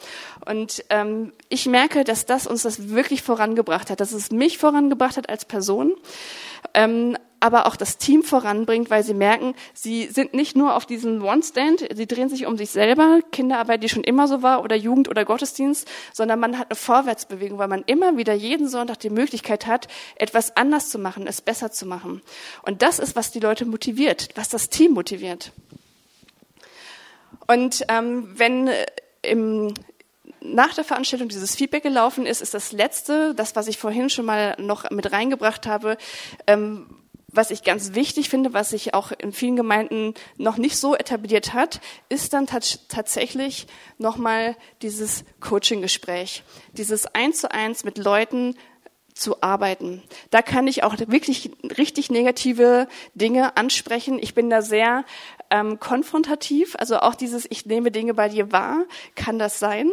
Und 0.46 0.86
ähm, 0.90 1.34
ich 1.50 1.66
merke, 1.66 2.04
dass 2.04 2.26
das 2.26 2.46
uns 2.46 2.62
das 2.64 2.90
wirklich 2.90 3.24
vorangebracht 3.24 3.90
hat, 3.90 4.00
dass 4.00 4.12
es 4.12 4.32
mich 4.32 4.58
vorangebracht 4.60 5.18
hat 5.18 5.30
als 5.30 5.46
Person. 5.46 5.96
Ähm, 6.74 7.18
aber 7.46 7.68
auch 7.68 7.76
das 7.76 8.00
Team 8.00 8.24
voranbringt, 8.24 8.90
weil 8.90 9.04
sie 9.04 9.14
merken, 9.14 9.54
sie 9.76 10.08
sind 10.08 10.34
nicht 10.34 10.58
nur 10.58 10.76
auf 10.76 10.88
diesem 10.88 11.24
One-Stand, 11.24 11.88
sie 11.94 12.08
drehen 12.08 12.28
sich 12.28 12.48
um 12.48 12.58
sich 12.58 12.72
selber, 12.72 13.20
Kinderarbeit, 13.32 13.84
die 13.84 13.90
schon 13.90 14.04
immer 14.04 14.28
so 14.28 14.42
war, 14.42 14.64
oder 14.64 14.76
Jugend 14.76 15.10
oder 15.10 15.26
Gottesdienst, 15.26 15.88
sondern 16.12 16.40
man 16.40 16.58
hat 16.58 16.72
eine 16.72 16.76
Vorwärtsbewegung, 16.76 17.60
weil 17.60 17.68
man 17.68 17.84
immer 17.86 18.18
wieder 18.18 18.34
jeden 18.34 18.68
Sonntag 18.68 18.98
die 18.98 19.12
Möglichkeit 19.12 19.68
hat, 19.68 19.88
etwas 20.16 20.58
anders 20.58 20.90
zu 20.90 20.98
machen, 20.98 21.28
es 21.28 21.40
besser 21.40 21.72
zu 21.72 21.86
machen. 21.86 22.24
Und 22.64 22.82
das 22.82 22.98
ist, 22.98 23.16
was 23.16 23.32
die 23.32 23.40
Leute 23.40 23.66
motiviert, 23.66 24.30
was 24.34 24.50
das 24.50 24.70
Team 24.70 24.94
motiviert. 24.94 25.52
Und 27.46 27.86
ähm, 27.90 28.34
wenn 28.36 28.70
äh, 28.70 28.88
im, 29.22 29.72
nach 30.42 30.74
der 30.74 30.84
Veranstaltung 30.84 31.30
dieses 31.30 31.56
Feedback 31.56 31.84
gelaufen 31.84 32.26
ist, 32.26 32.42
ist 32.42 32.56
das 32.56 32.72
letzte, 32.72 33.36
das, 33.36 33.56
was 33.56 33.68
ich 33.68 33.78
vorhin 33.78 34.10
schon 34.10 34.26
mal 34.26 34.56
noch 34.58 34.90
mit 34.90 35.12
reingebracht 35.12 35.68
habe, 35.68 35.98
ähm, 36.48 36.88
was 37.36 37.52
ich 37.52 37.64
ganz 37.64 37.94
wichtig 37.94 38.30
finde, 38.30 38.54
was 38.54 38.70
sich 38.70 38.94
auch 38.94 39.12
in 39.12 39.32
vielen 39.32 39.56
Gemeinden 39.56 40.14
noch 40.38 40.58
nicht 40.58 40.78
so 40.78 40.96
etabliert 40.96 41.54
hat, 41.54 41.82
ist 42.10 42.34
dann 42.34 42.48
tatsächlich 42.48 43.68
nochmal 43.98 44.56
dieses 44.82 45.26
Coaching-Gespräch, 45.40 46.44
dieses 46.74 47.06
Eins 47.08 47.40
zu 47.40 47.52
eins 47.52 47.84
mit 47.84 47.98
Leuten 47.98 48.56
zu 49.14 49.42
arbeiten. 49.42 50.04
Da 50.30 50.42
kann 50.42 50.68
ich 50.68 50.84
auch 50.84 50.96
wirklich 51.08 51.52
richtig 51.78 52.12
negative 52.12 52.88
Dinge 53.16 53.56
ansprechen. 53.56 54.20
Ich 54.20 54.36
bin 54.36 54.50
da 54.50 54.62
sehr 54.62 55.06
ähm, 55.50 55.80
konfrontativ, 55.80 56.76
also 56.78 57.00
auch 57.00 57.16
dieses 57.16 57.46
Ich 57.50 57.66
nehme 57.66 57.92
Dinge 57.92 58.14
bei 58.14 58.28
dir 58.28 58.52
wahr, 58.52 58.84
kann 59.16 59.40
das 59.40 59.58
sein, 59.58 59.90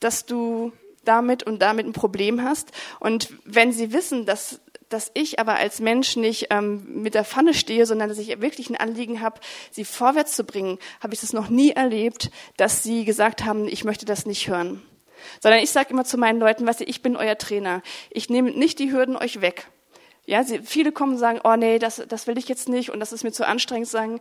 dass 0.00 0.26
du 0.26 0.72
damit 1.04 1.44
und 1.44 1.62
damit 1.62 1.86
ein 1.86 1.92
Problem 1.92 2.42
hast. 2.42 2.72
Und 2.98 3.32
wenn 3.44 3.72
sie 3.72 3.92
wissen, 3.92 4.26
dass 4.26 4.60
dass 4.88 5.10
ich 5.14 5.38
aber 5.38 5.54
als 5.54 5.80
Mensch 5.80 6.16
nicht 6.16 6.48
ähm, 6.50 7.02
mit 7.02 7.14
der 7.14 7.24
Pfanne 7.24 7.54
stehe, 7.54 7.86
sondern 7.86 8.08
dass 8.08 8.18
ich 8.18 8.40
wirklich 8.40 8.70
ein 8.70 8.76
Anliegen 8.76 9.20
habe, 9.20 9.40
sie 9.70 9.84
vorwärts 9.84 10.36
zu 10.36 10.44
bringen, 10.44 10.78
habe 11.00 11.14
ich 11.14 11.20
das 11.20 11.32
noch 11.32 11.48
nie 11.48 11.70
erlebt, 11.70 12.30
dass 12.56 12.82
sie 12.82 13.04
gesagt 13.04 13.44
haben, 13.44 13.66
ich 13.68 13.84
möchte 13.84 14.06
das 14.06 14.26
nicht 14.26 14.48
hören. 14.48 14.82
Sondern 15.40 15.60
ich 15.60 15.70
sage 15.70 15.90
immer 15.90 16.04
zu 16.04 16.18
meinen 16.18 16.38
Leuten, 16.38 16.66
weißt 16.66 16.80
du, 16.80 16.84
ich 16.84 17.02
bin 17.02 17.16
euer 17.16 17.38
Trainer. 17.38 17.82
Ich 18.10 18.28
nehme 18.28 18.50
nicht 18.50 18.78
die 18.78 18.92
Hürden 18.92 19.16
euch 19.16 19.40
weg. 19.40 19.68
Ja, 20.26 20.42
sie, 20.42 20.60
viele 20.60 20.90
kommen 20.90 21.12
und 21.12 21.18
sagen, 21.18 21.40
oh 21.44 21.56
nee, 21.56 21.78
das, 21.78 22.02
das 22.08 22.26
will 22.26 22.38
ich 22.38 22.48
jetzt 22.48 22.68
nicht 22.68 22.90
und 22.90 23.00
das 23.00 23.12
ist 23.12 23.24
mir 23.24 23.32
zu 23.32 23.46
anstrengend. 23.46 23.88
Sagen, 23.88 24.20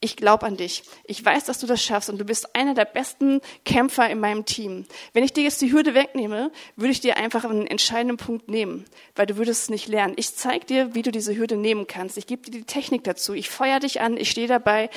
ich 0.00 0.16
glaube 0.16 0.46
an 0.46 0.56
dich. 0.56 0.84
Ich 1.04 1.24
weiß, 1.24 1.44
dass 1.44 1.58
du 1.58 1.66
das 1.66 1.82
schaffst 1.82 2.08
und 2.08 2.18
du 2.18 2.24
bist 2.24 2.54
einer 2.54 2.74
der 2.74 2.84
besten 2.84 3.40
Kämpfer 3.64 4.08
in 4.08 4.20
meinem 4.20 4.44
Team. 4.44 4.86
Wenn 5.12 5.24
ich 5.24 5.32
dir 5.32 5.42
jetzt 5.42 5.60
die 5.60 5.72
Hürde 5.72 5.94
wegnehme, 5.94 6.52
würde 6.76 6.92
ich 6.92 7.00
dir 7.00 7.16
einfach 7.16 7.44
einen 7.44 7.66
entscheidenden 7.66 8.16
Punkt 8.16 8.48
nehmen, 8.48 8.84
weil 9.16 9.26
du 9.26 9.36
würdest 9.36 9.64
es 9.64 9.70
nicht 9.70 9.88
lernen. 9.88 10.14
Ich 10.16 10.36
zeige 10.36 10.66
dir, 10.66 10.94
wie 10.94 11.02
du 11.02 11.10
diese 11.10 11.36
Hürde 11.36 11.56
nehmen 11.56 11.88
kannst. 11.88 12.16
Ich 12.16 12.28
gebe 12.28 12.42
dir 12.42 12.52
die 12.52 12.64
Technik 12.64 13.02
dazu. 13.02 13.34
Ich 13.34 13.50
feuer 13.50 13.80
dich 13.80 14.00
an, 14.00 14.16
ich 14.16 14.30
stehe 14.30 14.46
dabei, 14.46 14.88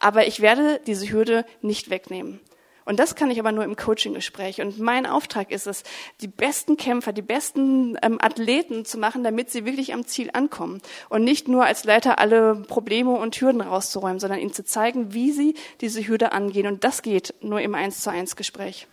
aber 0.00 0.26
ich 0.26 0.40
werde 0.40 0.80
diese 0.86 1.10
Hürde 1.10 1.46
nicht 1.62 1.88
wegnehmen. 1.88 2.40
Und 2.84 2.98
das 2.98 3.14
kann 3.14 3.30
ich 3.30 3.38
aber 3.38 3.52
nur 3.52 3.64
im 3.64 3.76
Coaching-Gespräch. 3.76 4.60
Und 4.60 4.78
mein 4.78 5.06
Auftrag 5.06 5.50
ist 5.50 5.66
es, 5.66 5.84
die 6.20 6.28
besten 6.28 6.76
Kämpfer, 6.76 7.12
die 7.12 7.22
besten 7.22 7.96
ähm, 8.02 8.18
Athleten 8.20 8.84
zu 8.84 8.98
machen, 8.98 9.22
damit 9.22 9.50
sie 9.50 9.64
wirklich 9.64 9.94
am 9.94 10.06
Ziel 10.06 10.30
ankommen. 10.32 10.80
Und 11.08 11.24
nicht 11.24 11.48
nur 11.48 11.64
als 11.64 11.84
Leiter 11.84 12.18
alle 12.18 12.56
Probleme 12.56 13.12
und 13.12 13.36
Hürden 13.40 13.60
rauszuräumen, 13.60 14.20
sondern 14.20 14.40
ihnen 14.40 14.52
zu 14.52 14.64
zeigen, 14.64 15.14
wie 15.14 15.32
sie 15.32 15.54
diese 15.80 16.06
Hürde 16.06 16.32
angehen. 16.32 16.66
Und 16.66 16.84
das 16.84 17.02
geht 17.02 17.34
nur 17.40 17.60
im 17.60 17.74
Eins 17.74 18.02
zu 18.02 18.10
eins 18.10 18.36
Gespräch. 18.36 18.86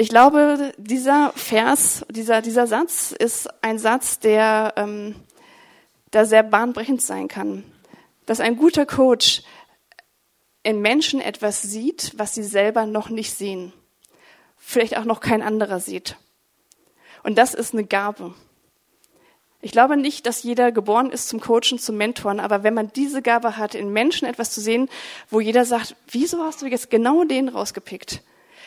Ich 0.00 0.10
glaube, 0.10 0.72
dieser 0.76 1.32
Vers, 1.34 2.06
dieser, 2.08 2.40
dieser 2.40 2.68
Satz 2.68 3.10
ist 3.10 3.48
ein 3.64 3.80
Satz, 3.80 4.20
der 4.20 4.74
ähm, 4.76 5.16
da 6.12 6.24
sehr 6.24 6.44
bahnbrechend 6.44 7.02
sein 7.02 7.26
kann. 7.26 7.64
Dass 8.24 8.38
ein 8.38 8.56
guter 8.56 8.86
Coach 8.86 9.42
in 10.68 10.82
Menschen 10.82 11.22
etwas 11.22 11.62
sieht, 11.62 12.12
was 12.18 12.34
sie 12.34 12.42
selber 12.42 12.84
noch 12.84 13.08
nicht 13.08 13.32
sehen. 13.32 13.72
Vielleicht 14.58 14.98
auch 14.98 15.06
noch 15.06 15.20
kein 15.20 15.40
anderer 15.40 15.80
sieht. 15.80 16.16
Und 17.22 17.38
das 17.38 17.54
ist 17.54 17.72
eine 17.72 17.84
Gabe. 17.84 18.34
Ich 19.62 19.72
glaube 19.72 19.96
nicht, 19.96 20.26
dass 20.26 20.42
jeder 20.42 20.70
geboren 20.70 21.10
ist 21.10 21.30
zum 21.30 21.40
Coachen, 21.40 21.78
zum 21.78 21.96
Mentoren, 21.96 22.38
aber 22.38 22.64
wenn 22.64 22.74
man 22.74 22.92
diese 22.92 23.22
Gabe 23.22 23.56
hat, 23.56 23.74
in 23.74 23.94
Menschen 23.94 24.28
etwas 24.28 24.50
zu 24.50 24.60
sehen, 24.60 24.90
wo 25.30 25.40
jeder 25.40 25.64
sagt, 25.64 25.96
wieso 26.10 26.44
hast 26.44 26.60
du 26.60 26.66
jetzt 26.66 26.90
genau 26.90 27.24
den 27.24 27.48
rausgepickt? 27.48 28.22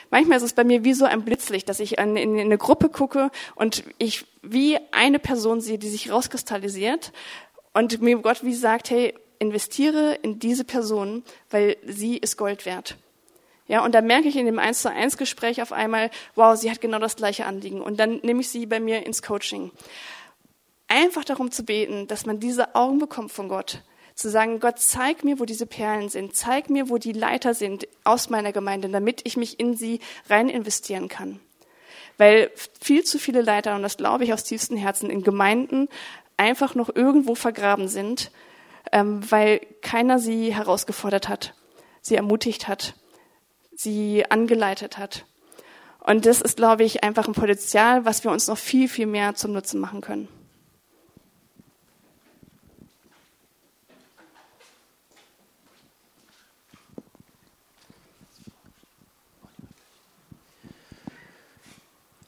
Manchmal 0.10 0.38
ist 0.38 0.44
es 0.44 0.54
bei 0.54 0.64
mir 0.64 0.84
wie 0.84 0.96
so 0.96 1.06
ein 1.06 1.24
Blitzlicht, 1.24 1.70
dass 1.70 1.80
ich 1.80 2.00
in, 2.00 2.18
eine 2.18 2.58
Gruppe 2.58 2.90
gucke 2.90 3.30
und 3.54 3.84
ich 4.00 4.26
wie 4.42 4.80
eine 4.92 5.20
Person 5.20 5.62
sehe, 5.62 5.78
die 5.78 5.88
sich 5.88 6.12
rauskristallisiert 6.12 7.12
und 7.76 8.02
mir 8.02 8.18
Gott 8.18 8.44
wie 8.44 8.56
sagt, 8.56 8.90
hey, 8.90 9.14
investiere 9.41 10.13
in 10.21 10.38
diese 10.39 10.63
Person, 10.63 11.23
weil 11.49 11.75
sie 11.86 12.17
ist 12.17 12.38
Gold 12.38 12.65
wert. 12.65 12.95
Ja, 13.67 13.84
und 13.84 13.95
da 13.95 14.01
merke 14.01 14.27
ich 14.27 14.36
in 14.36 14.45
dem 14.45 14.60
1 14.60 14.84
zu 14.84 14.91
1 14.91 15.17
Gespräch 15.17 15.62
auf 15.62 15.71
einmal, 15.71 16.12
wow, 16.36 16.56
sie 16.56 16.69
hat 16.69 16.80
genau 16.80 16.99
das 16.99 17.15
gleiche 17.15 17.45
Anliegen. 17.45 17.82
Und 17.82 17.99
dann 17.99 18.19
nehme 18.21 18.41
ich 18.41 18.49
sie 18.49 18.65
bei 18.65 18.80
mir 18.80 19.06
ins 19.06 19.23
Coaching. 19.23 19.71
Einfach 20.88 21.23
darum 21.23 21.51
zu 21.51 21.63
beten, 21.63 22.08
dass 22.08 22.25
man 22.25 22.39
diese 22.39 22.75
Augen 22.75 22.99
bekommt 22.99 23.32
von 23.32 23.49
Gott. 23.49 23.82
Zu 24.13 24.30
sagen, 24.30 24.60
Gott, 24.60 24.77
zeig 24.77 25.23
mir, 25.23 25.39
wo 25.39 25.45
diese 25.45 25.65
Perlen 25.65 26.10
sind. 26.10 26.36
Zeig 26.36 26.69
mir, 26.69 26.89
wo 26.89 26.97
die 26.97 27.13
Leiter 27.13 27.54
sind 27.54 27.88
aus 28.04 28.30
meiner 28.30 28.51
Gemeinde, 28.51 28.89
damit 28.89 29.22
ich 29.24 29.38
mich 29.38 29.59
in 29.59 29.76
sie 29.76 30.01
rein 30.30 30.49
investieren 30.49 31.07
kann. 31.07 31.39
Weil 32.18 32.51
viel 32.80 33.03
zu 33.05 33.18
viele 33.18 33.41
Leiter, 33.41 33.76
und 33.76 33.82
das 33.82 33.97
glaube 33.97 34.24
ich 34.26 34.34
aus 34.34 34.43
tiefstem 34.43 34.78
Herzen, 34.78 35.09
in 35.09 35.24
Gemeinden 35.24 35.88
einfach 36.38 36.76
noch 36.76 36.93
irgendwo 36.93 37.34
vergraben 37.34 37.88
sind 37.88 38.32
weil 38.91 39.59
keiner 39.82 40.19
sie 40.19 40.53
herausgefordert 40.53 41.29
hat, 41.29 41.53
sie 42.01 42.15
ermutigt 42.15 42.67
hat, 42.67 42.95
sie 43.75 44.25
angeleitet 44.29 44.97
hat. 44.97 45.25
Und 45.99 46.25
das 46.25 46.41
ist, 46.41 46.57
glaube 46.57 46.84
ich, 46.84 47.03
einfach 47.03 47.27
ein 47.27 47.34
Potenzial, 47.34 48.05
was 48.05 48.23
wir 48.23 48.32
uns 48.32 48.47
noch 48.47 48.57
viel, 48.57 48.89
viel 48.89 49.05
mehr 49.05 49.36
zum 49.36 49.53
Nutzen 49.53 49.79
machen 49.79 50.01
können. 50.01 50.27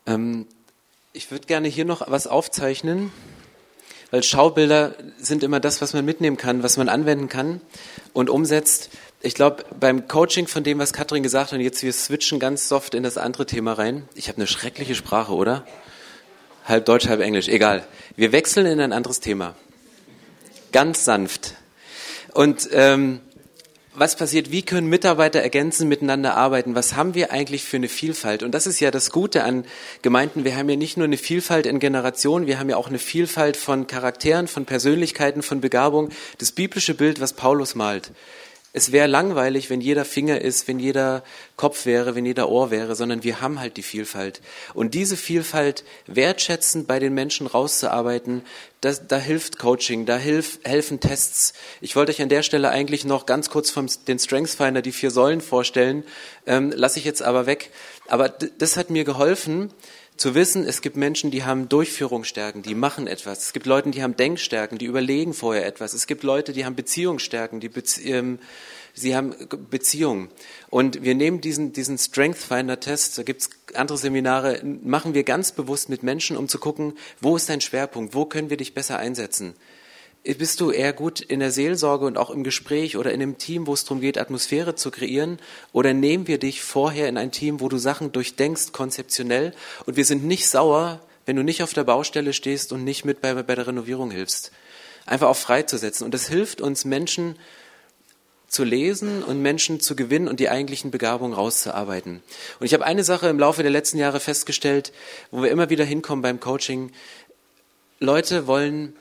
Ähm, 0.05 0.47
ich 1.13 1.31
würde 1.31 1.47
gerne 1.47 1.67
hier 1.67 1.85
noch 1.85 2.09
was 2.09 2.27
aufzeichnen, 2.27 3.11
weil 4.13 4.21
Schaubilder 4.21 4.93
sind 5.17 5.41
immer 5.41 5.59
das, 5.59 5.81
was 5.81 5.93
man 5.93 6.05
mitnehmen 6.05 6.37
kann, 6.37 6.61
was 6.61 6.77
man 6.77 6.87
anwenden 6.87 7.29
kann 7.29 7.61
und 8.13 8.29
umsetzt. 8.29 8.91
Ich 9.23 9.33
glaube, 9.33 9.65
beim 9.79 10.07
Coaching 10.07 10.45
von 10.45 10.63
dem, 10.63 10.77
was 10.77 10.93
Katrin 10.93 11.23
gesagt 11.23 11.51
hat, 11.51 11.57
und 11.57 11.65
jetzt 11.65 11.81
wir 11.81 11.91
switchen 11.91 12.39
ganz 12.39 12.69
soft 12.69 12.93
in 12.93 13.01
das 13.01 13.17
andere 13.17 13.47
Thema 13.47 13.73
rein. 13.73 14.07
Ich 14.13 14.27
habe 14.27 14.37
eine 14.37 14.45
schreckliche 14.45 14.93
Sprache, 14.93 15.33
oder? 15.33 15.65
Halb 16.63 16.85
Deutsch, 16.85 17.07
halb 17.07 17.21
Englisch, 17.21 17.47
egal. 17.47 17.87
Wir 18.15 18.31
wechseln 18.31 18.67
in 18.67 18.79
ein 18.81 18.93
anderes 18.93 19.19
Thema. 19.19 19.55
Ganz 20.71 21.05
sanft. 21.05 21.55
Und 22.35 22.69
ähm, 22.71 23.19
was 23.95 24.15
passiert, 24.15 24.51
wie 24.51 24.63
können 24.63 24.87
Mitarbeiter 24.87 25.41
ergänzen, 25.41 25.87
miteinander 25.87 26.35
arbeiten, 26.35 26.75
was 26.75 26.95
haben 26.95 27.13
wir 27.13 27.31
eigentlich 27.31 27.63
für 27.63 27.77
eine 27.77 27.89
Vielfalt? 27.89 28.41
Und 28.41 28.51
das 28.51 28.65
ist 28.65 28.79
ja 28.79 28.91
das 28.91 29.11
Gute 29.11 29.43
an 29.43 29.65
Gemeinden, 30.01 30.45
wir 30.45 30.55
haben 30.55 30.69
ja 30.69 30.75
nicht 30.75 30.97
nur 30.97 31.05
eine 31.05 31.17
Vielfalt 31.17 31.65
in 31.65 31.79
Generationen, 31.79 32.47
wir 32.47 32.59
haben 32.59 32.69
ja 32.69 32.77
auch 32.77 32.87
eine 32.87 32.99
Vielfalt 32.99 33.55
von 33.55 33.85
Charakteren, 33.85 34.47
von 34.47 34.65
Persönlichkeiten, 34.65 35.43
von 35.43 35.61
Begabung, 35.61 36.09
das 36.39 36.51
biblische 36.51 36.95
Bild, 36.95 37.19
was 37.19 37.33
Paulus 37.33 37.75
malt. 37.75 38.11
Es 38.75 38.91
wäre 38.91 39.05
langweilig, 39.05 39.69
wenn 39.69 39.81
jeder 39.81 40.03
Finger 40.03 40.41
ist, 40.41 40.67
wenn 40.67 40.79
jeder 40.79 41.23
Kopf 41.57 41.85
wäre, 41.85 42.15
wenn 42.15 42.25
jeder 42.25 42.49
Ohr 42.49 42.71
wäre, 42.71 42.95
sondern 42.95 43.23
wir 43.23 43.39
haben 43.39 43.59
halt 43.59 43.77
die 43.77 43.83
Vielfalt. 43.83 44.41
Und 44.73 44.95
diese 44.95 45.15
Vielfalt 45.15 45.83
wertschätzend 46.07 46.87
bei 46.87 46.97
den 46.97 47.13
Menschen 47.13 47.45
rauszuarbeiten, 47.45 48.41
das, 48.81 49.07
da 49.07 49.17
hilft 49.17 49.59
Coaching, 49.59 50.07
da 50.07 50.17
hilf, 50.17 50.57
helfen 50.63 50.99
Tests. 50.99 51.53
Ich 51.81 51.95
wollte 51.95 52.11
euch 52.11 52.21
an 52.23 52.29
der 52.29 52.41
Stelle 52.41 52.69
eigentlich 52.69 53.05
noch 53.05 53.27
ganz 53.27 53.51
kurz 53.51 53.69
vom 53.69 53.85
den 54.07 54.17
Strengths 54.17 54.55
Finder 54.55 54.81
die 54.81 54.91
vier 54.91 55.11
Säulen 55.11 55.41
vorstellen, 55.41 56.03
ähm, 56.47 56.73
lasse 56.75 56.97
ich 56.97 57.05
jetzt 57.05 57.21
aber 57.21 57.45
weg. 57.45 57.69
Aber 58.07 58.27
das 58.27 58.75
hat 58.75 58.89
mir 58.89 59.03
geholfen, 59.03 59.71
zu 60.17 60.35
wissen, 60.35 60.65
es 60.65 60.81
gibt 60.81 60.95
Menschen, 60.95 61.31
die 61.31 61.43
haben 61.43 61.69
Durchführungsstärken, 61.69 62.61
die 62.61 62.75
machen 62.75 63.07
etwas. 63.07 63.39
Es 63.39 63.53
gibt 63.53 63.65
Leute, 63.65 63.91
die 63.91 64.03
haben 64.03 64.15
Denkstärken, 64.15 64.77
die 64.77 64.85
überlegen 64.85 65.33
vorher 65.33 65.65
etwas. 65.65 65.93
Es 65.93 66.07
gibt 66.07 66.23
Leute, 66.23 66.53
die 66.53 66.65
haben 66.65 66.75
Beziehungsstärken, 66.75 67.59
die 67.59 67.69
Bezie 67.69 68.11
ähm, 68.11 68.39
sie 68.93 69.15
haben 69.15 69.33
Beziehungen. 69.69 70.29
Und 70.69 71.03
wir 71.03 71.15
nehmen 71.15 71.41
diesen, 71.41 71.73
diesen 71.73 71.97
Strength 71.97 72.37
Finder 72.37 72.79
Test, 72.79 73.17
da 73.17 73.23
gibt's 73.23 73.49
andere 73.73 73.97
Seminare, 73.97 74.61
machen 74.63 75.13
wir 75.13 75.23
ganz 75.23 75.51
bewusst 75.51 75.89
mit 75.89 76.03
Menschen, 76.03 76.37
um 76.37 76.47
zu 76.47 76.59
gucken, 76.59 76.93
wo 77.19 77.35
ist 77.35 77.49
dein 77.49 77.61
Schwerpunkt, 77.61 78.13
wo 78.13 78.25
können 78.25 78.49
wir 78.49 78.57
dich 78.57 78.73
besser 78.73 78.99
einsetzen 78.99 79.55
bist 80.23 80.61
du 80.61 80.71
eher 80.71 80.93
gut 80.93 81.19
in 81.19 81.41
der 81.41 81.51
Seelsorge 81.51 82.05
und 82.05 82.17
auch 82.17 82.29
im 82.29 82.43
Gespräch 82.43 82.95
oder 82.95 83.11
in 83.11 83.21
einem 83.21 83.37
Team, 83.37 83.67
wo 83.67 83.73
es 83.73 83.83
darum 83.83 83.99
geht, 83.99 84.17
Atmosphäre 84.17 84.75
zu 84.75 84.89
kreieren? 84.89 85.37
Oder 85.73 85.93
nehmen 85.93 86.27
wir 86.27 86.37
dich 86.37 86.61
vorher 86.61 87.09
in 87.09 87.17
ein 87.17 87.31
Team, 87.31 87.59
wo 87.59 87.67
du 87.67 87.77
Sachen 87.77 88.13
durchdenkst, 88.13 88.71
konzeptionell, 88.71 89.53
und 89.85 89.97
wir 89.97 90.05
sind 90.05 90.23
nicht 90.23 90.47
sauer, 90.47 91.01
wenn 91.25 91.35
du 91.35 91.43
nicht 91.43 91.61
auf 91.61 91.73
der 91.73 91.83
Baustelle 91.83 92.33
stehst 92.33 92.71
und 92.71 92.83
nicht 92.83 93.05
mit 93.05 93.21
bei, 93.21 93.33
bei 93.33 93.55
der 93.55 93.67
Renovierung 93.67 94.11
hilfst? 94.11 94.51
Einfach 95.05 95.27
auch 95.27 95.37
freizusetzen. 95.37 96.05
Und 96.05 96.13
das 96.13 96.27
hilft 96.27 96.61
uns, 96.61 96.85
Menschen 96.85 97.37
zu 98.47 98.63
lesen 98.63 99.23
und 99.23 99.41
Menschen 99.41 99.79
zu 99.79 99.95
gewinnen 99.95 100.27
und 100.27 100.39
die 100.39 100.49
eigentlichen 100.49 100.91
Begabungen 100.91 101.33
rauszuarbeiten. 101.33 102.21
Und 102.59 102.65
ich 102.65 102.73
habe 102.73 102.85
eine 102.85 103.03
Sache 103.03 103.27
im 103.27 103.39
Laufe 103.39 103.63
der 103.63 103.71
letzten 103.71 103.97
Jahre 103.97 104.19
festgestellt, 104.19 104.93
wo 105.31 105.41
wir 105.41 105.49
immer 105.49 105.69
wieder 105.69 105.83
hinkommen 105.83 106.21
beim 106.21 106.39
Coaching. 106.39 106.91
Leute 107.99 108.47
wollen 108.47 108.95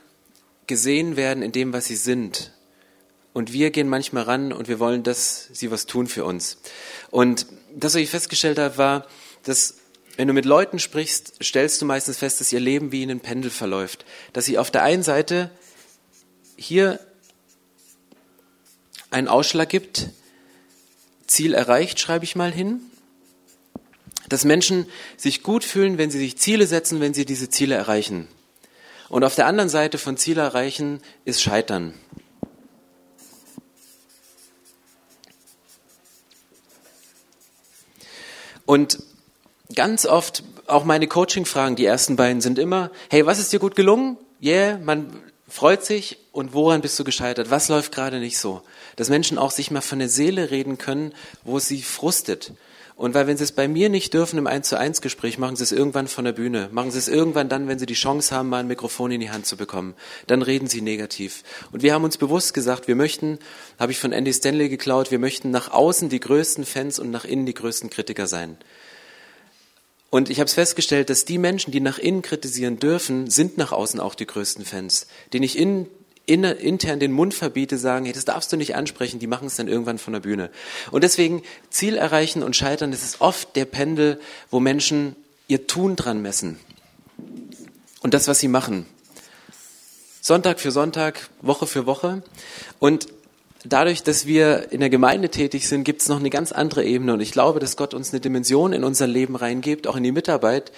gesehen 0.67 1.15
werden 1.15 1.43
in 1.43 1.51
dem, 1.51 1.73
was 1.73 1.85
sie 1.85 1.95
sind. 1.95 2.51
Und 3.33 3.51
wir 3.51 3.71
gehen 3.71 3.89
manchmal 3.89 4.23
ran 4.23 4.53
und 4.53 4.67
wir 4.67 4.79
wollen, 4.79 5.03
dass 5.03 5.49
sie 5.51 5.71
was 5.71 5.85
tun 5.85 6.07
für 6.07 6.23
uns. 6.23 6.57
Und 7.09 7.47
das, 7.75 7.95
was 7.95 8.01
ich 8.01 8.09
festgestellt 8.09 8.59
habe, 8.59 8.77
war, 8.77 9.07
dass 9.43 9.75
wenn 10.15 10.27
du 10.27 10.33
mit 10.33 10.45
Leuten 10.45 10.77
sprichst, 10.77 11.43
stellst 11.43 11.81
du 11.81 11.85
meistens 11.85 12.17
fest, 12.17 12.39
dass 12.39 12.53
ihr 12.53 12.59
Leben 12.59 12.91
wie 12.91 13.01
in 13.01 13.09
einem 13.09 13.19
Pendel 13.19 13.49
verläuft. 13.49 14.05
Dass 14.31 14.45
sie 14.45 14.59
auf 14.59 14.69
der 14.69 14.83
einen 14.83 15.01
Seite 15.01 15.49
hier 16.55 16.99
einen 19.09 19.27
Ausschlag 19.27 19.69
gibt, 19.69 20.09
Ziel 21.25 21.55
erreicht, 21.55 21.99
schreibe 21.99 22.25
ich 22.25 22.35
mal 22.35 22.51
hin. 22.51 22.81
Dass 24.29 24.45
Menschen 24.45 24.85
sich 25.17 25.41
gut 25.41 25.63
fühlen, 25.63 25.97
wenn 25.97 26.11
sie 26.11 26.19
sich 26.19 26.37
Ziele 26.37 26.67
setzen, 26.67 26.99
wenn 26.99 27.15
sie 27.15 27.25
diese 27.25 27.49
Ziele 27.49 27.75
erreichen. 27.75 28.27
Und 29.13 29.23
auf 29.23 29.35
der 29.35 29.45
anderen 29.45 29.69
Seite 29.69 29.99
von 29.99 30.17
Ziel 30.17 30.39
erreichen 30.39 30.99
ist 31.23 31.43
Scheitern. 31.43 31.93
Und 38.65 38.97
ganz 39.75 40.07
oft, 40.07 40.41
auch 40.65 40.83
meine 40.83 41.07
Coaching-Fragen, 41.07 41.75
die 41.75 41.85
ersten 41.85 42.15
beiden 42.15 42.41
sind 42.41 42.57
immer, 42.57 42.89
hey, 43.11 43.23
was 43.27 43.37
ist 43.37 43.53
dir 43.53 43.59
gut 43.59 43.75
gelungen? 43.75 44.17
Yeah, 44.41 44.79
man 44.79 45.21
freut 45.47 45.85
sich. 45.85 46.17
Und 46.31 46.55
woran 46.55 46.81
bist 46.81 46.97
du 46.97 47.03
gescheitert? 47.03 47.51
Was 47.51 47.69
läuft 47.69 47.91
gerade 47.91 48.17
nicht 48.17 48.39
so? 48.39 48.63
Dass 48.95 49.09
Menschen 49.09 49.37
auch 49.37 49.51
sich 49.51 49.69
mal 49.69 49.81
von 49.81 49.99
der 49.99 50.09
Seele 50.09 50.49
reden 50.49 50.79
können, 50.79 51.13
wo 51.43 51.59
sie 51.59 51.83
frustet. 51.83 52.53
Und 52.95 53.15
weil 53.15 53.25
wenn 53.25 53.37
sie 53.37 53.43
es 53.43 53.51
bei 53.51 53.67
mir 53.67 53.89
nicht 53.89 54.13
dürfen 54.13 54.37
im 54.37 54.45
1 54.45 54.69
zu 54.69 54.77
1 54.77 55.01
Gespräch, 55.01 55.39
machen 55.39 55.55
sie 55.55 55.63
es 55.63 55.71
irgendwann 55.71 56.07
von 56.07 56.25
der 56.25 56.31
Bühne. 56.31 56.69
Machen 56.71 56.91
sie 56.91 56.99
es 56.99 57.07
irgendwann 57.07 57.49
dann, 57.49 57.67
wenn 57.67 57.79
sie 57.79 57.87
die 57.87 57.95
Chance 57.95 58.35
haben, 58.35 58.49
mal 58.49 58.59
ein 58.59 58.67
Mikrofon 58.67 59.11
in 59.11 59.19
die 59.19 59.31
Hand 59.31 59.47
zu 59.47 59.57
bekommen. 59.57 59.95
Dann 60.27 60.43
reden 60.43 60.67
sie 60.67 60.81
negativ. 60.81 61.43
Und 61.71 61.81
wir 61.81 61.93
haben 61.93 62.03
uns 62.03 62.17
bewusst 62.17 62.53
gesagt, 62.53 62.87
wir 62.87 62.95
möchten, 62.95 63.39
habe 63.79 63.91
ich 63.91 63.99
von 63.99 64.11
Andy 64.11 64.31
Stanley 64.31 64.69
geklaut, 64.69 65.09
wir 65.09 65.19
möchten 65.19 65.49
nach 65.49 65.71
außen 65.71 66.09
die 66.09 66.19
größten 66.19 66.65
Fans 66.65 66.99
und 66.99 67.09
nach 67.09 67.25
innen 67.25 67.47
die 67.47 67.55
größten 67.55 67.89
Kritiker 67.89 68.27
sein. 68.27 68.57
Und 70.11 70.29
ich 70.29 70.39
habe 70.39 70.45
es 70.45 70.53
festgestellt, 70.53 71.09
dass 71.09 71.25
die 71.25 71.39
Menschen, 71.39 71.71
die 71.71 71.79
nach 71.79 71.97
innen 71.97 72.21
kritisieren 72.21 72.77
dürfen, 72.77 73.31
sind 73.31 73.57
nach 73.57 73.71
außen 73.71 73.99
auch 73.99 74.13
die 74.13 74.27
größten 74.27 74.63
Fans. 74.63 75.07
Die 75.33 75.39
nicht 75.39 75.57
innen 75.57 75.87
intern 76.25 76.99
den 76.99 77.11
Mund 77.11 77.33
verbiete, 77.33 77.77
sagen, 77.77 78.05
hey, 78.05 78.13
das 78.13 78.25
darfst 78.25 78.51
du 78.51 78.57
nicht 78.57 78.75
ansprechen, 78.75 79.19
die 79.19 79.27
machen 79.27 79.47
es 79.47 79.57
dann 79.57 79.67
irgendwann 79.67 79.97
von 79.97 80.13
der 80.13 80.21
Bühne. 80.21 80.49
Und 80.91 81.03
deswegen 81.03 81.43
Ziel 81.69 81.97
erreichen 81.97 82.43
und 82.43 82.55
scheitern, 82.55 82.91
das 82.91 83.03
ist 83.03 83.19
oft 83.19 83.55
der 83.55 83.65
Pendel, 83.65 84.19
wo 84.49 84.59
Menschen 84.59 85.15
ihr 85.47 85.67
Tun 85.67 85.95
dran 85.95 86.21
messen. 86.21 86.59
Und 88.01 88.13
das, 88.13 88.27
was 88.27 88.39
sie 88.39 88.47
machen. 88.47 88.85
Sonntag 90.21 90.61
für 90.61 90.71
Sonntag, 90.71 91.29
Woche 91.41 91.67
für 91.67 91.85
Woche. 91.85 92.23
Und 92.79 93.07
dadurch, 93.65 94.03
dass 94.03 94.25
wir 94.25 94.71
in 94.71 94.79
der 94.79 94.89
Gemeinde 94.89 95.29
tätig 95.29 95.67
sind, 95.67 95.83
gibt 95.83 96.01
es 96.01 96.07
noch 96.07 96.19
eine 96.19 96.29
ganz 96.29 96.53
andere 96.53 96.85
Ebene. 96.85 97.13
Und 97.13 97.19
ich 97.19 97.33
glaube, 97.33 97.59
dass 97.59 97.75
Gott 97.75 97.93
uns 97.93 98.11
eine 98.11 98.21
Dimension 98.21 98.71
in 98.71 98.85
unser 98.85 99.07
Leben 99.07 99.35
reingibt, 99.35 99.87
auch 99.87 99.97
in 99.97 100.03
die 100.03 100.13
Mitarbeit, 100.13 100.71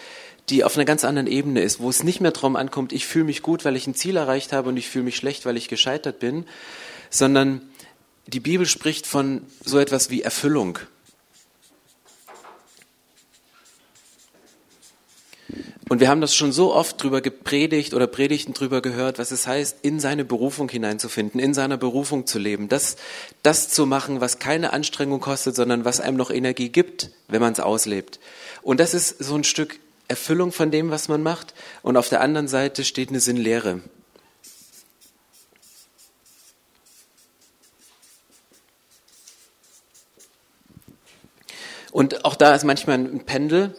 die 0.50 0.64
auf 0.64 0.76
einer 0.76 0.86
ganz 0.86 1.04
anderen 1.04 1.28
Ebene 1.28 1.62
ist, 1.62 1.80
wo 1.80 1.90
es 1.90 2.04
nicht 2.04 2.22
mehr 2.22 2.32
darum 2.32 2.56
ankommt, 2.56 2.94
ich 2.94 3.08
fühle 3.08 3.26
mich 3.26 3.42
gut, 3.42 3.66
weil 3.66 3.76
ich 3.76 3.88
ein 3.88 3.96
Ziel 3.96 4.16
erreicht 4.16 4.54
habe 4.54 4.70
und 4.70 4.78
ich 4.78 4.88
fühle 4.88 5.06
mich 5.06 5.16
schlecht, 5.16 5.46
weil 5.46 5.58
ich 5.58 5.68
gescheitert 5.68 6.20
bin, 6.20 6.46
sondern 7.10 7.62
die 8.28 8.40
Bibel 8.40 8.66
spricht 8.66 9.08
von 9.08 9.42
so 9.64 9.80
etwas 9.80 10.10
wie 10.10 10.22
Erfüllung. 10.22 10.80
Und 15.88 16.00
wir 16.00 16.10
haben 16.10 16.22
das 16.22 16.34
schon 16.34 16.52
so 16.52 16.74
oft 16.74 17.02
drüber 17.02 17.22
gepredigt 17.22 17.94
oder 17.94 18.08
Predigten 18.08 18.54
drüber 18.54 18.82
gehört, 18.82 19.20
was 19.20 19.30
es 19.30 19.46
heißt, 19.46 19.78
in 19.84 20.00
seine 20.00 20.26
Berufung 20.26 20.68
hineinzufinden, 20.68 21.40
in 21.40 21.54
seiner 21.54 21.78
Berufung 21.78 22.26
zu 22.26 22.40
leben, 22.40 22.70
das, 22.70 22.96
das 23.44 23.70
zu 23.70 23.86
machen, 23.86 24.20
was 24.20 24.40
keine 24.40 24.74
Anstrengung 24.74 25.20
kostet, 25.20 25.56
sondern 25.56 25.86
was 25.86 26.00
einem 26.00 26.18
noch 26.18 26.32
Energie 26.32 26.70
gibt, 26.70 27.12
wenn 27.28 27.42
man 27.42 27.54
es 27.54 27.60
auslebt. 27.60 28.20
Und 28.64 28.80
das 28.80 28.96
ist 28.96 29.24
so 29.24 29.36
ein 29.36 29.44
Stück 29.44 29.80
Erfüllung 30.08 30.52
von 30.52 30.72
dem, 30.72 30.92
was 30.92 31.08
man 31.08 31.24
macht. 31.24 31.54
Und 31.82 31.98
auf 31.98 32.10
der 32.10 32.22
anderen 32.22 32.48
Seite 32.48 32.84
steht 32.84 33.10
eine 33.10 33.20
Sinnlehre. 33.20 33.82
Und 41.92 42.26
auch 42.26 42.36
da 42.36 42.54
ist 42.54 42.66
manchmal 42.66 42.98
ein 42.98 43.26
Pendel. 43.26 43.74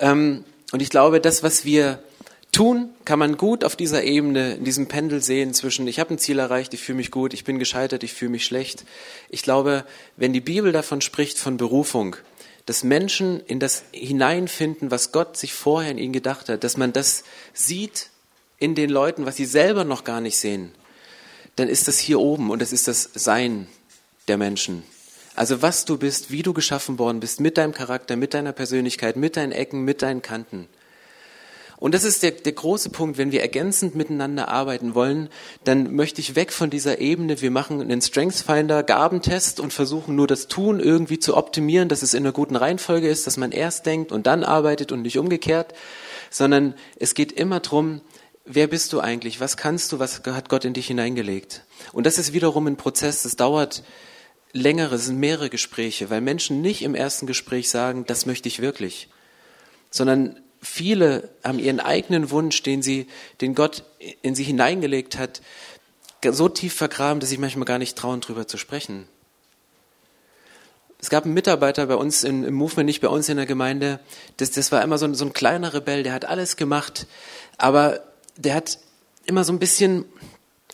Ähm, 0.00 0.44
und 0.72 0.82
ich 0.82 0.90
glaube, 0.90 1.20
das, 1.20 1.44
was 1.44 1.64
wir 1.64 2.02
tun, 2.50 2.90
kann 3.04 3.18
man 3.18 3.36
gut 3.36 3.62
auf 3.62 3.76
dieser 3.76 4.02
Ebene, 4.02 4.54
in 4.54 4.64
diesem 4.64 4.88
Pendel 4.88 5.22
sehen 5.22 5.54
zwischen, 5.54 5.86
ich 5.86 6.00
habe 6.00 6.12
ein 6.12 6.18
Ziel 6.18 6.38
erreicht, 6.38 6.74
ich 6.74 6.82
fühle 6.82 6.96
mich 6.96 7.10
gut, 7.10 7.32
ich 7.32 7.44
bin 7.44 7.58
gescheitert, 7.58 8.02
ich 8.02 8.12
fühle 8.12 8.32
mich 8.32 8.44
schlecht. 8.44 8.84
Ich 9.30 9.42
glaube, 9.42 9.84
wenn 10.16 10.32
die 10.32 10.40
Bibel 10.40 10.72
davon 10.72 11.00
spricht, 11.00 11.38
von 11.38 11.56
Berufung, 11.56 12.16
dass 12.66 12.84
Menschen 12.84 13.40
in 13.46 13.58
das 13.58 13.84
hineinfinden, 13.92 14.90
was 14.90 15.12
Gott 15.12 15.36
sich 15.36 15.52
vorher 15.52 15.90
in 15.90 15.98
ihnen 15.98 16.12
gedacht 16.12 16.48
hat, 16.48 16.64
dass 16.64 16.76
man 16.76 16.92
das 16.92 17.24
sieht 17.52 18.10
in 18.58 18.74
den 18.74 18.90
Leuten, 18.90 19.26
was 19.26 19.36
sie 19.36 19.44
selber 19.44 19.84
noch 19.84 20.04
gar 20.04 20.20
nicht 20.20 20.36
sehen, 20.36 20.72
dann 21.56 21.68
ist 21.68 21.88
das 21.88 21.98
hier 21.98 22.20
oben 22.20 22.50
und 22.50 22.62
das 22.62 22.72
ist 22.72 22.88
das 22.88 23.10
Sein 23.14 23.66
der 24.28 24.36
Menschen. 24.36 24.84
Also 25.34 25.62
was 25.62 25.84
du 25.84 25.96
bist, 25.96 26.30
wie 26.30 26.42
du 26.42 26.52
geschaffen 26.52 26.98
worden 26.98 27.20
bist, 27.20 27.40
mit 27.40 27.58
deinem 27.58 27.72
Charakter, 27.72 28.16
mit 28.16 28.34
deiner 28.34 28.52
Persönlichkeit, 28.52 29.16
mit 29.16 29.36
deinen 29.36 29.52
Ecken, 29.52 29.84
mit 29.84 30.02
deinen 30.02 30.22
Kanten. 30.22 30.68
Und 31.82 31.96
das 31.96 32.04
ist 32.04 32.22
der, 32.22 32.30
der 32.30 32.52
große 32.52 32.90
Punkt, 32.90 33.18
wenn 33.18 33.32
wir 33.32 33.40
ergänzend 33.40 33.96
miteinander 33.96 34.46
arbeiten 34.46 34.94
wollen, 34.94 35.28
dann 35.64 35.96
möchte 35.96 36.20
ich 36.20 36.36
weg 36.36 36.52
von 36.52 36.70
dieser 36.70 37.00
Ebene, 37.00 37.40
wir 37.40 37.50
machen 37.50 37.80
einen 37.80 38.00
Strengths 38.00 38.40
Finder 38.40 38.84
Gabentest 38.84 39.58
und 39.58 39.72
versuchen 39.72 40.14
nur 40.14 40.28
das 40.28 40.46
Tun 40.46 40.78
irgendwie 40.78 41.18
zu 41.18 41.36
optimieren, 41.36 41.88
dass 41.88 42.02
es 42.02 42.14
in 42.14 42.22
einer 42.22 42.30
guten 42.30 42.54
Reihenfolge 42.54 43.08
ist, 43.08 43.26
dass 43.26 43.36
man 43.36 43.50
erst 43.50 43.84
denkt 43.84 44.12
und 44.12 44.28
dann 44.28 44.44
arbeitet 44.44 44.92
und 44.92 45.02
nicht 45.02 45.18
umgekehrt, 45.18 45.74
sondern 46.30 46.74
es 47.00 47.14
geht 47.14 47.32
immer 47.32 47.58
drum, 47.58 48.00
wer 48.44 48.68
bist 48.68 48.92
du 48.92 49.00
eigentlich, 49.00 49.40
was 49.40 49.56
kannst 49.56 49.90
du, 49.90 49.98
was 49.98 50.22
hat 50.24 50.48
Gott 50.48 50.64
in 50.64 50.74
dich 50.74 50.86
hineingelegt. 50.86 51.64
Und 51.92 52.06
das 52.06 52.16
ist 52.16 52.32
wiederum 52.32 52.68
ein 52.68 52.76
Prozess, 52.76 53.24
das 53.24 53.34
dauert 53.34 53.82
längere, 54.52 54.94
es 54.94 55.06
sind 55.06 55.18
mehrere 55.18 55.50
Gespräche, 55.50 56.10
weil 56.10 56.20
Menschen 56.20 56.60
nicht 56.60 56.82
im 56.82 56.94
ersten 56.94 57.26
Gespräch 57.26 57.70
sagen, 57.70 58.04
das 58.06 58.24
möchte 58.24 58.48
ich 58.48 58.60
wirklich, 58.60 59.08
sondern 59.90 60.41
viele 60.62 61.28
haben 61.42 61.58
ihren 61.58 61.80
eigenen 61.80 62.30
Wunsch, 62.30 62.62
den 62.62 62.82
sie, 62.82 63.08
den 63.40 63.54
Gott 63.54 63.84
in 64.22 64.34
sie 64.34 64.44
hineingelegt 64.44 65.18
hat, 65.18 65.42
so 66.24 66.48
tief 66.48 66.74
vergraben, 66.74 67.18
dass 67.18 67.30
sie 67.30 67.38
manchmal 67.38 67.64
gar 67.64 67.78
nicht 67.78 67.98
trauen, 67.98 68.20
drüber 68.20 68.46
zu 68.46 68.56
sprechen. 68.56 69.08
Es 71.00 71.10
gab 71.10 71.24
einen 71.24 71.34
Mitarbeiter 71.34 71.86
bei 71.86 71.96
uns 71.96 72.22
im, 72.22 72.44
im 72.44 72.54
Movement, 72.54 72.86
nicht 72.86 73.00
bei 73.00 73.08
uns 73.08 73.28
in 73.28 73.36
der 73.36 73.46
Gemeinde, 73.46 73.98
das, 74.36 74.52
das 74.52 74.70
war 74.70 74.82
immer 74.82 74.98
so 74.98 75.06
ein, 75.06 75.16
so 75.16 75.24
ein 75.24 75.32
kleiner 75.32 75.74
Rebell, 75.74 76.04
der 76.04 76.12
hat 76.12 76.24
alles 76.24 76.56
gemacht, 76.56 77.08
aber 77.58 78.00
der 78.36 78.54
hat 78.54 78.78
immer 79.26 79.42
so 79.42 79.52
ein 79.52 79.58
bisschen, 79.58 80.04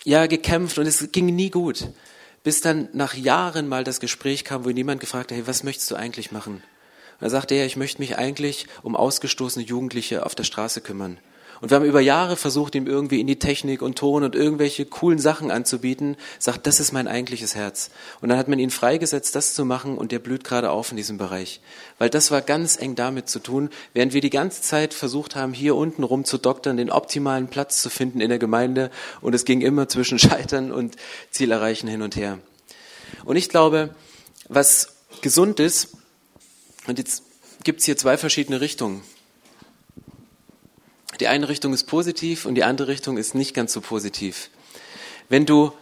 ja, 0.05 0.27
gekämpft 0.27 0.79
und 0.79 0.87
es 0.87 1.11
ging 1.13 1.35
nie 1.35 1.49
gut. 1.49 1.89
Bis 2.45 2.61
dann 2.61 2.89
nach 2.93 3.15
Jahren 3.15 3.69
mal 3.69 3.85
das 3.85 4.01
Gespräch 4.01 4.45
kam, 4.45 4.67
wo 4.67 4.71
jemand 4.71 5.01
gefragt 5.01 5.31
hat, 5.31 5.39
hey, 5.39 5.47
was 5.47 5.65
möchtest 5.65 5.91
du 5.91 5.97
eigentlich 5.97 6.31
machen? 6.31 6.63
Da 7.21 7.31
sagte 7.31 7.55
er, 7.55 7.67
ich 7.67 7.77
möchte 7.77 8.01
mich 8.01 8.17
eigentlich 8.17 8.67
um 8.83 8.95
ausgestoßene 8.95 9.65
Jugendliche 9.65 10.25
auf 10.25 10.35
der 10.35 10.45
Straße 10.45 10.81
kümmern. 10.81 11.19
Und 11.61 11.71
wir 11.71 11.77
haben 11.77 11.85
über 11.85 12.01
Jahre 12.01 12.37
versucht, 12.37 12.75
ihm 12.75 12.87
irgendwie 12.87 13.21
in 13.21 13.27
die 13.27 13.39
Technik 13.39 13.83
und 13.83 13.99
Ton 13.99 14.23
und 14.23 14.37
irgendwelche 14.37 14.85
coolen 14.87 15.19
Sachen 15.19 15.51
anzubieten. 15.51 16.17
Sagt, 16.39 16.67
das 16.67 16.79
ist 16.79 16.93
mein 16.93 17.09
eigentliches 17.09 17.57
Herz. 17.57 17.91
Und 18.21 18.29
dann 18.29 18.39
hat 18.39 18.47
man 18.47 18.61
ihn 18.61 18.71
freigesetzt, 18.71 19.35
das 19.35 19.55
zu 19.55 19.65
machen 19.65 19.99
und 19.99 20.13
der 20.13 20.21
blüht 20.21 20.45
gerade 20.45 20.71
auf 20.71 20.93
in 20.93 20.97
diesem 20.97 21.19
Bereich. 21.19 21.61
Weil 21.99 22.11
das 22.11 22.31
war 22.31 22.43
ganz 22.43 22.81
eng 22.81 22.95
damit 22.95 23.29
zu 23.29 23.41
tun, 23.41 23.71
während 23.93 24.13
wir 24.15 24.21
die 24.21 24.31
ganze 24.31 24.63
Zeit 24.63 24.95
versucht 24.95 25.35
haben, 25.35 25.53
hier 25.53 25.75
unten 25.75 26.05
rum 26.05 26.25
zu 26.25 26.39
doktern, 26.39 26.77
den 26.77 26.91
optimalen 26.91 27.49
Platz 27.49 27.83
zu 27.83 27.91
finden 27.91 28.21
in 28.21 28.29
der 28.29 28.39
Gemeinde. 28.39 28.91
Und 29.21 29.35
es 29.35 29.45
ging 29.45 29.61
immer 29.61 29.89
zwischen 29.89 30.19
Scheitern 30.21 30.71
und 30.71 30.95
Ziel 31.31 31.51
erreichen 31.51 31.89
hin 31.89 32.03
und 32.03 32.15
her. 32.15 32.39
Und 33.25 33.37
ich 33.37 33.49
glaube, 33.49 33.95
was 34.49 34.95
gesund 35.23 35.59
ist, 35.59 35.98
und 36.89 36.99
jetzt 36.99 37.23
gibt 37.65 37.81
es 37.81 37.87
hier 37.87 37.97
zwei 37.97 38.17
verschiedene 38.17 38.61
Richtungen. 38.61 39.03
Die 41.21 41.29
eine 41.29 41.49
Richtung 41.49 41.75
ist 41.75 41.85
positiv 41.85 42.47
und 42.47 42.55
die 42.55 42.65
andere 42.65 42.89
Richtung 42.89 43.19
ist 43.19 43.35
nicht 43.35 43.55
ganz 43.55 43.73
so 43.73 43.81
positiv. 43.81 44.51
Wenn 45.29 45.45
du 45.45 45.73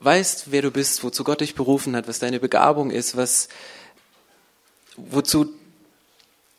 weißt, 0.00 0.52
wer 0.52 0.62
du 0.62 0.70
bist, 0.70 1.02
wozu 1.02 1.24
Gott 1.24 1.40
dich 1.40 1.54
berufen 1.54 1.96
hat, 1.96 2.06
was 2.06 2.20
deine 2.20 2.38
Begabung 2.38 2.90
ist, 2.90 3.16
was, 3.16 3.48
wozu, 4.96 5.52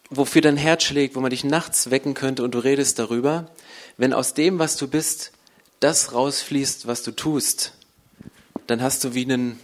wofür 0.09 0.41
dein 0.41 0.57
Herz 0.57 0.83
schlägt, 0.83 1.15
wo 1.15 1.21
man 1.21 1.29
dich 1.29 1.43
nachts 1.43 1.89
wecken 1.89 2.15
könnte 2.15 2.43
und 2.43 2.51
du 2.51 2.59
redest 2.59 2.99
darüber, 2.99 3.49
wenn 3.95 4.11
aus 4.11 4.33
dem, 4.33 4.59
was 4.59 4.75
du 4.75 4.87
bist, 4.87 5.31
das 5.79 6.13
rausfließt, 6.13 6.87
was 6.87 7.03
du 7.03 7.11
tust, 7.11 7.73
dann 8.65 8.81
hast 8.81 9.03
du 9.03 9.13
wie 9.13 9.23
einen 9.23 9.59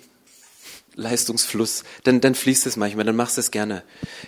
Leistungsfluss, 0.95 1.83
dann, 2.03 2.21
dann 2.21 2.35
fließt 2.35 2.65
es 2.65 2.77
manchmal, 2.77 3.05
dann 3.05 3.15
machst 3.15 3.37
du 3.37 3.41
es 3.41 3.51
gerne. 3.51 3.83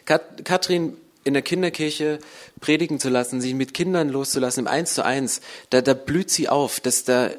Kat, 0.06 0.46
Katrin 0.46 0.98
in 1.24 1.34
der 1.34 1.42
Kinderkirche 1.42 2.20
predigen 2.62 3.00
zu 3.00 3.10
lassen, 3.10 3.42
sich 3.42 3.54
mit 3.54 3.74
Kindern 3.74 4.10
loszulassen, 4.10 4.62
im 4.62 4.68
Eins 4.68 4.94
zu 4.94 5.04
Eins, 5.04 5.42
da, 5.72 5.82
da 5.82 5.94
blüht 5.94 6.30
sie 6.30 6.48
auf, 6.48 6.80
dass 6.80 7.04
da 7.04 7.32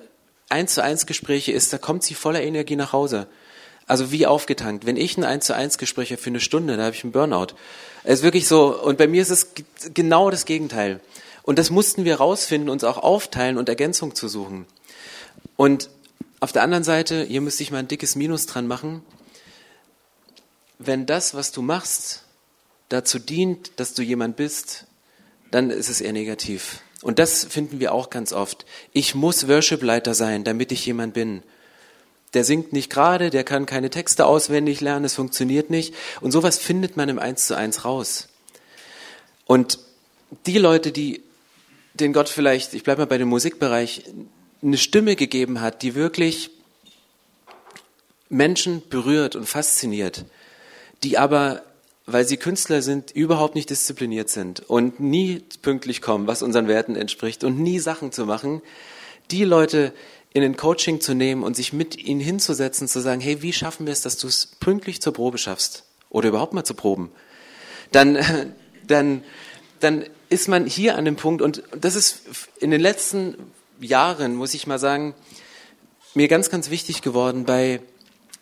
Eins 0.49 0.75
zu 0.75 0.83
Eins 0.83 1.07
Gespräche 1.07 1.53
ist, 1.53 1.73
da 1.73 1.79
kommt 1.79 2.03
sie 2.03 2.15
voller 2.15 2.43
Energie 2.43 2.77
nach 2.77 2.93
Hause. 2.93 3.27
Also 3.87 4.11
wie 4.11 4.27
aufgetankt. 4.27 4.85
Wenn 4.85 4.97
ich 4.97 5.17
ein 5.17 5.25
Eins 5.25 5.47
zu 5.47 5.55
Eins 5.55 5.79
Gespräch 5.79 6.11
habe 6.11 6.21
für 6.21 6.31
eine 6.31 6.41
Stunde, 6.41 6.77
da 6.77 6.85
habe 6.85 6.97
ich 6.97 7.05
einen 7.05 7.13
Burnout. 7.13 7.55
Es 8.03 8.19
ist 8.19 8.25
wirklich 8.25 8.49
so, 8.49 8.77
und 8.81 8.99
bei 8.99 9.07
mir 9.07 9.23
ist 9.23 9.31
es 9.31 9.53
genau 9.95 10.31
das 10.31 10.45
Gegenteil. 10.45 11.01
Und 11.43 11.61
das 11.61 11.71
mussten 11.71 12.05
wir 12.05 12.17
rausfinden, 12.17 12.69
uns 12.69 12.83
auch 12.83 12.99
aufteilen 12.99 13.57
und 13.57 13.69
Ergänzung 13.69 14.17
zu 14.17 14.27
suchen. 14.27 14.67
Und 15.57 15.89
auf 16.41 16.51
der 16.51 16.63
anderen 16.63 16.83
Seite, 16.83 17.23
hier 17.23 17.41
müsste 17.41 17.63
ich 17.63 17.71
mal 17.71 17.79
ein 17.79 17.89
dickes 17.89 18.17
Minus 18.17 18.47
dran 18.47 18.67
machen, 18.67 19.03
wenn 20.79 21.07
das, 21.07 21.35
was 21.35 21.53
du 21.53 21.63
machst, 21.63 22.23
dazu 22.89 23.19
dient, 23.19 23.73
dass 23.77 23.95
du 23.95 24.03
jemand 24.03 24.37
bist, 24.37 24.87
dann 25.51 25.71
ist 25.71 25.89
es 25.89 26.01
eher 26.01 26.13
negativ. 26.13 26.81
Und 27.03 27.19
das 27.19 27.45
finden 27.45 27.81
wir 27.81 27.93
auch 27.93 28.11
ganz 28.11 28.33
oft. 28.33 28.67
Ich 28.93 29.15
muss 29.15 29.49
Worship-Leiter 29.49 30.15
sein, 30.15 30.45
damit 30.45 30.73
ich 30.73 30.87
jemand 30.87 31.15
bin. 31.15 31.43
Der 32.35 32.45
singt 32.45 32.73
nicht 32.73 32.91
gerade, 32.91 33.31
der 33.31 33.45
kann 33.45 33.67
keine 33.67 33.91
Texte 33.91 34.27
auswendig 34.27 34.81
lernen, 34.81 35.05
es 35.05 35.15
funktioniert 35.15 35.71
nicht. 35.71 35.95
Und 36.21 36.33
sowas 36.33 36.59
findet 36.59 36.97
man 36.97 37.09
im 37.09 37.19
Eins 37.19 37.47
zu 37.47 37.57
eins 37.57 37.85
raus. 37.85 38.29
Und 39.47 39.79
die 40.47 40.59
Leute, 40.59 40.91
die 40.93 41.23
den 41.95 42.13
Gott 42.13 42.29
vielleicht, 42.29 42.75
ich 42.75 42.83
bleibe 42.83 43.03
mal 43.03 43.07
bei 43.07 43.19
dem 43.19 43.29
Musikbereich, 43.29 44.05
eine 44.63 44.79
Stimme 44.79 45.17
gegeben 45.17 45.61
hat, 45.61 45.83
die 45.83 45.95
wirklich 45.95 46.51
Menschen 48.29 48.83
berührt 48.89 49.37
und 49.37 49.47
fasziniert, 49.47 50.25
die 51.03 51.19
aber, 51.19 51.63
weil 52.07 52.27
sie 52.27 52.37
Künstler 52.37 52.83
sind, 52.83 53.11
überhaupt 53.11 53.55
nicht 53.55 53.71
diszipliniert 53.71 54.29
sind 54.29 54.61
und 54.61 55.01
nie 55.01 55.43
pünktlich 55.63 56.03
kommen, 56.03 56.27
was 56.27 56.43
unseren 56.43 56.69
Werten 56.69 56.97
entspricht 56.97 57.45
und 57.45 57.59
nie 57.59 57.79
Sachen 57.79 58.13
zu 58.13 58.27
machen, 58.27 58.63
die 59.31 59.45
Leute 59.45 59.93
in 60.33 60.43
ein 60.43 60.57
Coaching 60.57 61.01
zu 61.01 61.15
nehmen 61.15 61.43
und 61.43 61.57
sich 61.57 61.73
mit 61.73 61.97
ihnen 61.97 62.21
hinzusetzen, 62.21 62.89
zu 62.89 63.01
sagen, 63.01 63.21
hey, 63.21 63.41
wie 63.43 63.53
schaffen 63.53 63.87
wir 63.87 63.93
es, 63.93 64.03
dass 64.03 64.19
du 64.19 64.29
es 64.29 64.47
pünktlich 64.47 65.01
zur 65.01 65.15
Probe 65.15 65.39
schaffst 65.39 65.85
oder 66.11 66.29
überhaupt 66.29 66.53
mal 66.53 66.65
zu 66.65 66.75
proben, 66.75 67.11
dann, 67.93 68.19
dann, 68.87 69.25
dann 69.81 70.05
ist 70.29 70.49
man 70.49 70.67
hier 70.67 70.97
an 70.97 71.05
dem 71.05 71.17
Punkt 71.17 71.43
und 71.43 71.63
das 71.79 71.95
ist 71.95 72.23
in 72.61 72.71
den 72.71 72.81
letzten 72.81 73.37
Jahren, 73.81 74.35
muss 74.35 74.55
ich 74.55 74.67
mal 74.67 74.79
sagen, 74.79 75.15
mir 76.15 76.29
ganz, 76.29 76.51
ganz 76.51 76.71
wichtig 76.71 77.03
geworden 77.03 77.45
bei 77.45 77.81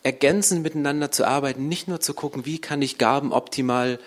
ergänzend 0.05 0.63
miteinander 0.63 1.11
zu 1.11 1.27
arbeiten, 1.27 1.67
nicht 1.67 1.89
nur 1.89 1.99
zu 1.99 2.15
gucken, 2.15 2.47
wie 2.47 2.61
kann 2.61 2.83
ich 2.83 2.99
Gaben 2.99 3.33
optimal 3.33 3.99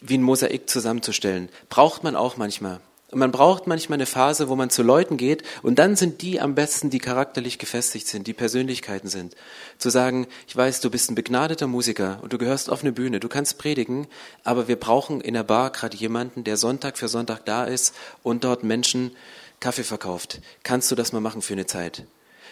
wie 0.00 0.18
ein 0.18 0.22
Mosaik 0.22 0.68
zusammenzustellen. 0.68 1.48
Braucht 1.70 2.04
man 2.04 2.16
auch 2.16 2.36
manchmal. 2.36 2.80
Und 3.12 3.20
man 3.20 3.30
braucht 3.30 3.68
manchmal 3.68 3.98
eine 3.98 4.06
Phase, 4.06 4.48
wo 4.48 4.56
man 4.56 4.68
zu 4.68 4.82
Leuten 4.82 5.16
geht 5.16 5.44
und 5.62 5.78
dann 5.78 5.94
sind 5.94 6.22
die 6.22 6.40
am 6.40 6.56
besten, 6.56 6.90
die 6.90 6.98
charakterlich 6.98 7.58
gefestigt 7.58 8.08
sind, 8.08 8.26
die 8.26 8.32
Persönlichkeiten 8.32 9.06
sind. 9.08 9.36
Zu 9.78 9.90
sagen, 9.90 10.26
ich 10.48 10.56
weiß, 10.56 10.80
du 10.80 10.90
bist 10.90 11.08
ein 11.08 11.14
begnadeter 11.14 11.68
Musiker 11.68 12.18
und 12.22 12.32
du 12.32 12.38
gehörst 12.38 12.68
auf 12.68 12.82
eine 12.82 12.90
Bühne, 12.90 13.20
du 13.20 13.28
kannst 13.28 13.58
predigen, 13.58 14.08
aber 14.42 14.66
wir 14.66 14.74
brauchen 14.74 15.20
in 15.20 15.34
der 15.34 15.44
Bar 15.44 15.70
gerade 15.70 15.96
jemanden, 15.96 16.42
der 16.42 16.56
Sonntag 16.56 16.98
für 16.98 17.06
Sonntag 17.06 17.46
da 17.46 17.64
ist 17.64 17.94
und 18.24 18.42
dort 18.42 18.64
Menschen 18.64 19.12
Kaffee 19.60 19.84
verkauft. 19.84 20.40
Kannst 20.64 20.90
du 20.90 20.96
das 20.96 21.12
mal 21.12 21.20
machen 21.20 21.42
für 21.42 21.54
eine 21.54 21.66
Zeit? 21.66 22.02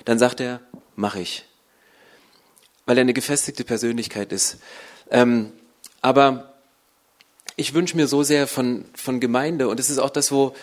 Dann 0.05 0.21
sagt 0.21 0.41
er, 0.41 0.61
mach 0.95 1.17
ich 1.17 1.45
weil 2.87 2.99
er 2.99 3.03
eine 3.03 3.15
gefestigte 3.15 3.65
Persönlichkeit 3.65 4.33
ist. 4.33 4.59
Ähm, 5.11 5.53
aber 6.01 6.55
ich 7.57 7.75
wünsche 7.75 7.97
mir 7.97 8.09
so 8.09 8.23
sehr 8.23 8.47
von, 8.47 8.85
von 8.95 9.21
Gemeinde, 9.21 9.69
und 9.69 9.79
es 9.81 9.91
ist 9.91 9.99
auch 9.99 10.11
das, 10.11 10.33
wo 10.33 10.55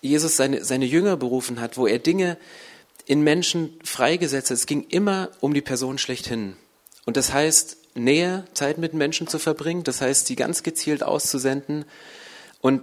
Jesus 0.00 0.36
seine, 0.36 0.64
seine 0.64 0.84
Jünger 0.84 1.16
berufen 1.16 1.60
hat, 1.60 1.76
wo 1.76 1.86
er 1.86 1.98
Dinge 1.98 2.36
in 3.06 3.22
Menschen 3.22 3.78
freigesetzt 3.82 4.50
hat. 4.50 4.56
Es 4.56 4.66
ging 4.66 4.86
immer 4.88 5.30
um 5.40 5.54
die 5.54 5.62
Person 5.62 5.98
schlechthin. 5.98 6.56
Und 7.04 7.16
das 7.16 7.32
heißt, 7.32 7.76
Nähe, 7.94 8.44
Zeit 8.54 8.78
mit 8.78 8.94
Menschen 8.94 9.26
zu 9.26 9.38
verbringen, 9.38 9.82
das 9.82 10.00
heißt, 10.00 10.26
sie 10.26 10.36
ganz 10.36 10.62
gezielt 10.62 11.02
auszusenden 11.02 11.84
und 12.60 12.82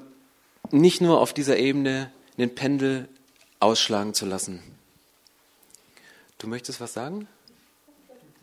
nicht 0.71 0.99
nur 0.99 1.21
auf 1.21 1.33
dieser 1.33 1.57
Ebene 1.57 2.11
den 2.37 2.53
Pendel 2.53 3.07
ausschlagen 3.59 4.13
zu 4.13 4.25
lassen. 4.25 4.61
Du 6.37 6.47
möchtest 6.47 6.81
was 6.81 6.93
sagen? 6.93 7.27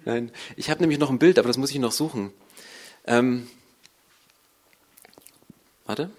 Nein, 0.04 0.32
ich 0.56 0.68
habe 0.70 0.80
nämlich 0.80 0.98
noch 0.98 1.10
ein 1.10 1.18
Bild, 1.18 1.38
aber 1.38 1.48
das 1.48 1.58
muss 1.58 1.70
ich 1.70 1.78
noch 1.78 1.92
suchen. 1.92 2.32
Ähm, 3.06 3.48
warte. 5.84 6.10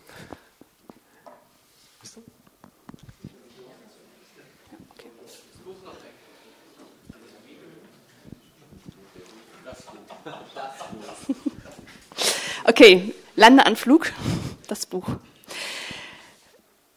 Okay, 12.65 13.13
Landeanflug, 13.35 14.11
das 14.67 14.85
Buch. 14.85 15.07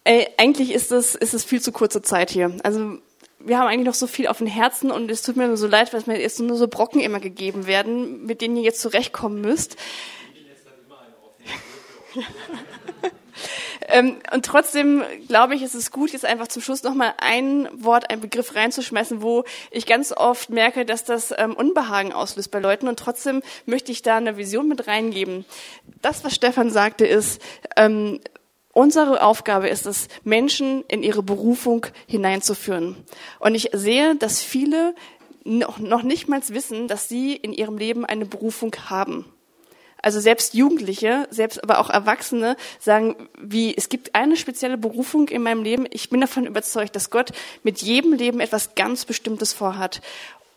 Äh, 0.05 0.27
eigentlich 0.39 0.73
ist 0.73 0.93
es, 0.93 1.17
ist 1.17 1.35
es 1.35 1.45
viel 1.45 1.61
zu 1.61 1.73
kurze 1.73 2.03
Zeit 2.03 2.31
hier. 2.31 2.57
Also 2.63 2.99
wir 3.47 3.59
haben 3.59 3.69
eigentlich 3.69 3.87
noch 3.87 3.95
so 3.95 4.07
viel 4.07 4.27
auf 4.27 4.39
dem 4.39 4.47
Herzen 4.47 4.91
und 4.91 5.11
es 5.11 5.23
tut 5.23 5.37
mir 5.37 5.47
nur 5.47 5.57
so 5.57 5.69
leid, 5.69 5.93
weil 5.93 6.03
mir 6.07 6.21
jetzt 6.21 6.41
nur 6.41 6.57
so 6.57 6.67
Brocken 6.69 7.01
immer 7.01 7.21
gegeben 7.21 7.67
werden, 7.67 8.27
mit 8.27 8.41
denen 8.41 8.57
ihr 8.57 8.65
jetzt 8.65 8.81
zurechtkommen 8.81 9.41
müsst. 9.41 9.77
ähm, 13.89 14.17
und 14.33 14.45
trotzdem 14.45 15.05
glaube 15.29 15.55
ich, 15.55 15.63
ist 15.63 15.75
es 15.75 15.91
gut, 15.91 16.11
jetzt 16.13 16.25
einfach 16.25 16.49
zum 16.49 16.63
Schluss 16.63 16.83
nochmal 16.83 17.15
ein 17.19 17.69
Wort, 17.73 18.11
ein 18.11 18.21
Begriff 18.21 18.55
reinzuschmeißen, 18.55 19.23
wo 19.23 19.45
ich 19.71 19.87
ganz 19.87 20.13
oft 20.13 20.51
merke, 20.51 20.85
dass 20.85 21.05
das 21.05 21.33
ähm, 21.37 21.55
Unbehagen 21.55 22.13
auslöst 22.13 22.51
bei 22.51 22.59
Leuten 22.59 22.89
und 22.89 22.99
trotzdem 22.99 23.43
möchte 23.65 23.93
ich 23.93 24.03
da 24.03 24.17
eine 24.17 24.37
Vision 24.37 24.67
mit 24.67 24.89
reingeben. 24.89 25.45
Das, 26.03 26.25
was 26.25 26.35
Stefan 26.35 26.71
sagte, 26.71 27.07
ist, 27.07 27.41
ähm, 27.77 28.21
Unsere 28.77 29.23
Aufgabe 29.23 29.71
ist 29.71 29.87
es, 29.87 30.07
Menschen 30.23 30.85
in 30.89 31.03
ihre 31.03 31.23
Berufung 31.23 31.87
hineinzuführen. 32.07 32.95
Und 33.39 33.55
ich 33.55 33.71
sehe, 33.73 34.17
dass 34.17 34.43
viele 34.43 34.95
noch, 35.45 36.03
nicht 36.03 36.29
mal 36.29 36.43
wissen, 36.47 36.87
dass 36.87 37.09
sie 37.09 37.35
in 37.35 37.55
ihrem 37.55 37.79
Leben 37.79 38.05
eine 38.05 38.27
Berufung 38.27 38.77
haben. 38.91 39.25
Also 40.03 40.21
selbst 40.21 40.53
Jugendliche, 40.53 41.27
selbst 41.31 41.63
aber 41.63 41.79
auch 41.79 41.89
Erwachsene 41.89 42.55
sagen, 42.79 43.31
wie, 43.41 43.75
es 43.75 43.89
gibt 43.89 44.15
eine 44.15 44.37
spezielle 44.37 44.77
Berufung 44.77 45.29
in 45.29 45.43
meinem 45.43 45.63
Leben. 45.63 45.87
Ich 45.91 46.11
bin 46.11 46.21
davon 46.21 46.45
überzeugt, 46.45 46.95
dass 46.97 47.09
Gott 47.09 47.33
mit 47.63 47.81
jedem 47.81 48.13
Leben 48.13 48.41
etwas 48.41 48.75
ganz 48.75 49.07
Bestimmtes 49.07 49.55
vorhat. 49.55 50.03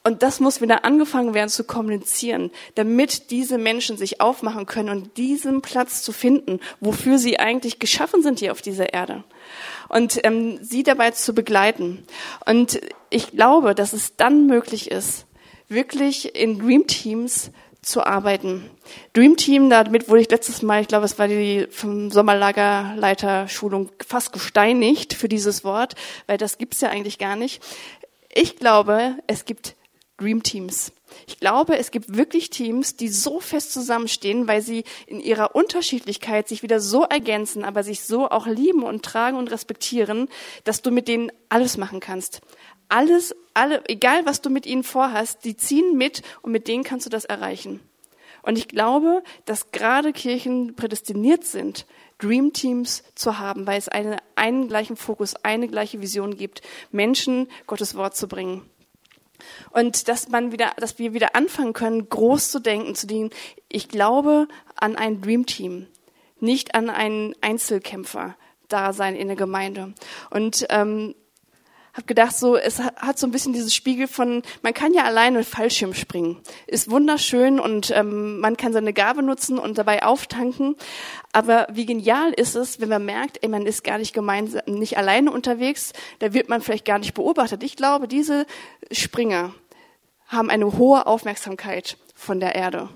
Und 0.04 0.24
das 0.24 0.40
muss 0.40 0.62
wieder 0.62 0.86
angefangen 0.86 1.34
werden 1.34 1.50
zu 1.50 1.66
kommunizieren, 1.66 2.52
damit 2.76 3.32
diese 3.32 3.58
Menschen 3.58 3.98
sich 3.98 4.22
aufmachen 4.22 4.66
können 4.66 4.90
und 4.90 5.18
diesen 5.18 5.62
Platz 5.62 6.02
zu 6.02 6.14
finden, 6.14 6.60
wofür 6.80 7.18
sie 7.18 7.40
eigentlich 7.40 7.80
geschaffen 7.80 8.24
sind 8.24 8.40
hier 8.40 8.54
auf 8.54 8.62
dieser 8.62 8.94
Erde. 8.94 9.24
Und 9.90 10.20
ähm, 10.24 10.58
sie 10.62 10.84
dabei 10.84 11.12
zu 11.12 11.34
begleiten. 11.34 12.06
Und 12.46 12.80
ich 13.10 13.32
glaube, 13.32 13.76
dass 13.76 13.94
es 13.94 14.16
dann 14.16 14.48
möglich 14.48 14.90
ist, 14.90 15.26
wirklich 15.68 16.36
in 16.36 16.60
Dream 16.60 16.88
Teams 16.88 17.52
zu 17.82 18.04
arbeiten. 18.04 18.70
Dream 19.14 19.38
Team, 19.38 19.70
damit 19.70 20.10
wurde 20.10 20.22
ich 20.22 20.30
letztes 20.30 20.62
Mal, 20.62 20.82
ich 20.82 20.88
glaube, 20.88 21.06
es 21.06 21.18
war 21.18 21.28
die 21.28 21.68
vom 21.70 22.12
Sommerlagerleiterschulung 22.12 23.90
fast 24.06 24.34
gesteinigt 24.34 25.14
für 25.14 25.30
dieses 25.30 25.64
Wort, 25.64 25.96
weil 26.28 26.38
das 26.38 26.58
gibt's 26.58 26.82
ja 26.82 26.90
eigentlich 26.90 27.20
gar 27.20 27.36
nicht. 27.36 27.64
Ich 28.34 28.58
glaube, 28.58 29.16
es 29.28 29.46
gibt 29.46 29.76
Dream 30.20 30.44
Teams. 30.44 30.92
Ich 31.28 31.40
glaube, 31.40 31.78
es 31.78 31.92
gibt 31.92 32.16
wirklich 32.16 32.50
Teams, 32.50 32.96
die 32.96 33.08
so 33.08 33.40
fest 33.40 33.74
zusammenstehen, 33.74 34.48
weil 34.48 34.62
sie 34.62 34.84
in 35.08 35.20
ihrer 35.20 35.56
Unterschiedlichkeit 35.56 36.48
sich 36.48 36.62
wieder 36.64 36.80
so 36.80 37.04
ergänzen, 37.04 37.64
aber 37.64 37.84
sich 37.84 38.02
so 38.02 38.30
auch 38.30 38.46
lieben 38.46 38.84
und 38.84 39.04
tragen 39.04 39.38
und 39.38 39.50
respektieren, 39.52 40.28
dass 40.64 40.82
du 40.82 40.92
mit 40.92 41.08
denen 41.08 41.32
alles 41.48 41.78
machen 41.78 42.00
kannst. 42.00 42.42
Alles, 42.90 43.36
alle, 43.54 43.84
egal 43.88 44.26
was 44.26 44.42
du 44.42 44.50
mit 44.50 44.66
ihnen 44.66 44.84
vorhast, 44.84 45.46
die 45.46 45.56
ziehen 45.56 45.98
mit 45.98 46.22
und 46.42 46.52
mit 46.52 46.68
denen 46.68 46.84
kannst 46.84 47.06
du 47.06 47.10
das 47.10 47.26
erreichen. 47.26 47.80
Und 48.42 48.58
ich 48.58 48.68
glaube, 48.68 49.24
dass 49.46 49.72
gerade 49.72 50.14
Kirchen 50.14 50.76
prädestiniert 50.76 51.44
sind, 51.44 51.86
Dream 52.20 52.52
Teams 52.52 53.04
zu 53.16 53.38
haben, 53.40 53.68
weil 53.68 53.78
es 53.78 53.90
eine, 53.90 54.18
einen 54.36 54.68
gleichen 54.68 54.96
Fokus, 54.96 55.36
eine 55.44 55.68
gleiche 55.68 56.02
Vision 56.02 56.36
gibt, 56.36 56.62
Menschen 56.92 57.48
Gottes 57.68 57.96
Wort 57.96 58.16
zu 58.16 58.28
bringen. 58.28 58.70
Und 59.72 60.08
dass 60.08 60.30
man 60.30 60.52
wieder, 60.52 60.72
dass 60.78 61.00
wir 61.00 61.14
wieder 61.14 61.36
anfangen 61.36 61.74
können, 61.74 62.10
groß 62.10 62.52
zu 62.52 62.60
denken, 62.60 62.96
zu 62.96 63.08
denken, 63.08 63.36
ich 63.68 63.90
glaube 63.90 64.48
an 64.76 64.96
ein 64.96 65.22
Dream 65.22 65.46
Team, 65.46 65.88
nicht 66.40 66.76
an 66.76 66.90
einen 66.90 67.36
Einzelkämpfer 67.42 68.36
da 68.68 68.94
sein 68.94 69.16
in 69.16 69.28
der 69.28 69.38
Gemeinde. 69.38 69.94
Und 70.30 70.66
ähm, 70.70 71.16
habe 71.94 72.06
gedacht, 72.06 72.38
so 72.38 72.56
es 72.56 72.80
hat 72.80 73.18
so 73.18 73.28
ein 73.28 73.32
bisschen 73.32 73.54
dieses 73.54 73.74
Spiegel 73.74 74.08
von, 74.08 74.44
man 74.62 74.74
kann 74.74 74.94
ja 74.94 75.04
alleine 75.04 75.44
Fallschirm 75.44 75.94
springen, 75.94 76.38
ist 76.68 76.90
wunderschön 76.90 77.60
und 77.60 77.92
ähm, 77.92 78.40
man 78.40 78.58
kann 78.58 78.74
seine 78.74 78.94
Gabe 78.94 79.24
nutzen 79.24 79.58
und 79.58 79.78
dabei 79.78 80.04
auftanken. 80.04 80.76
Aber 81.32 81.68
wie 81.72 81.86
genial 81.86 82.32
ist 82.32 82.56
es, 82.56 82.80
wenn 82.80 82.90
man 82.90 83.06
merkt, 83.06 83.40
ey, 83.42 83.50
man 83.50 83.66
ist 83.66 83.84
gar 83.84 83.98
nicht 83.98 84.14
gemeinsam, 84.14 84.62
nicht 84.68 84.98
alleine 84.98 85.32
unterwegs, 85.32 85.94
da 86.20 86.34
wird 86.34 86.50
man 86.50 86.62
vielleicht 86.62 86.86
gar 86.86 87.00
nicht 87.00 87.14
beobachtet. 87.14 87.64
Ich 87.64 87.76
glaube, 87.76 88.08
diese 88.08 88.46
Springer 88.92 89.54
haben 90.28 90.50
eine 90.50 90.78
hohe 90.78 91.08
Aufmerksamkeit 91.08 91.98
von 92.14 92.40
der 92.40 92.56
Erde. 92.56 92.90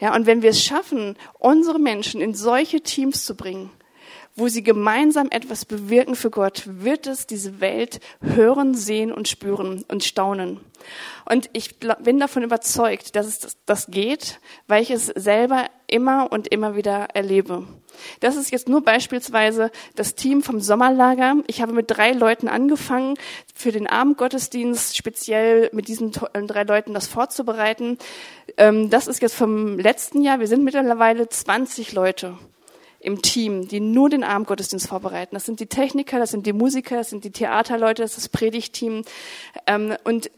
Ja, 0.00 0.14
und 0.14 0.26
wenn 0.26 0.42
wir 0.42 0.50
es 0.50 0.62
schaffen, 0.62 1.16
unsere 1.38 1.78
Menschen 1.78 2.20
in 2.20 2.34
solche 2.34 2.80
Teams 2.80 3.24
zu 3.24 3.36
bringen, 3.36 3.70
wo 4.36 4.48
sie 4.48 4.62
gemeinsam 4.62 5.28
etwas 5.30 5.64
bewirken 5.64 6.16
für 6.16 6.30
Gott, 6.30 6.64
wird 6.66 7.06
es 7.06 7.26
diese 7.26 7.60
Welt 7.60 8.00
hören, 8.20 8.74
sehen 8.74 9.12
und 9.12 9.28
spüren 9.28 9.84
und 9.88 10.02
staunen. 10.02 10.60
Und 11.24 11.48
ich 11.52 11.78
bin 11.78 12.18
davon 12.18 12.42
überzeugt, 12.42 13.16
dass 13.16 13.26
es 13.26 13.56
das 13.64 13.86
geht, 13.86 14.40
weil 14.66 14.82
ich 14.82 14.90
es 14.90 15.06
selber 15.06 15.66
immer 15.86 16.32
und 16.32 16.48
immer 16.48 16.76
wieder 16.76 17.08
erlebe. 17.14 17.64
Das 18.18 18.34
ist 18.34 18.50
jetzt 18.50 18.68
nur 18.68 18.82
beispielsweise 18.82 19.70
das 19.94 20.16
Team 20.16 20.42
vom 20.42 20.60
Sommerlager. 20.60 21.36
Ich 21.46 21.62
habe 21.62 21.72
mit 21.72 21.88
drei 21.88 22.10
Leuten 22.10 22.48
angefangen, 22.48 23.16
für 23.54 23.70
den 23.70 23.86
Abendgottesdienst 23.86 24.96
speziell 24.96 25.70
mit 25.72 25.86
diesen 25.86 26.10
drei 26.10 26.64
Leuten 26.64 26.92
das 26.92 27.06
vorzubereiten. 27.06 27.98
Ähm, 28.56 28.90
das 28.90 29.06
ist 29.06 29.22
jetzt 29.22 29.36
vom 29.36 29.78
letzten 29.78 30.22
Jahr. 30.22 30.40
Wir 30.40 30.48
sind 30.48 30.64
mittlerweile 30.64 31.28
20 31.28 31.92
Leute 31.92 32.36
im 33.04 33.22
Team, 33.22 33.68
die 33.68 33.80
nur 33.80 34.08
den 34.08 34.24
Abendgottesdienst 34.24 34.88
vorbereiten. 34.88 35.34
Das 35.34 35.44
sind 35.44 35.60
die 35.60 35.66
Techniker, 35.66 36.18
das 36.18 36.30
sind 36.30 36.46
die 36.46 36.52
Musiker, 36.52 36.96
das 36.96 37.10
sind 37.10 37.24
die 37.24 37.30
Theaterleute, 37.30 38.02
das 38.02 38.12
ist 38.12 38.24
das 38.24 38.28
Predigteam. 38.28 39.04
Ähm, 39.66 39.94
und 40.04 40.30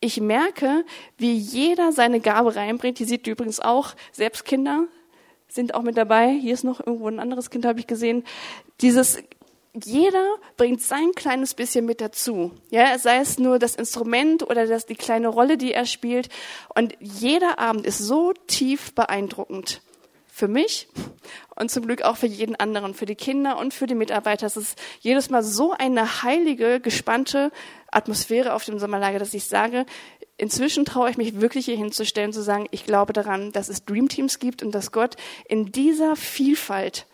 ich 0.00 0.20
merke, 0.20 0.84
wie 1.16 1.32
jeder 1.32 1.92
seine 1.92 2.20
Gabe 2.20 2.56
reinbringt. 2.56 2.98
Die 2.98 3.04
sieht 3.04 3.26
übrigens 3.26 3.58
auch, 3.58 3.94
selbst 4.12 4.44
Kinder 4.44 4.86
sind 5.48 5.74
auch 5.74 5.82
mit 5.82 5.96
dabei. 5.96 6.30
Hier 6.30 6.52
ist 6.52 6.64
noch 6.64 6.80
irgendwo 6.80 7.08
ein 7.08 7.20
anderes 7.20 7.48
Kind, 7.48 7.64
habe 7.64 7.80
ich 7.80 7.86
gesehen. 7.86 8.24
Dieses 8.80 9.18
jeder 9.82 10.36
bringt 10.56 10.82
sein 10.82 11.12
kleines 11.16 11.54
bisschen 11.54 11.84
mit 11.84 12.00
dazu. 12.00 12.52
Ja, 12.70 12.96
sei 12.96 13.16
es 13.16 13.38
nur 13.38 13.58
das 13.58 13.74
Instrument 13.74 14.44
oder 14.48 14.66
das, 14.66 14.86
die 14.86 14.94
kleine 14.94 15.28
Rolle, 15.28 15.56
die 15.56 15.72
er 15.72 15.84
spielt. 15.84 16.28
Und 16.74 16.94
jeder 17.00 17.58
Abend 17.58 17.84
ist 17.84 17.98
so 17.98 18.32
tief 18.46 18.94
beeindruckend 18.94 19.80
für 20.34 20.48
mich 20.48 20.88
und 21.54 21.70
zum 21.70 21.86
Glück 21.86 22.02
auch 22.02 22.16
für 22.16 22.26
jeden 22.26 22.56
anderen, 22.56 22.92
für 22.92 23.06
die 23.06 23.14
Kinder 23.14 23.56
und 23.56 23.72
für 23.72 23.86
die 23.86 23.94
Mitarbeiter. 23.94 24.46
Es 24.46 24.56
ist 24.56 24.76
jedes 24.98 25.30
Mal 25.30 25.44
so 25.44 25.70
eine 25.70 26.24
heilige, 26.24 26.80
gespannte 26.80 27.52
Atmosphäre 27.92 28.52
auf 28.52 28.64
dem 28.64 28.80
Sommerlager, 28.80 29.20
dass 29.20 29.32
ich 29.32 29.44
sage, 29.44 29.86
inzwischen 30.36 30.84
traue 30.84 31.08
ich 31.08 31.16
mich 31.16 31.40
wirklich 31.40 31.66
hier 31.66 31.76
hinzustellen, 31.76 32.32
zu 32.32 32.42
sagen, 32.42 32.66
ich 32.72 32.84
glaube 32.84 33.12
daran, 33.12 33.52
dass 33.52 33.68
es 33.68 33.84
Dreamteams 33.84 34.40
gibt 34.40 34.64
und 34.64 34.74
dass 34.74 34.90
Gott 34.90 35.14
in 35.48 35.70
dieser 35.70 36.16
Vielfalt, 36.16 37.06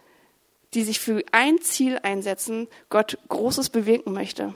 die 0.73 0.83
sich 0.83 0.99
für 0.99 1.23
ein 1.31 1.61
Ziel 1.61 1.99
einsetzen, 2.03 2.69
Gott 2.89 3.19
Großes 3.29 3.69
bewirken 3.69 4.15
möchte. 4.15 4.55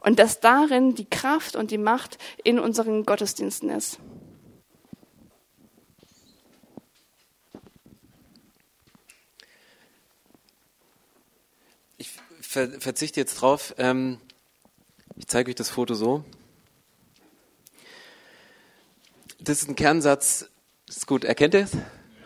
Und 0.00 0.18
dass 0.18 0.40
darin 0.40 0.94
die 0.94 1.10
Kraft 1.10 1.56
und 1.56 1.70
die 1.70 1.76
Macht 1.76 2.16
in 2.42 2.58
unseren 2.58 3.04
Gottesdiensten 3.04 3.68
ist. 3.68 3.98
Ver 12.52 12.68
verzichte 12.80 13.18
jetzt 13.18 13.34
drauf. 13.36 13.74
Ähm, 13.78 14.18
ich 15.16 15.26
zeige 15.26 15.50
euch 15.50 15.54
das 15.54 15.70
Foto 15.70 15.94
so. 15.94 16.22
Das 19.40 19.62
ist 19.62 19.68
ein 19.68 19.74
Kernsatz. 19.74 20.50
Das 20.86 20.98
ist 20.98 21.06
gut. 21.06 21.24
Erkennt 21.24 21.54
ihr 21.54 21.60
es? 21.60 21.72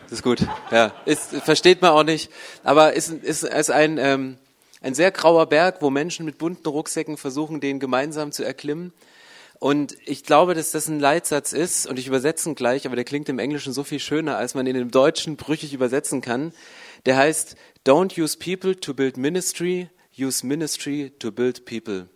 Das 0.03 0.11
ist 0.11 0.23
gut. 0.23 0.45
Ja, 0.69 0.93
ist, 1.05 1.29
versteht 1.29 1.81
man 1.81 1.91
auch 1.91 2.03
nicht. 2.03 2.29
Aber 2.63 2.93
ist, 2.93 3.09
ist, 3.09 3.43
ist 3.43 3.71
ein, 3.71 3.97
ähm, 3.97 4.37
ein 4.81 4.93
sehr 4.93 5.11
grauer 5.11 5.45
Berg, 5.47 5.81
wo 5.81 5.89
Menschen 5.89 6.25
mit 6.25 6.37
bunten 6.37 6.67
Rucksäcken 6.67 7.15
versuchen, 7.15 7.61
den 7.61 7.79
gemeinsam 7.79 8.33
zu 8.33 8.43
erklimmen. 8.43 8.93
Und 9.59 9.95
ich 10.05 10.23
glaube, 10.23 10.53
dass 10.53 10.71
das 10.71 10.87
ein 10.87 10.99
Leitsatz 10.99 11.51
ist, 11.53 11.87
und 11.87 11.97
ich 11.97 12.07
übersetze 12.07 12.49
ihn 12.49 12.55
gleich, 12.55 12.85
aber 12.85 12.95
der 12.95 13.05
klingt 13.05 13.27
im 13.29 13.39
Englischen 13.39 13.73
so 13.73 13.83
viel 13.83 13.99
schöner, 13.99 14.37
als 14.37 14.53
man 14.53 14.67
ihn 14.67 14.75
im 14.75 14.91
Deutschen 14.91 15.35
brüchig 15.35 15.73
übersetzen 15.73 16.21
kann. 16.21 16.53
Der 17.05 17.15
heißt, 17.17 17.55
Don't 17.85 18.21
use 18.21 18.37
people 18.37 18.79
to 18.79 18.93
build 18.93 19.17
ministry, 19.17 19.89
use 20.19 20.45
ministry 20.45 21.11
to 21.19 21.31
build 21.31 21.65
people. 21.65 22.07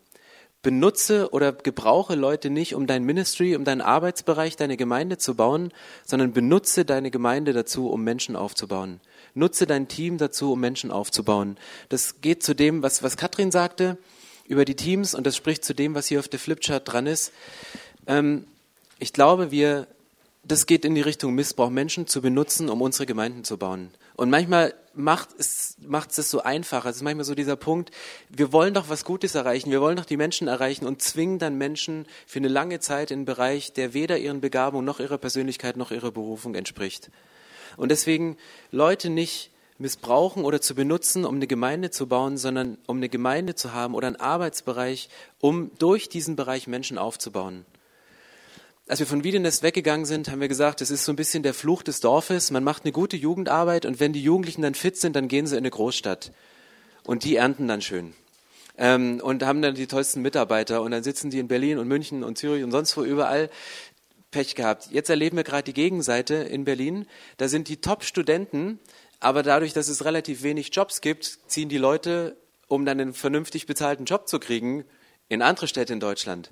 Benutze 0.63 1.31
oder 1.31 1.53
gebrauche 1.53 2.13
Leute 2.13 2.51
nicht, 2.51 2.75
um 2.75 2.85
dein 2.85 3.03
Ministry, 3.03 3.55
um 3.55 3.63
deinen 3.63 3.81
Arbeitsbereich, 3.81 4.55
deine 4.55 4.77
Gemeinde 4.77 5.17
zu 5.17 5.35
bauen, 5.35 5.73
sondern 6.05 6.33
benutze 6.33 6.85
deine 6.85 7.09
Gemeinde 7.09 7.51
dazu, 7.53 7.89
um 7.89 8.03
Menschen 8.03 8.35
aufzubauen. 8.35 8.99
Nutze 9.33 9.65
dein 9.65 9.87
Team 9.87 10.19
dazu, 10.19 10.53
um 10.53 10.59
Menschen 10.59 10.91
aufzubauen. 10.91 11.57
Das 11.89 12.21
geht 12.21 12.43
zu 12.43 12.53
dem, 12.53 12.83
was, 12.83 13.01
was 13.01 13.17
Katrin 13.17 13.49
sagte 13.49 13.97
über 14.45 14.65
die 14.65 14.75
Teams 14.75 15.15
und 15.15 15.25
das 15.25 15.35
spricht 15.35 15.65
zu 15.65 15.73
dem, 15.73 15.95
was 15.95 16.07
hier 16.07 16.19
auf 16.19 16.27
der 16.27 16.39
Flipchart 16.39 16.91
dran 16.91 17.07
ist. 17.07 17.31
Ähm, 18.05 18.45
ich 18.99 19.13
glaube, 19.13 19.49
wir 19.49 19.87
das 20.43 20.65
geht 20.65 20.85
in 20.85 20.95
die 20.95 21.01
Richtung 21.01 21.35
Missbrauch, 21.35 21.69
Menschen 21.69 22.07
zu 22.07 22.21
benutzen, 22.21 22.69
um 22.69 22.81
unsere 22.81 23.05
Gemeinden 23.05 23.43
zu 23.43 23.57
bauen. 23.57 23.91
Und 24.15 24.31
manchmal 24.31 24.73
macht 24.93 25.29
es 25.37 25.77
macht 25.85 26.17
es 26.17 26.31
so 26.31 26.41
einfacher. 26.41 26.89
Es 26.89 26.97
ist 26.97 27.01
manchmal 27.03 27.25
so 27.25 27.35
dieser 27.35 27.55
Punkt, 27.55 27.91
wir 28.29 28.51
wollen 28.51 28.73
doch 28.73 28.89
was 28.89 29.05
Gutes 29.05 29.35
erreichen, 29.35 29.69
wir 29.69 29.81
wollen 29.81 29.97
doch 29.97 30.05
die 30.05 30.17
Menschen 30.17 30.47
erreichen 30.47 30.85
und 30.85 31.01
zwingen 31.01 31.37
dann 31.37 31.57
Menschen 31.57 32.07
für 32.25 32.39
eine 32.39 32.47
lange 32.47 32.79
Zeit 32.79 33.11
in 33.11 33.19
einen 33.19 33.25
Bereich, 33.25 33.73
der 33.73 33.93
weder 33.93 34.17
ihren 34.17 34.41
Begabungen 34.41 34.85
noch 34.85 34.99
ihrer 34.99 35.19
Persönlichkeit 35.19 35.77
noch 35.77 35.91
ihrer 35.91 36.11
Berufung 36.11 36.55
entspricht. 36.55 37.11
Und 37.77 37.89
deswegen 37.89 38.35
Leute 38.71 39.09
nicht 39.11 39.51
missbrauchen 39.77 40.43
oder 40.43 40.59
zu 40.59 40.73
benutzen, 40.75 41.23
um 41.23 41.35
eine 41.35 41.47
Gemeinde 41.47 41.91
zu 41.91 42.07
bauen, 42.07 42.37
sondern 42.37 42.77
um 42.87 42.97
eine 42.97 43.09
Gemeinde 43.09 43.55
zu 43.55 43.73
haben 43.73 43.93
oder 43.93 44.07
einen 44.07 44.15
Arbeitsbereich, 44.15 45.09
um 45.39 45.71
durch 45.77 46.09
diesen 46.09 46.35
Bereich 46.35 46.67
Menschen 46.67 46.97
aufzubauen 46.97 47.65
als 48.91 48.99
wir 48.99 49.07
von 49.07 49.23
Wiedenest 49.23 49.63
weggegangen 49.63 50.05
sind, 50.05 50.29
haben 50.29 50.41
wir 50.41 50.49
gesagt, 50.49 50.81
es 50.81 50.91
ist 50.91 51.05
so 51.05 51.13
ein 51.13 51.15
bisschen 51.15 51.43
der 51.43 51.53
Fluch 51.53 51.81
des 51.81 52.01
Dorfes. 52.01 52.51
Man 52.51 52.65
macht 52.65 52.83
eine 52.83 52.91
gute 52.91 53.15
Jugendarbeit 53.15 53.85
und 53.85 54.01
wenn 54.01 54.11
die 54.11 54.21
Jugendlichen 54.21 54.63
dann 54.63 54.75
fit 54.75 54.97
sind, 54.97 55.15
dann 55.15 55.29
gehen 55.29 55.47
sie 55.47 55.55
in 55.55 55.59
eine 55.59 55.69
Großstadt. 55.69 56.33
Und 57.05 57.23
die 57.23 57.37
ernten 57.37 57.69
dann 57.69 57.81
schön. 57.81 58.13
Ähm, 58.77 59.21
und 59.23 59.43
haben 59.43 59.61
dann 59.61 59.75
die 59.75 59.87
tollsten 59.87 60.21
Mitarbeiter. 60.21 60.81
Und 60.81 60.91
dann 60.91 61.03
sitzen 61.03 61.29
die 61.29 61.39
in 61.39 61.47
Berlin 61.47 61.77
und 61.77 61.87
München 61.87 62.21
und 62.21 62.37
Zürich 62.37 62.65
und 62.65 62.71
sonst 62.71 62.97
wo 62.97 63.03
überall. 63.03 63.49
Pech 64.29 64.55
gehabt. 64.55 64.89
Jetzt 64.91 65.09
erleben 65.09 65.37
wir 65.37 65.45
gerade 65.45 65.63
die 65.63 65.73
Gegenseite 65.73 66.35
in 66.35 66.65
Berlin. 66.65 67.05
Da 67.37 67.47
sind 67.47 67.69
die 67.69 67.77
Top-Studenten, 67.77 68.77
aber 69.21 69.41
dadurch, 69.41 69.71
dass 69.71 69.87
es 69.87 70.03
relativ 70.03 70.43
wenig 70.43 70.75
Jobs 70.75 70.99
gibt, 70.99 71.39
ziehen 71.47 71.69
die 71.69 71.77
Leute, 71.77 72.35
um 72.67 72.85
dann 72.85 72.99
einen 72.99 73.13
vernünftig 73.13 73.67
bezahlten 73.67 74.03
Job 74.03 74.27
zu 74.27 74.37
kriegen, 74.37 74.83
in 75.29 75.41
andere 75.41 75.69
Städte 75.69 75.93
in 75.93 76.01
Deutschland. 76.01 76.51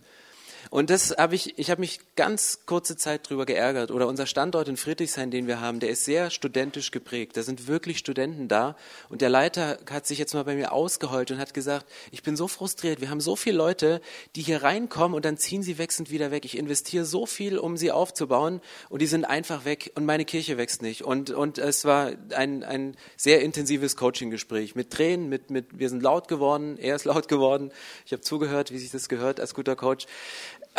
Und 0.69 0.91
das 0.91 1.15
habe 1.17 1.33
ich, 1.33 1.57
ich 1.57 1.71
habe 1.71 1.81
mich 1.81 1.99
ganz 2.15 2.59
kurze 2.67 2.95
Zeit 2.95 3.27
drüber 3.27 3.47
geärgert. 3.47 3.89
Oder 3.89 4.07
unser 4.07 4.27
Standort 4.27 4.67
in 4.67 4.77
Friedrichshain, 4.77 5.31
den 5.31 5.47
wir 5.47 5.61
haben, 5.61 5.79
der 5.79 5.89
ist 5.89 6.05
sehr 6.05 6.29
studentisch 6.29 6.91
geprägt. 6.91 7.37
Da 7.37 7.43
sind 7.43 7.67
wirklich 7.67 7.97
Studenten 7.97 8.47
da. 8.47 8.75
Und 9.09 9.21
der 9.21 9.29
Leiter 9.29 9.79
hat 9.89 10.05
sich 10.05 10.19
jetzt 10.19 10.35
mal 10.35 10.43
bei 10.43 10.53
mir 10.53 10.71
ausgeheult 10.71 11.31
und 11.31 11.39
hat 11.39 11.55
gesagt, 11.55 11.87
ich 12.11 12.21
bin 12.21 12.35
so 12.35 12.47
frustriert. 12.47 13.01
Wir 13.01 13.09
haben 13.09 13.19
so 13.19 13.35
viele 13.35 13.57
Leute, 13.57 13.99
die 14.35 14.41
hier 14.41 14.61
reinkommen 14.61 15.15
und 15.15 15.25
dann 15.25 15.37
ziehen 15.37 15.63
sie 15.63 15.79
wechselnd 15.79 16.11
wieder 16.11 16.29
weg. 16.29 16.45
Ich 16.45 16.55
investiere 16.55 17.03
so 17.03 17.25
viel, 17.25 17.57
um 17.57 17.75
sie 17.75 17.91
aufzubauen 17.91 18.61
und 18.89 19.01
die 19.01 19.07
sind 19.07 19.25
einfach 19.25 19.65
weg 19.65 19.91
und 19.95 20.05
meine 20.05 20.25
Kirche 20.25 20.57
wächst 20.57 20.83
nicht. 20.83 21.03
Und, 21.03 21.31
und 21.31 21.57
es 21.57 21.85
war 21.85 22.11
ein, 22.35 22.63
ein 22.63 22.95
sehr 23.17 23.41
intensives 23.41 23.95
Coaching-Gespräch 23.95 24.75
mit 24.75 24.91
Tränen, 24.91 25.29
mit, 25.29 25.49
mit, 25.49 25.79
wir 25.79 25.89
sind 25.89 26.03
laut 26.03 26.27
geworden, 26.27 26.77
er 26.77 26.95
ist 26.95 27.05
laut 27.05 27.27
geworden. 27.27 27.71
Ich 28.05 28.11
habe 28.11 28.21
zugehört, 28.21 28.71
wie 28.71 28.77
sich 28.77 28.91
das 28.91 29.09
gehört 29.09 29.39
als 29.39 29.55
guter 29.55 29.75
Coach. 29.75 30.05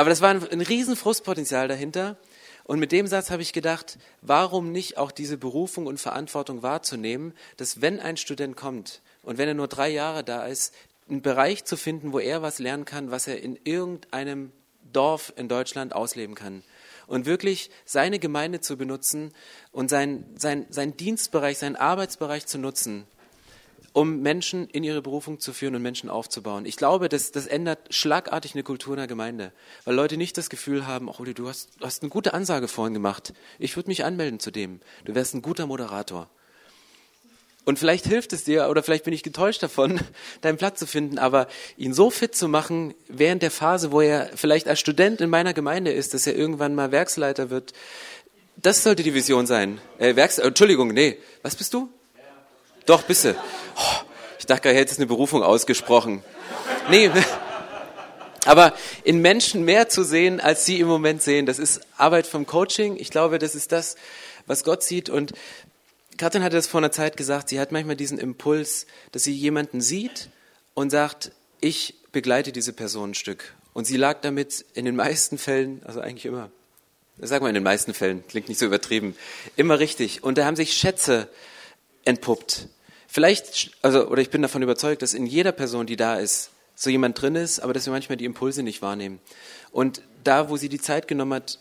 Aber 0.00 0.08
das 0.08 0.22
war 0.22 0.30
ein, 0.30 0.50
ein 0.50 0.62
riesen 0.62 0.96
Frustpotenzial 0.96 1.68
dahinter. 1.68 2.16
Und 2.64 2.78
mit 2.78 2.90
dem 2.90 3.06
Satz 3.06 3.30
habe 3.30 3.42
ich 3.42 3.52
gedacht, 3.52 3.98
warum 4.22 4.72
nicht 4.72 4.96
auch 4.96 5.10
diese 5.12 5.36
Berufung 5.36 5.84
und 5.84 6.00
Verantwortung 6.00 6.62
wahrzunehmen, 6.62 7.34
dass 7.58 7.82
wenn 7.82 8.00
ein 8.00 8.16
Student 8.16 8.56
kommt 8.56 9.02
und 9.22 9.36
wenn 9.36 9.46
er 9.46 9.52
nur 9.52 9.68
drei 9.68 9.90
Jahre 9.90 10.24
da 10.24 10.46
ist, 10.46 10.72
einen 11.10 11.20
Bereich 11.20 11.66
zu 11.66 11.76
finden, 11.76 12.14
wo 12.14 12.18
er 12.18 12.40
was 12.40 12.60
lernen 12.60 12.86
kann, 12.86 13.10
was 13.10 13.26
er 13.26 13.42
in 13.42 13.58
irgendeinem 13.64 14.52
Dorf 14.90 15.34
in 15.36 15.50
Deutschland 15.50 15.94
ausleben 15.94 16.34
kann. 16.34 16.62
Und 17.06 17.26
wirklich 17.26 17.70
seine 17.84 18.18
Gemeinde 18.18 18.62
zu 18.62 18.78
benutzen 18.78 19.34
und 19.70 19.90
sein, 19.90 20.24
sein, 20.34 20.64
sein 20.70 20.96
Dienstbereich, 20.96 21.58
seinen 21.58 21.76
Arbeitsbereich 21.76 22.46
zu 22.46 22.56
nutzen, 22.56 23.06
um 23.92 24.20
Menschen 24.20 24.68
in 24.68 24.84
ihre 24.84 25.02
Berufung 25.02 25.40
zu 25.40 25.52
führen 25.52 25.74
und 25.74 25.82
Menschen 25.82 26.10
aufzubauen. 26.10 26.64
Ich 26.64 26.76
glaube, 26.76 27.08
das, 27.08 27.32
das 27.32 27.46
ändert 27.46 27.92
schlagartig 27.92 28.54
eine 28.54 28.62
Kultur 28.62 28.94
in 28.94 28.98
der 28.98 29.06
Gemeinde, 29.06 29.52
weil 29.84 29.94
Leute 29.94 30.16
nicht 30.16 30.38
das 30.38 30.50
Gefühl 30.50 30.86
haben, 30.86 31.08
oh, 31.08 31.24
du 31.24 31.48
hast, 31.48 31.70
du 31.80 31.86
hast 31.86 32.02
eine 32.02 32.10
gute 32.10 32.34
Ansage 32.34 32.68
vorhin 32.68 32.94
gemacht. 32.94 33.32
Ich 33.58 33.76
würde 33.76 33.88
mich 33.88 34.04
anmelden 34.04 34.38
zu 34.38 34.50
dem. 34.50 34.80
Du 35.04 35.14
wärst 35.14 35.34
ein 35.34 35.42
guter 35.42 35.66
Moderator. 35.66 36.28
Und 37.64 37.78
vielleicht 37.78 38.06
hilft 38.06 38.32
es 38.32 38.44
dir, 38.44 38.68
oder 38.70 38.82
vielleicht 38.82 39.04
bin 39.04 39.12
ich 39.12 39.22
getäuscht 39.22 39.62
davon, 39.62 40.00
deinen 40.40 40.56
Platz 40.56 40.78
zu 40.78 40.86
finden, 40.86 41.18
aber 41.18 41.46
ihn 41.76 41.92
so 41.92 42.10
fit 42.10 42.34
zu 42.34 42.48
machen, 42.48 42.94
während 43.08 43.42
der 43.42 43.50
Phase, 43.50 43.92
wo 43.92 44.00
er 44.00 44.30
vielleicht 44.34 44.66
als 44.66 44.80
Student 44.80 45.20
in 45.20 45.30
meiner 45.30 45.52
Gemeinde 45.52 45.92
ist, 45.92 46.14
dass 46.14 46.26
er 46.26 46.34
irgendwann 46.34 46.74
mal 46.74 46.90
Werksleiter 46.92 47.50
wird, 47.50 47.72
das 48.56 48.82
sollte 48.82 49.02
die 49.02 49.14
Vision 49.14 49.46
sein. 49.46 49.80
Äh, 49.98 50.16
Werks 50.16 50.38
Entschuldigung, 50.38 50.88
nee. 50.88 51.18
Was 51.42 51.56
bist 51.56 51.72
du? 51.72 51.88
Doch, 52.86 53.02
bist. 53.02 53.26
Oh, 53.26 53.82
ich 54.38 54.46
dachte, 54.46 54.68
er 54.68 54.74
hätte 54.74 54.96
eine 54.96 55.06
Berufung 55.06 55.42
ausgesprochen. 55.42 56.22
Nee, 56.90 57.10
aber 58.46 58.74
in 59.04 59.20
Menschen 59.20 59.64
mehr 59.64 59.88
zu 59.88 60.02
sehen, 60.02 60.40
als 60.40 60.64
sie 60.64 60.80
im 60.80 60.86
Moment 60.86 61.22
sehen, 61.22 61.46
das 61.46 61.58
ist 61.58 61.80
Arbeit 61.96 62.26
vom 62.26 62.46
Coaching. 62.46 62.96
Ich 62.96 63.10
glaube, 63.10 63.38
das 63.38 63.54
ist 63.54 63.72
das, 63.72 63.96
was 64.46 64.64
Gott 64.64 64.82
sieht. 64.82 65.10
Und 65.10 65.32
Katrin 66.16 66.42
hatte 66.42 66.56
das 66.56 66.66
vor 66.66 66.80
einer 66.80 66.92
Zeit 66.92 67.16
gesagt, 67.16 67.50
sie 67.50 67.60
hat 67.60 67.72
manchmal 67.72 67.96
diesen 67.96 68.18
Impuls, 68.18 68.86
dass 69.12 69.24
sie 69.24 69.32
jemanden 69.32 69.80
sieht 69.80 70.30
und 70.74 70.90
sagt, 70.90 71.32
ich 71.60 71.94
begleite 72.12 72.52
diese 72.52 72.72
Person 72.72 73.10
ein 73.10 73.14
Stück. 73.14 73.54
Und 73.72 73.84
sie 73.84 73.96
lag 73.96 74.20
damit 74.22 74.64
in 74.74 74.84
den 74.84 74.96
meisten 74.96 75.38
Fällen, 75.38 75.82
also 75.84 76.00
eigentlich 76.00 76.26
immer, 76.26 76.50
sag 77.18 77.42
mal 77.42 77.48
in 77.48 77.54
den 77.54 77.62
meisten 77.62 77.94
Fällen, 77.94 78.26
klingt 78.26 78.48
nicht 78.48 78.58
so 78.58 78.66
übertrieben, 78.66 79.16
immer 79.56 79.78
richtig. 79.78 80.24
Und 80.24 80.38
da 80.38 80.46
haben 80.46 80.56
sich 80.56 80.72
Schätze 80.72 81.28
entpuppt. 82.04 82.68
Vielleicht, 83.06 83.72
also, 83.82 84.06
oder 84.08 84.22
ich 84.22 84.30
bin 84.30 84.42
davon 84.42 84.62
überzeugt, 84.62 85.02
dass 85.02 85.14
in 85.14 85.26
jeder 85.26 85.52
Person, 85.52 85.86
die 85.86 85.96
da 85.96 86.16
ist, 86.16 86.50
so 86.74 86.90
jemand 86.90 87.20
drin 87.20 87.34
ist, 87.34 87.60
aber 87.60 87.72
dass 87.72 87.86
wir 87.86 87.92
manchmal 87.92 88.16
die 88.16 88.24
Impulse 88.24 88.62
nicht 88.62 88.82
wahrnehmen. 88.82 89.20
Und 89.70 90.02
da, 90.24 90.48
wo 90.48 90.56
sie 90.56 90.68
die 90.68 90.80
Zeit 90.80 91.08
genommen 91.08 91.34
hat, 91.34 91.58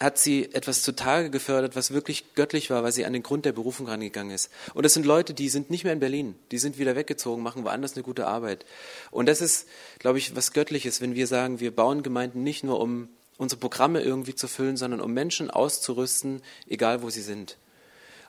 hat 0.00 0.18
sie 0.18 0.52
etwas 0.52 0.82
zutage 0.82 1.30
gefördert, 1.30 1.76
was 1.76 1.92
wirklich 1.92 2.34
göttlich 2.34 2.68
war, 2.68 2.82
weil 2.82 2.92
sie 2.92 3.04
an 3.04 3.12
den 3.12 3.22
Grund 3.22 3.44
der 3.44 3.52
Berufung 3.52 3.88
rangegangen 3.88 4.34
ist. 4.34 4.50
Und 4.74 4.84
das 4.84 4.92
sind 4.92 5.06
Leute, 5.06 5.34
die 5.34 5.48
sind 5.48 5.70
nicht 5.70 5.84
mehr 5.84 5.92
in 5.92 6.00
Berlin, 6.00 6.34
die 6.50 6.58
sind 6.58 6.78
wieder 6.78 6.96
weggezogen, 6.96 7.42
machen 7.42 7.64
woanders 7.64 7.94
eine 7.94 8.02
gute 8.02 8.26
Arbeit. 8.26 8.66
Und 9.10 9.26
das 9.26 9.40
ist, 9.40 9.66
glaube 9.98 10.18
ich, 10.18 10.36
was 10.36 10.52
Göttliches, 10.52 11.00
wenn 11.00 11.14
wir 11.14 11.26
sagen, 11.26 11.60
wir 11.60 11.74
bauen 11.74 12.02
Gemeinden 12.02 12.42
nicht 12.42 12.64
nur, 12.64 12.80
um 12.80 13.08
unsere 13.38 13.60
Programme 13.60 14.02
irgendwie 14.02 14.34
zu 14.34 14.48
füllen, 14.48 14.76
sondern 14.76 15.00
um 15.00 15.12
Menschen 15.12 15.50
auszurüsten, 15.50 16.42
egal 16.68 17.02
wo 17.02 17.10
sie 17.10 17.22
sind. 17.22 17.56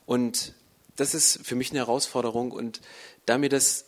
Und 0.06 0.54
das 0.96 1.14
ist 1.14 1.40
für 1.44 1.56
mich 1.56 1.72
eine 1.72 1.80
Herausforderung 1.80 2.52
und 2.52 2.82
da 3.26 3.38
mir 3.38 3.50
das 3.50 3.86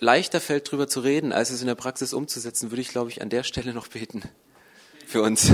leichter 0.00 0.40
fällt, 0.40 0.68
darüber 0.68 0.88
zu 0.88 1.00
reden, 1.00 1.32
als 1.32 1.50
es 1.50 1.60
in 1.60 1.66
der 1.66 1.74
Praxis 1.74 2.12
umzusetzen, 2.12 2.70
würde 2.70 2.80
ich, 2.80 2.88
glaube 2.88 3.10
ich, 3.10 3.22
an 3.22 3.28
der 3.28 3.42
Stelle 3.42 3.74
noch 3.74 3.88
beten 3.88 4.22
für 5.06 5.22
uns. 5.22 5.52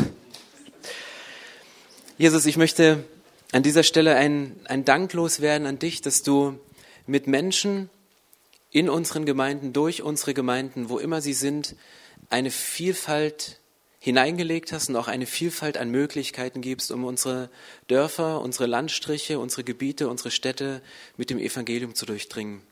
Jesus, 2.19 2.47
ich 2.47 2.57
möchte 2.57 3.05
an 3.53 3.63
dieser 3.63 3.83
Stelle 3.83 4.17
ein, 4.17 4.59
ein 4.65 4.85
Dank 4.85 5.13
loswerden 5.13 5.67
an 5.67 5.79
dich, 5.79 6.01
dass 6.01 6.23
du 6.23 6.59
mit 7.07 7.27
Menschen 7.27 7.91
in 8.71 8.89
unseren 8.89 9.25
Gemeinden, 9.25 9.73
durch 9.73 10.03
unsere 10.03 10.35
Gemeinden, 10.35 10.89
wo 10.89 10.99
immer 10.99 11.21
sie 11.21 11.33
sind, 11.33 11.77
eine 12.31 12.51
Vielfalt 12.51 13.59
hineingelegt 14.07 14.71
hast 14.71 14.89
und 14.89 14.95
auch 14.95 15.09
eine 15.09 15.27
Vielfalt 15.27 15.77
an 15.77 15.91
Möglichkeiten 15.91 16.61
gibst, 16.61 16.93
um 16.93 17.03
unsere 17.03 17.51
Dörfer, 17.89 18.41
unsere 18.41 18.67
Landstriche, 18.67 19.41
unsere 19.41 19.65
Gebiete, 19.65 20.09
unsere 20.09 20.31
Städte 20.31 20.81
mit 21.17 21.29
dem 21.29 21.41
Evangelium 21.41 21.97
zu 21.97 22.07
durchdringen. 22.07 22.63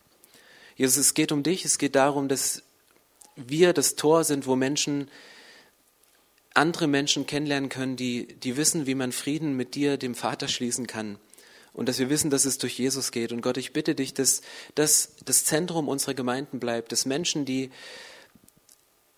Jesus, 0.76 0.96
es 0.96 1.12
geht 1.12 1.32
um 1.32 1.42
dich, 1.42 1.64
es 1.64 1.78
geht 1.78 1.96
darum, 1.96 2.28
dass 2.28 2.62
wir 3.34 3.72
das 3.72 3.96
Tor 3.96 4.22
sind, 4.22 4.46
wo 4.46 4.54
Menschen 4.54 5.10
andere 6.54 6.86
Menschen 6.86 7.26
kennenlernen 7.26 7.68
können, 7.68 7.96
die, 7.96 8.28
die 8.28 8.56
wissen, 8.56 8.86
wie 8.86 8.94
man 8.94 9.10
Frieden 9.10 9.56
mit 9.56 9.74
dir, 9.74 9.96
dem 9.96 10.14
Vater, 10.14 10.46
schließen 10.46 10.86
kann. 10.86 11.18
Und 11.72 11.88
dass 11.88 11.98
wir 11.98 12.10
wissen, 12.10 12.30
dass 12.30 12.44
es 12.44 12.58
durch 12.58 12.78
Jesus 12.78 13.10
geht. 13.10 13.32
Und 13.32 13.40
Gott, 13.40 13.56
ich 13.56 13.72
bitte 13.72 13.96
dich, 13.96 14.14
dass 14.14 14.40
das 14.76 15.16
das 15.24 15.44
Zentrum 15.44 15.88
unserer 15.88 16.14
Gemeinden 16.14 16.60
bleibt, 16.60 16.92
dass 16.92 17.06
Menschen, 17.06 17.44
die 17.44 17.72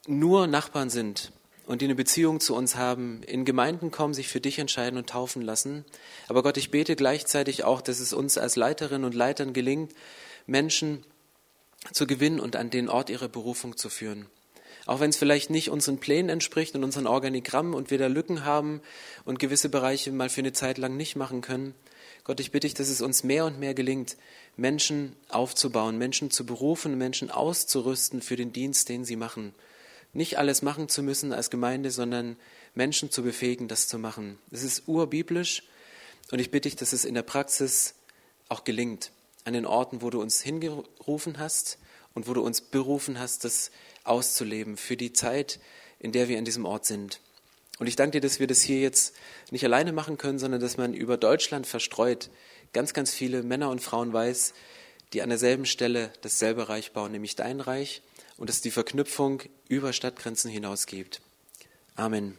nur 0.07 0.47
Nachbarn 0.47 0.89
sind, 0.89 1.31
und 1.67 1.83
die 1.83 1.87
eine 1.87 1.97
Beziehung 1.97 2.41
zu 2.41 2.55
uns 2.55 2.77
haben, 2.77 3.23
in 3.25 3.45
Gemeinden 3.45 3.91
kommen, 3.91 4.15
sich 4.15 4.29
für 4.29 4.41
dich 4.41 4.59
entscheiden 4.59 4.99
und 4.99 5.11
taufen 5.11 5.43
lassen. 5.43 5.85
Aber 6.29 6.43
Gott, 6.43 6.57
ich 6.57 6.71
bete 6.71 6.95
gleichzeitig 6.97 7.65
auch, 7.65 7.81
dass 7.81 7.99
es 7.99 8.13
uns 8.13 8.39
als 8.39 8.57
Leiterinnen 8.57 9.05
und 9.05 9.15
Leitern 9.15 9.53
gelingt, 9.53 9.93
Menschen 10.47 11.05
zu 11.93 12.07
gewinnen 12.07 12.41
und 12.41 12.57
an 12.57 12.71
den 12.71 12.89
Ort 12.89 13.11
ihrer 13.11 13.29
Berufung 13.29 13.77
zu 13.77 13.91
führen. 13.91 14.27
Auch 14.87 15.01
wenn 15.01 15.11
es 15.11 15.17
vielleicht 15.17 15.51
nicht 15.51 15.71
unseren 15.71 15.99
Plänen 15.99 16.29
entspricht 16.29 16.77
und 16.77 16.85
unseren 16.85 17.09
Organigrammen 17.09 17.75
und 17.75 17.91
wir 17.91 17.99
da 17.99 18.07
Lücken 18.07 18.45
haben 18.45 18.81
und 19.25 19.41
gewisse 19.41 19.69
Bereiche 19.69 20.13
mal 20.13 20.29
für 20.29 20.43
eine 20.43 20.53
Zeit 20.53 20.79
lang 20.79 20.97
nicht 20.97 21.17
machen 21.17 21.41
können. 21.41 21.75
Gott, 22.23 22.39
ich 22.39 22.53
bitte 22.53 22.69
dich, 22.69 22.75
dass 22.75 22.89
es 22.89 23.03
uns 23.03 23.25
mehr 23.25 23.45
und 23.45 23.59
mehr 23.59 23.75
gelingt, 23.75 24.17
Menschen 24.57 25.17
aufzubauen, 25.29 25.99
Menschen 25.99 26.31
zu 26.31 26.47
berufen, 26.47 26.97
Menschen 26.97 27.33
auszurüsten 27.33 28.23
für 28.23 28.37
den 28.37 28.53
Dienst, 28.53 28.89
den 28.89 29.05
sie 29.05 29.17
machen 29.17 29.53
nicht 30.17 30.39
alles 30.39 30.63
machen 30.63 30.89
zu 30.89 31.03
müssen 31.03 31.33
als 31.33 31.51
Gemeinde, 31.51 31.91
sondern 31.91 32.37
Menschen 32.75 33.11
zu 33.11 33.23
befähigen, 33.23 33.69
das 33.69 33.87
zu 33.87 33.99
machen. 33.99 34.39
Es 34.51 34.63
ist 34.63 34.89
urbiblisch 34.89 35.63
und 36.31 36.39
ich 36.39 36.51
bitte 36.51 36.69
dich, 36.69 36.77
dass 36.77 36.93
es 36.93 37.05
in 37.05 37.15
der 37.15 37.23
Praxis 37.23 37.95
auch 38.49 38.65
gelingt, 38.65 39.13
an 39.45 39.53
den 39.53 39.67
Orten, 39.67 40.03
wo 40.03 40.11
du 40.11 40.21
uns 40.21 40.41
hingerufen 40.41 41.39
hast 41.39 41.79
und 42.15 42.27
wo 42.27 42.35
du 42.35 42.43
uns 42.43 42.61
berufen 42.61 43.19
hast, 43.19 43.45
das 43.45 43.71
auszuleben 44.05 44.77
für 44.77 44.97
die 44.97 45.13
Zeit, 45.13 45.61
in 45.99 46.13
der 46.13 46.29
wir 46.29 46.39
an 46.39 46.45
diesem 46.45 46.65
Ort 46.65 46.87
sind. 46.87 47.21
Und 47.79 47.87
ich 47.87 47.97
danke 47.97 48.13
dir, 48.13 48.21
dass 48.21 48.41
wir 48.41 48.47
das 48.47 48.63
hier 48.63 48.81
jetzt 48.81 49.15
nicht 49.51 49.65
alleine 49.65 49.93
machen 49.93 50.17
können, 50.17 50.39
sondern 50.39 50.61
dass 50.61 50.79
man 50.79 50.95
über 50.95 51.19
Deutschland 51.19 51.67
verstreut 51.67 52.31
ganz, 52.73 52.95
ganz 52.95 53.13
viele 53.13 53.43
Männer 53.43 53.71
und 53.71 53.83
Frauen 53.83 54.13
weiß, 54.13 54.55
die 55.13 55.23
an 55.23 55.29
derselben 55.29 55.67
Stelle 55.67 56.11
dasselbe 56.23 56.69
Reich 56.69 56.93
bauen, 56.93 57.13
nämlich 57.13 57.37
dein 57.37 57.61
Reich, 57.61 58.03
und 58.39 58.49
dass 58.49 58.61
die 58.61 58.71
Verknüpfung 58.71 59.43
über 59.69 59.93
Stadtgrenzen 59.93 60.51
hinaus 60.51 60.87
gibt. 60.87 61.21
Amen. 61.95 62.37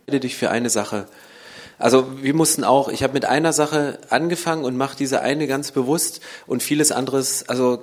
Ich 0.00 0.06
bitte 0.06 0.20
dich 0.20 0.36
für 0.36 0.50
eine 0.50 0.70
Sache. 0.70 1.06
Also 1.78 2.22
wir 2.22 2.34
mussten 2.34 2.64
auch, 2.64 2.88
ich 2.88 3.02
habe 3.02 3.14
mit 3.14 3.24
einer 3.24 3.52
Sache 3.52 3.98
angefangen 4.10 4.64
und 4.64 4.76
mache 4.76 4.96
diese 4.96 5.22
eine 5.22 5.46
ganz 5.46 5.72
bewusst 5.72 6.20
und 6.46 6.62
vieles 6.62 6.92
anderes, 6.92 7.48
also 7.48 7.82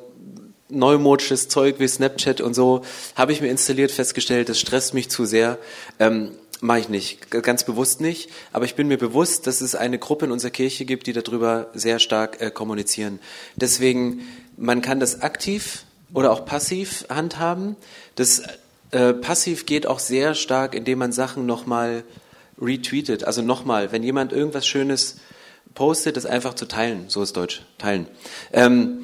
neumodisches 0.69 1.47
Zeug 1.47 1.79
wie 1.79 1.87
Snapchat 1.87 2.41
und 2.41 2.53
so, 2.53 2.83
habe 3.15 3.31
ich 3.31 3.41
mir 3.41 3.49
installiert, 3.49 3.91
festgestellt, 3.91 4.49
das 4.49 4.59
stresst 4.59 4.93
mich 4.93 5.09
zu 5.09 5.25
sehr. 5.25 5.57
Ähm, 5.99 6.31
Mache 6.59 6.79
ich 6.79 6.89
nicht, 6.89 7.29
ganz 7.29 7.65
bewusst 7.65 8.01
nicht. 8.01 8.31
Aber 8.51 8.65
ich 8.65 8.73
bin 8.73 8.87
mir 8.87 8.97
bewusst, 8.97 9.45
dass 9.45 9.61
es 9.61 9.75
eine 9.75 9.99
Gruppe 9.99 10.25
in 10.25 10.31
unserer 10.31 10.49
Kirche 10.49 10.85
gibt, 10.85 11.05
die 11.05 11.13
darüber 11.13 11.69
sehr 11.75 11.99
stark 11.99 12.41
äh, 12.41 12.49
kommunizieren. 12.49 13.19
Deswegen, 13.55 14.21
man 14.57 14.81
kann 14.81 14.99
das 14.99 15.21
aktiv 15.21 15.83
oder 16.13 16.31
auch 16.31 16.45
passiv 16.45 17.05
handhaben. 17.09 17.75
Das 18.15 18.43
äh, 18.91 19.13
passiv 19.13 19.65
geht 19.65 19.87
auch 19.87 19.99
sehr 19.99 20.35
stark, 20.35 20.75
indem 20.75 20.99
man 20.99 21.11
Sachen 21.11 21.45
nochmal 21.45 22.03
retweetet. 22.59 23.23
Also 23.23 23.41
nochmal, 23.41 23.91
wenn 23.91 24.03
jemand 24.03 24.33
irgendwas 24.33 24.65
Schönes 24.65 25.17
postet, 25.75 26.17
das 26.17 26.25
einfach 26.25 26.53
zu 26.53 26.65
teilen. 26.65 27.05
So 27.07 27.21
ist 27.21 27.35
Deutsch, 27.37 27.61
teilen. 27.77 28.07
Ähm, 28.51 28.99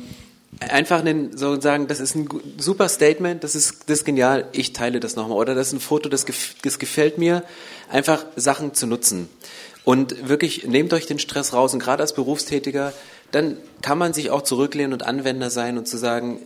einfach 0.60 1.00
einen, 1.00 1.38
so 1.38 1.60
sagen, 1.60 1.88
das 1.88 2.00
ist 2.00 2.16
ein 2.16 2.28
super 2.58 2.90
Statement, 2.90 3.44
das 3.44 3.56
ist, 3.56 3.90
das 3.90 4.00
ist 4.00 4.06
genial, 4.06 4.48
ich 4.54 4.74
teile 4.74 5.00
das 5.00 5.16
nochmal. 5.16 5.38
Oder 5.38 5.56
das 5.56 5.68
ist 5.68 5.74
ein 5.74 5.80
Foto, 5.80 6.10
das, 6.10 6.26
das 6.62 6.80
gefällt 6.80 7.18
mir, 7.18 7.44
einfach 7.90 8.26
Sachen 8.36 8.74
zu 8.74 8.88
nutzen. 8.88 9.30
Und 9.84 10.30
wirklich, 10.30 10.66
nehmt 10.66 10.94
euch 10.94 11.06
den 11.06 11.20
Stress 11.20 11.54
raus. 11.54 11.74
Und 11.74 11.80
gerade 11.80 12.02
als 12.02 12.14
Berufstätiger, 12.14 12.94
dann 13.32 13.58
kann 13.82 13.98
man 13.98 14.14
sich 14.14 14.32
auch 14.32 14.42
zurücklehnen 14.42 14.94
und 14.94 15.04
Anwender 15.04 15.50
sein 15.50 15.78
und 15.78 15.88
zu 15.88 15.98
sagen, 15.98 16.40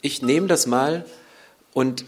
ich 0.00 0.22
nehme 0.22 0.46
das 0.46 0.66
mal 0.66 1.04
und 1.72 2.04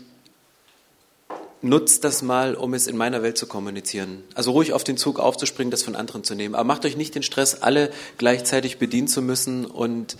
nutzt 1.62 2.04
das 2.04 2.22
mal, 2.22 2.54
um 2.54 2.72
es 2.74 2.86
in 2.86 2.96
meiner 2.96 3.22
Welt 3.22 3.36
zu 3.36 3.46
kommunizieren. 3.46 4.24
Also 4.34 4.52
ruhig 4.52 4.72
auf 4.72 4.84
den 4.84 4.96
Zug 4.96 5.18
aufzuspringen, 5.18 5.70
das 5.70 5.82
von 5.82 5.94
anderen 5.94 6.24
zu 6.24 6.34
nehmen. 6.34 6.54
Aber 6.54 6.64
macht 6.64 6.84
euch 6.84 6.96
nicht 6.96 7.14
den 7.14 7.22
Stress, 7.22 7.62
alle 7.62 7.90
gleichzeitig 8.16 8.78
bedienen 8.78 9.08
zu 9.08 9.20
müssen 9.20 9.66
und 9.66 10.16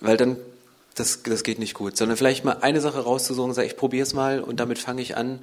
weil 0.00 0.16
dann 0.16 0.36
das, 0.94 1.22
das 1.22 1.42
geht 1.42 1.58
nicht 1.58 1.74
gut, 1.74 1.96
sondern 1.96 2.16
vielleicht 2.16 2.44
mal 2.44 2.58
eine 2.60 2.80
Sache 2.80 3.00
rauszusuchen 3.00 3.50
und 3.50 3.58
ich 3.58 3.76
probiere 3.76 4.04
es 4.04 4.14
mal 4.14 4.40
und 4.40 4.60
damit 4.60 4.78
fange 4.78 5.02
ich 5.02 5.16
an. 5.16 5.40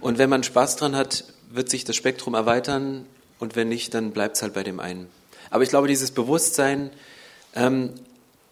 Und 0.00 0.18
wenn 0.18 0.30
man 0.30 0.42
Spaß 0.42 0.76
dran 0.76 0.94
hat, 0.94 1.24
wird 1.50 1.70
sich 1.70 1.84
das 1.84 1.96
Spektrum 1.96 2.34
erweitern 2.34 3.06
und 3.38 3.56
wenn 3.56 3.68
nicht, 3.68 3.94
dann 3.94 4.12
bleibt 4.12 4.36
es 4.36 4.42
halt 4.42 4.54
bei 4.54 4.62
dem 4.62 4.80
einen. 4.80 5.08
Aber 5.50 5.62
ich 5.62 5.68
glaube, 5.68 5.88
dieses 5.88 6.10
Bewusstsein, 6.10 6.90
ähm, 7.54 7.94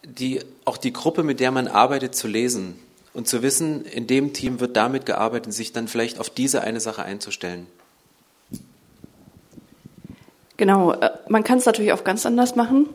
die, 0.05 0.40
auch 0.64 0.76
die 0.76 0.92
Gruppe, 0.92 1.22
mit 1.22 1.40
der 1.40 1.50
man 1.50 1.68
arbeitet, 1.68 2.14
zu 2.14 2.28
lesen 2.28 2.78
und 3.14 3.28
zu 3.28 3.42
wissen, 3.42 3.84
in 3.84 4.07
dem 4.07 4.32
Team 4.32 4.61
wird 4.61 4.76
damit 4.76 5.07
gearbeitet, 5.07 5.53
sich 5.53 5.72
dann 5.72 5.88
vielleicht 5.88 6.18
auf 6.18 6.30
diese 6.30 6.62
eine 6.62 6.80
Sache 6.80 7.03
einzustellen. 7.03 7.66
Genau, 10.57 10.92
äh, 10.92 11.11
man 11.28 11.44
kann 11.44 11.59
es 11.59 11.66
natürlich 11.66 11.92
auch 11.92 12.05
ganz 12.05 12.26
anders 12.26 12.57
machen. 12.57 12.88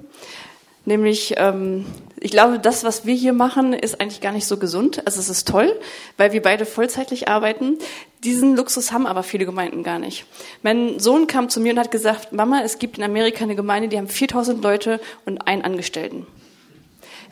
Nämlich, 0.85 1.33
ähm, 1.35 1.85
ich 2.17 2.31
glaube, 2.31 2.59
das, 2.59 2.85
was 2.85 3.05
wir 3.05 3.13
hier 3.13 3.33
machen, 3.33 3.73
ist 3.73 3.99
eigentlich 3.99 4.21
gar 4.21 4.31
nicht 4.31 4.47
so 4.47 4.55
gesund. 4.55 5.05
Also 5.05 5.19
es 5.19 5.27
ist 5.27 5.45
toll, 5.45 5.77
weil 6.15 6.31
wir 6.31 6.41
beide 6.41 6.65
vollzeitlich 6.65 7.27
arbeiten. 7.27 7.77
Diesen 8.23 8.55
Luxus 8.55 8.93
haben 8.93 9.05
aber 9.05 9.23
viele 9.23 9.45
Gemeinden 9.45 9.83
gar 9.83 9.99
nicht. 9.99 10.25
Mein 10.63 10.97
Sohn 10.99 11.27
kam 11.27 11.49
zu 11.49 11.59
mir 11.59 11.73
und 11.73 11.79
hat 11.79 11.91
gesagt, 11.91 12.31
Mama, 12.31 12.61
es 12.63 12.79
gibt 12.79 12.97
in 12.97 13.03
Amerika 13.03 13.43
eine 13.43 13.55
Gemeinde, 13.55 13.89
die 13.89 13.97
haben 13.97 14.07
4000 14.07 14.63
Leute 14.63 15.01
und 15.25 15.39
einen 15.45 15.63
Angestellten. 15.63 16.25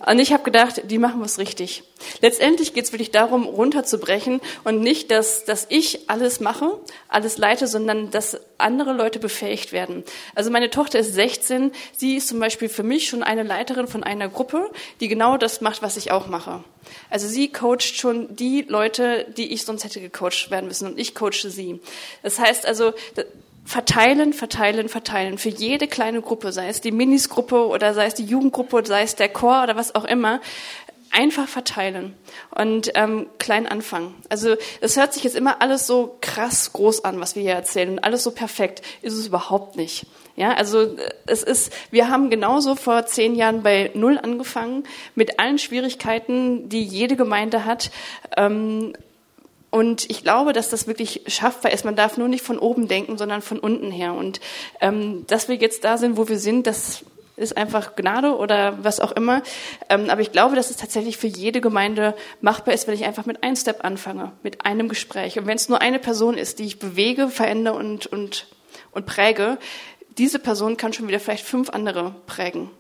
Und 0.06 0.20
ich 0.20 0.34
habe 0.34 0.44
gedacht, 0.44 0.84
die 0.86 0.98
machen 0.98 1.22
was 1.22 1.40
richtig. 1.40 1.84
Letztendlich 2.22 2.74
geht 2.74 2.86
es 2.86 2.92
wirklich 2.92 3.12
darum, 3.12 3.46
runterzubrechen 3.46 4.40
und 4.64 4.82
nicht, 4.82 5.10
dass, 5.12 5.46
dass 5.46 5.66
ich 5.70 6.10
alles 6.10 6.40
mache, 6.40 6.78
alles 7.08 7.38
leite, 7.38 7.68
sondern 7.68 8.12
dass 8.12 8.40
andere 8.58 8.94
Leute 8.94 9.20
befähigt 9.20 9.72
werden. 9.72 10.04
Also 10.36 10.52
meine 10.52 10.70
Tochter 10.70 11.00
ist 11.00 11.14
16, 11.14 11.72
sie 11.96 12.18
ist 12.18 12.28
zum 12.28 12.40
Beispiel 12.40 12.70
für 12.70 12.84
mich 12.84 13.10
schon 13.10 13.24
eine 13.24 13.44
Leiterin 13.44 13.88
von 13.88 14.04
einer 14.04 14.30
Gruppe, 14.30 14.70
die 15.00 15.08
genau 15.08 15.38
das 15.38 15.62
macht, 15.62 15.82
was 15.82 15.98
ich 15.98 16.12
auch 16.12 16.28
mache. 16.28 16.64
Also 17.10 17.28
sie 17.28 17.52
coacht 17.52 17.96
schon 17.96 18.36
die 18.36 18.62
Leute, 18.68 19.26
die 19.38 19.54
ich 19.54 19.64
sonst 19.64 19.84
hätte 19.84 20.02
gecoacht 20.02 20.52
werden 20.52 20.68
müssen 20.68 20.88
und 20.88 21.00
ich 21.00 21.16
coache 21.16 21.50
sie. 21.50 21.80
Das 22.22 22.38
heißt 22.40 22.66
also, 22.66 22.94
verteilen, 23.66 24.32
verteilen, 24.32 24.88
verteilen. 24.88 25.38
Für 25.38 25.50
jede 25.50 25.88
kleine 25.88 26.22
Gruppe, 26.22 26.52
sei 26.52 26.70
es 26.70 26.82
die 26.82 26.92
Minisgruppe 26.92 27.68
oder 27.68 27.94
sei 27.94 28.06
es 28.06 28.14
die 28.14 28.26
Jugendgruppe, 28.26 28.86
sei 28.86 29.02
es 29.02 29.16
der 29.16 29.30
Chor 29.30 29.64
oder 29.64 29.76
was 29.76 29.96
auch 29.96 30.06
immer, 30.06 30.40
einfach 31.12 31.48
verteilen 31.48 32.14
und 32.52 32.92
ähm, 32.96 33.28
klein 33.40 33.68
anfangen. 33.68 34.14
Also 34.30 34.56
es 34.82 34.98
hört 34.98 35.14
sich 35.14 35.24
jetzt 35.24 35.36
immer 35.36 35.62
alles 35.62 35.88
so 35.88 36.18
krass 36.22 36.74
groß 36.74 37.06
an, 37.06 37.20
was 37.20 37.36
wir 37.36 37.44
hier 37.44 37.54
erzählen 37.54 37.90
und 37.90 38.00
alles 38.04 38.24
so 38.24 38.32
perfekt. 38.32 38.82
Ist 39.02 39.14
es 39.14 39.28
überhaupt 39.28 39.78
nicht. 39.78 40.06
Ja, 40.36 40.54
also 40.54 40.98
es 41.26 41.44
ist, 41.44 41.72
wir 41.92 42.10
haben 42.10 42.30
genauso 42.30 42.76
vor 42.76 43.06
zehn 43.06 43.36
Jahren 43.36 43.64
bei 43.64 43.92
Null 43.94 44.18
angefangen, 44.18 44.84
mit 45.16 45.40
allen 45.40 45.58
Schwierigkeiten, 45.58 46.68
die 46.68 46.84
jede 46.84 47.16
Gemeinde 47.16 47.64
hat. 47.64 47.90
Ähm, 48.36 48.94
und 49.76 50.10
ich 50.10 50.24
glaube, 50.24 50.54
dass 50.54 50.70
das 50.70 50.88
wirklich 50.88 51.24
schaffbar 51.28 51.74
ist. 51.74 51.84
Man 51.84 51.98
darf 51.98 52.16
nur 52.16 52.30
nicht 52.30 52.46
von 52.46 52.58
oben 52.58 52.88
denken, 52.88 53.18
sondern 53.18 53.42
von 53.42 53.60
unten 53.60 53.92
her. 53.92 54.14
Und 54.14 54.40
ähm, 54.80 55.28
dass 55.28 55.50
wir 55.50 55.56
jetzt 55.58 55.84
da 55.84 55.98
sind, 55.98 56.16
wo 56.16 56.30
wir 56.30 56.40
sind, 56.40 56.66
das 56.66 57.04
ist 57.36 57.58
einfach 57.58 57.98
Gnade 57.98 58.38
oder 58.38 58.82
was 58.86 59.02
auch 59.02 59.12
immer. 59.12 59.44
Ähm, 59.90 60.10
aber 60.10 60.22
ich 60.22 60.32
glaube, 60.32 60.56
dass 60.56 60.70
es 60.70 60.78
tatsächlich 60.78 61.18
für 61.18 61.28
jede 61.28 61.60
Gemeinde 61.60 62.16
machbar 62.40 62.74
ist, 62.74 62.88
wenn 62.88 62.94
ich 62.94 63.04
einfach 63.04 63.26
mit 63.26 63.44
einem 63.44 63.58
Step 63.58 63.84
anfange, 63.84 64.32
mit 64.44 64.66
einem 64.66 64.88
Gespräch. 64.88 65.38
Und 65.38 65.46
wenn 65.46 65.58
es 65.58 65.68
nur 65.68 65.82
eine 65.82 66.00
Person 66.00 66.38
ist, 66.38 66.60
die 66.60 66.66
ich 66.68 66.80
bewege, 66.80 67.28
verändere 67.28 67.76
und, 67.76 68.08
und, 68.08 68.48
und 68.94 69.06
präge, 69.06 69.58
diese 70.18 70.40
Person 70.40 70.78
kann 70.78 70.94
schon 70.94 71.10
wieder 71.10 71.20
vielleicht 71.20 71.44
fünf 71.44 71.70
andere 71.72 72.16
prägen. 72.28 72.72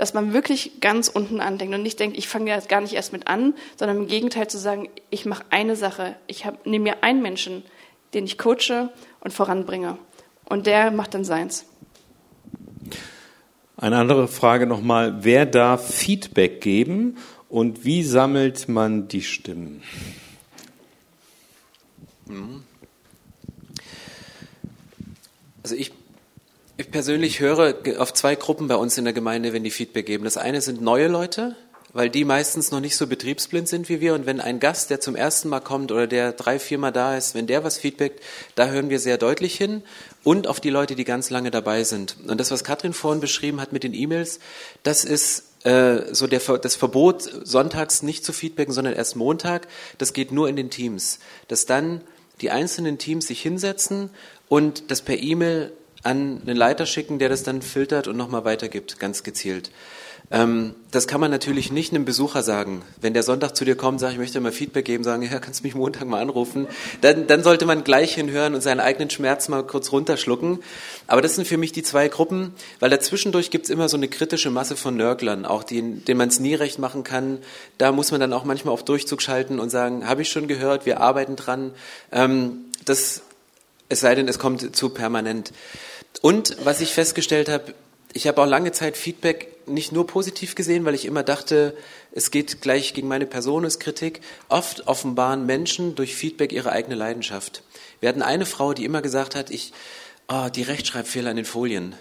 Dass 0.00 0.14
man 0.14 0.32
wirklich 0.32 0.80
ganz 0.80 1.08
unten 1.08 1.40
andenkt 1.40 1.74
und 1.74 1.82
nicht 1.82 2.00
denkt, 2.00 2.16
ich 2.16 2.26
fange 2.26 2.48
ja 2.48 2.58
gar 2.60 2.80
nicht 2.80 2.94
erst 2.94 3.12
mit 3.12 3.26
an, 3.26 3.52
sondern 3.76 3.98
im 3.98 4.06
Gegenteil 4.06 4.48
zu 4.48 4.56
sagen, 4.56 4.88
ich 5.10 5.26
mache 5.26 5.44
eine 5.50 5.76
Sache. 5.76 6.16
Ich 6.26 6.46
nehme 6.64 6.84
mir 6.84 7.04
einen 7.04 7.20
Menschen, 7.20 7.64
den 8.14 8.24
ich 8.24 8.38
coache 8.38 8.88
und 9.20 9.34
voranbringe. 9.34 9.98
Und 10.46 10.66
der 10.66 10.90
macht 10.90 11.12
dann 11.12 11.24
seins. 11.24 11.66
Eine 13.76 13.98
andere 13.98 14.26
Frage 14.26 14.66
nochmal. 14.66 15.22
Wer 15.22 15.44
darf 15.44 15.94
Feedback 15.94 16.62
geben 16.62 17.18
und 17.50 17.84
wie 17.84 18.02
sammelt 18.02 18.70
man 18.70 19.06
die 19.06 19.20
Stimmen? 19.20 19.82
Also 25.62 25.74
ich 25.74 25.92
ich 26.80 26.90
persönlich 26.90 27.40
höre 27.40 27.74
auf 27.98 28.14
zwei 28.14 28.34
Gruppen 28.34 28.66
bei 28.66 28.76
uns 28.76 28.96
in 28.96 29.04
der 29.04 29.12
Gemeinde, 29.12 29.52
wenn 29.52 29.62
die 29.62 29.70
Feedback 29.70 30.06
geben. 30.06 30.24
Das 30.24 30.38
eine 30.38 30.62
sind 30.62 30.80
neue 30.80 31.08
Leute, 31.08 31.54
weil 31.92 32.08
die 32.08 32.24
meistens 32.24 32.70
noch 32.70 32.80
nicht 32.80 32.96
so 32.96 33.06
betriebsblind 33.06 33.68
sind 33.68 33.90
wie 33.90 34.00
wir. 34.00 34.14
Und 34.14 34.24
wenn 34.24 34.40
ein 34.40 34.60
Gast, 34.60 34.88
der 34.88 34.98
zum 34.98 35.14
ersten 35.14 35.50
Mal 35.50 35.60
kommt 35.60 35.92
oder 35.92 36.06
der 36.06 36.32
drei, 36.32 36.58
viermal 36.58 36.90
da 36.90 37.18
ist, 37.18 37.34
wenn 37.34 37.46
der 37.46 37.64
was 37.64 37.76
feedbackt, 37.76 38.20
da 38.54 38.68
hören 38.68 38.88
wir 38.88 38.98
sehr 38.98 39.18
deutlich 39.18 39.56
hin. 39.56 39.82
Und 40.24 40.46
auf 40.46 40.58
die 40.58 40.70
Leute, 40.70 40.94
die 40.94 41.04
ganz 41.04 41.28
lange 41.28 41.50
dabei 41.50 41.84
sind. 41.84 42.16
Und 42.26 42.40
das, 42.40 42.50
was 42.50 42.64
Katrin 42.64 42.94
vorhin 42.94 43.20
beschrieben 43.20 43.60
hat 43.60 43.74
mit 43.74 43.84
den 43.84 43.92
E-Mails, 43.92 44.40
das 44.82 45.04
ist 45.04 45.44
äh, 45.64 46.14
so 46.14 46.26
der, 46.26 46.40
das 46.40 46.76
Verbot, 46.76 47.22
sonntags 47.44 48.02
nicht 48.02 48.24
zu 48.24 48.32
feedbacken, 48.32 48.72
sondern 48.72 48.94
erst 48.94 49.16
Montag. 49.16 49.68
Das 49.98 50.14
geht 50.14 50.32
nur 50.32 50.48
in 50.48 50.56
den 50.56 50.70
Teams. 50.70 51.18
Dass 51.48 51.66
dann 51.66 52.00
die 52.40 52.50
einzelnen 52.50 52.96
Teams 52.96 53.26
sich 53.26 53.42
hinsetzen 53.42 54.08
und 54.48 54.90
das 54.90 55.02
per 55.02 55.18
E-Mail 55.18 55.72
an 56.02 56.40
einen 56.46 56.56
Leiter 56.56 56.86
schicken, 56.86 57.18
der 57.18 57.28
das 57.28 57.42
dann 57.42 57.62
filtert 57.62 58.08
und 58.08 58.16
nochmal 58.16 58.44
weitergibt, 58.44 58.98
ganz 58.98 59.22
gezielt. 59.22 59.70
Ähm, 60.32 60.76
das 60.92 61.08
kann 61.08 61.20
man 61.20 61.30
natürlich 61.30 61.72
nicht 61.72 61.92
einem 61.92 62.04
Besucher 62.04 62.42
sagen. 62.42 62.82
Wenn 63.00 63.14
der 63.14 63.24
Sonntag 63.24 63.56
zu 63.56 63.64
dir 63.64 63.74
kommt, 63.74 63.98
sagt, 63.98 64.12
ich 64.12 64.18
möchte 64.18 64.40
mal 64.40 64.52
Feedback 64.52 64.84
geben, 64.84 65.02
sagen, 65.02 65.22
ja, 65.22 65.40
kannst 65.40 65.60
du 65.60 65.64
mich 65.64 65.74
Montag 65.74 66.06
mal 66.06 66.20
anrufen, 66.20 66.68
dann, 67.00 67.26
dann 67.26 67.42
sollte 67.42 67.66
man 67.66 67.82
gleich 67.82 68.14
hinhören 68.14 68.54
und 68.54 68.60
seinen 68.60 68.78
eigenen 68.78 69.10
Schmerz 69.10 69.48
mal 69.48 69.64
kurz 69.64 69.90
runterschlucken. 69.90 70.60
Aber 71.08 71.20
das 71.20 71.34
sind 71.34 71.48
für 71.48 71.56
mich 71.56 71.72
die 71.72 71.82
zwei 71.82 72.06
Gruppen, 72.08 72.54
weil 72.78 72.90
dazwischendurch 72.90 73.50
gibt's 73.50 73.70
immer 73.70 73.88
so 73.88 73.96
eine 73.96 74.06
kritische 74.06 74.50
Masse 74.50 74.76
von 74.76 74.96
Nörglern, 74.96 75.44
auch 75.44 75.64
die, 75.64 75.82
denen 75.82 76.18
man 76.18 76.28
es 76.28 76.38
nie 76.38 76.54
recht 76.54 76.78
machen 76.78 77.02
kann. 77.02 77.38
Da 77.78 77.90
muss 77.90 78.12
man 78.12 78.20
dann 78.20 78.32
auch 78.32 78.44
manchmal 78.44 78.72
auf 78.72 78.84
Durchzug 78.84 79.22
schalten 79.22 79.58
und 79.58 79.70
sagen, 79.70 80.06
habe 80.06 80.22
ich 80.22 80.30
schon 80.30 80.46
gehört, 80.46 80.86
wir 80.86 81.00
arbeiten 81.00 81.34
dran. 81.34 81.72
Ähm, 82.12 82.66
das, 82.84 83.22
es 83.90 84.00
sei 84.00 84.14
denn, 84.14 84.28
es 84.28 84.38
kommt 84.38 84.74
zu 84.74 84.88
permanent. 84.88 85.52
Und 86.22 86.56
was 86.64 86.80
ich 86.80 86.94
festgestellt 86.94 87.50
habe, 87.50 87.74
ich 88.12 88.26
habe 88.26 88.40
auch 88.40 88.46
lange 88.46 88.72
Zeit 88.72 88.96
Feedback 88.96 89.48
nicht 89.66 89.92
nur 89.92 90.06
positiv 90.06 90.54
gesehen, 90.54 90.84
weil 90.84 90.94
ich 90.94 91.04
immer 91.04 91.22
dachte, 91.22 91.76
es 92.12 92.30
geht 92.30 92.60
gleich 92.60 92.94
gegen 92.94 93.08
meine 93.08 93.26
Person, 93.26 93.64
ist 93.64 93.78
Kritik. 93.78 94.20
Oft 94.48 94.88
offenbaren 94.88 95.46
Menschen 95.46 95.94
durch 95.94 96.14
Feedback 96.14 96.52
ihre 96.52 96.72
eigene 96.72 96.96
Leidenschaft. 96.96 97.62
Wir 98.00 98.08
hatten 98.08 98.22
eine 98.22 98.46
Frau, 98.46 98.72
die 98.72 98.84
immer 98.84 99.02
gesagt 99.02 99.36
hat, 99.36 99.50
ich, 99.50 99.72
oh, 100.28 100.48
die 100.54 100.62
Rechtschreibfehler 100.62 101.30
in 101.30 101.36
den 101.36 101.44
Folien. 101.44 101.94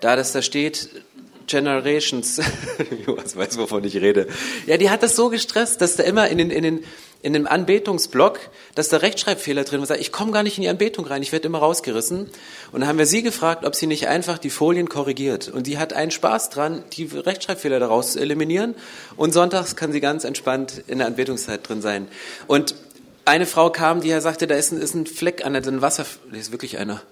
Da, 0.00 0.16
dass 0.16 0.32
da 0.32 0.42
steht, 0.42 0.90
Generations, 1.46 2.40
was 3.06 3.36
weiß, 3.36 3.56
wovon 3.58 3.84
ich 3.84 3.96
rede. 3.96 4.26
Ja, 4.66 4.76
die 4.76 4.90
hat 4.90 5.02
das 5.02 5.16
so 5.16 5.28
gestresst, 5.28 5.80
dass 5.80 5.96
da 5.96 6.02
immer 6.02 6.28
in 6.28 6.38
den, 6.38 6.50
in 6.50 6.62
den, 6.62 6.84
in 7.22 7.32
dem 7.32 7.46
Anbetungsblock, 7.46 8.38
dass 8.74 8.88
da 8.88 8.98
Rechtschreibfehler 8.98 9.64
drin 9.64 9.86
war. 9.88 9.98
Ich 9.98 10.12
komme 10.12 10.32
gar 10.32 10.42
nicht 10.42 10.58
in 10.58 10.62
die 10.62 10.68
Anbetung 10.68 11.06
rein, 11.06 11.22
ich 11.22 11.32
werde 11.32 11.46
immer 11.46 11.58
rausgerissen. 11.58 12.30
Und 12.72 12.80
dann 12.80 12.88
haben 12.88 12.98
wir 12.98 13.06
sie 13.06 13.22
gefragt, 13.22 13.64
ob 13.64 13.74
sie 13.74 13.86
nicht 13.86 14.08
einfach 14.08 14.38
die 14.38 14.50
Folien 14.50 14.88
korrigiert. 14.88 15.48
Und 15.48 15.66
die 15.66 15.78
hat 15.78 15.92
einen 15.92 16.10
Spaß 16.10 16.50
dran, 16.50 16.84
die 16.92 17.04
Rechtschreibfehler 17.04 17.80
daraus 17.80 18.12
zu 18.12 18.20
eliminieren. 18.20 18.74
Und 19.16 19.32
sonntags 19.32 19.76
kann 19.76 19.92
sie 19.92 20.00
ganz 20.00 20.24
entspannt 20.24 20.82
in 20.86 20.98
der 20.98 21.06
Anbetungszeit 21.06 21.68
drin 21.68 21.82
sein. 21.82 22.08
Und 22.46 22.74
eine 23.24 23.46
Frau 23.46 23.70
kam, 23.70 24.00
die 24.00 24.08
ja 24.08 24.20
sagte, 24.20 24.46
da 24.46 24.54
ist 24.54 24.72
ein, 24.72 24.80
ist 24.80 24.94
ein 24.94 25.06
Fleck 25.06 25.44
an 25.44 25.52
der, 25.52 25.66
ein 25.66 25.82
Wasser, 25.82 26.06
da 26.30 26.36
ist 26.38 26.52
wirklich 26.52 26.78
einer. 26.78 27.02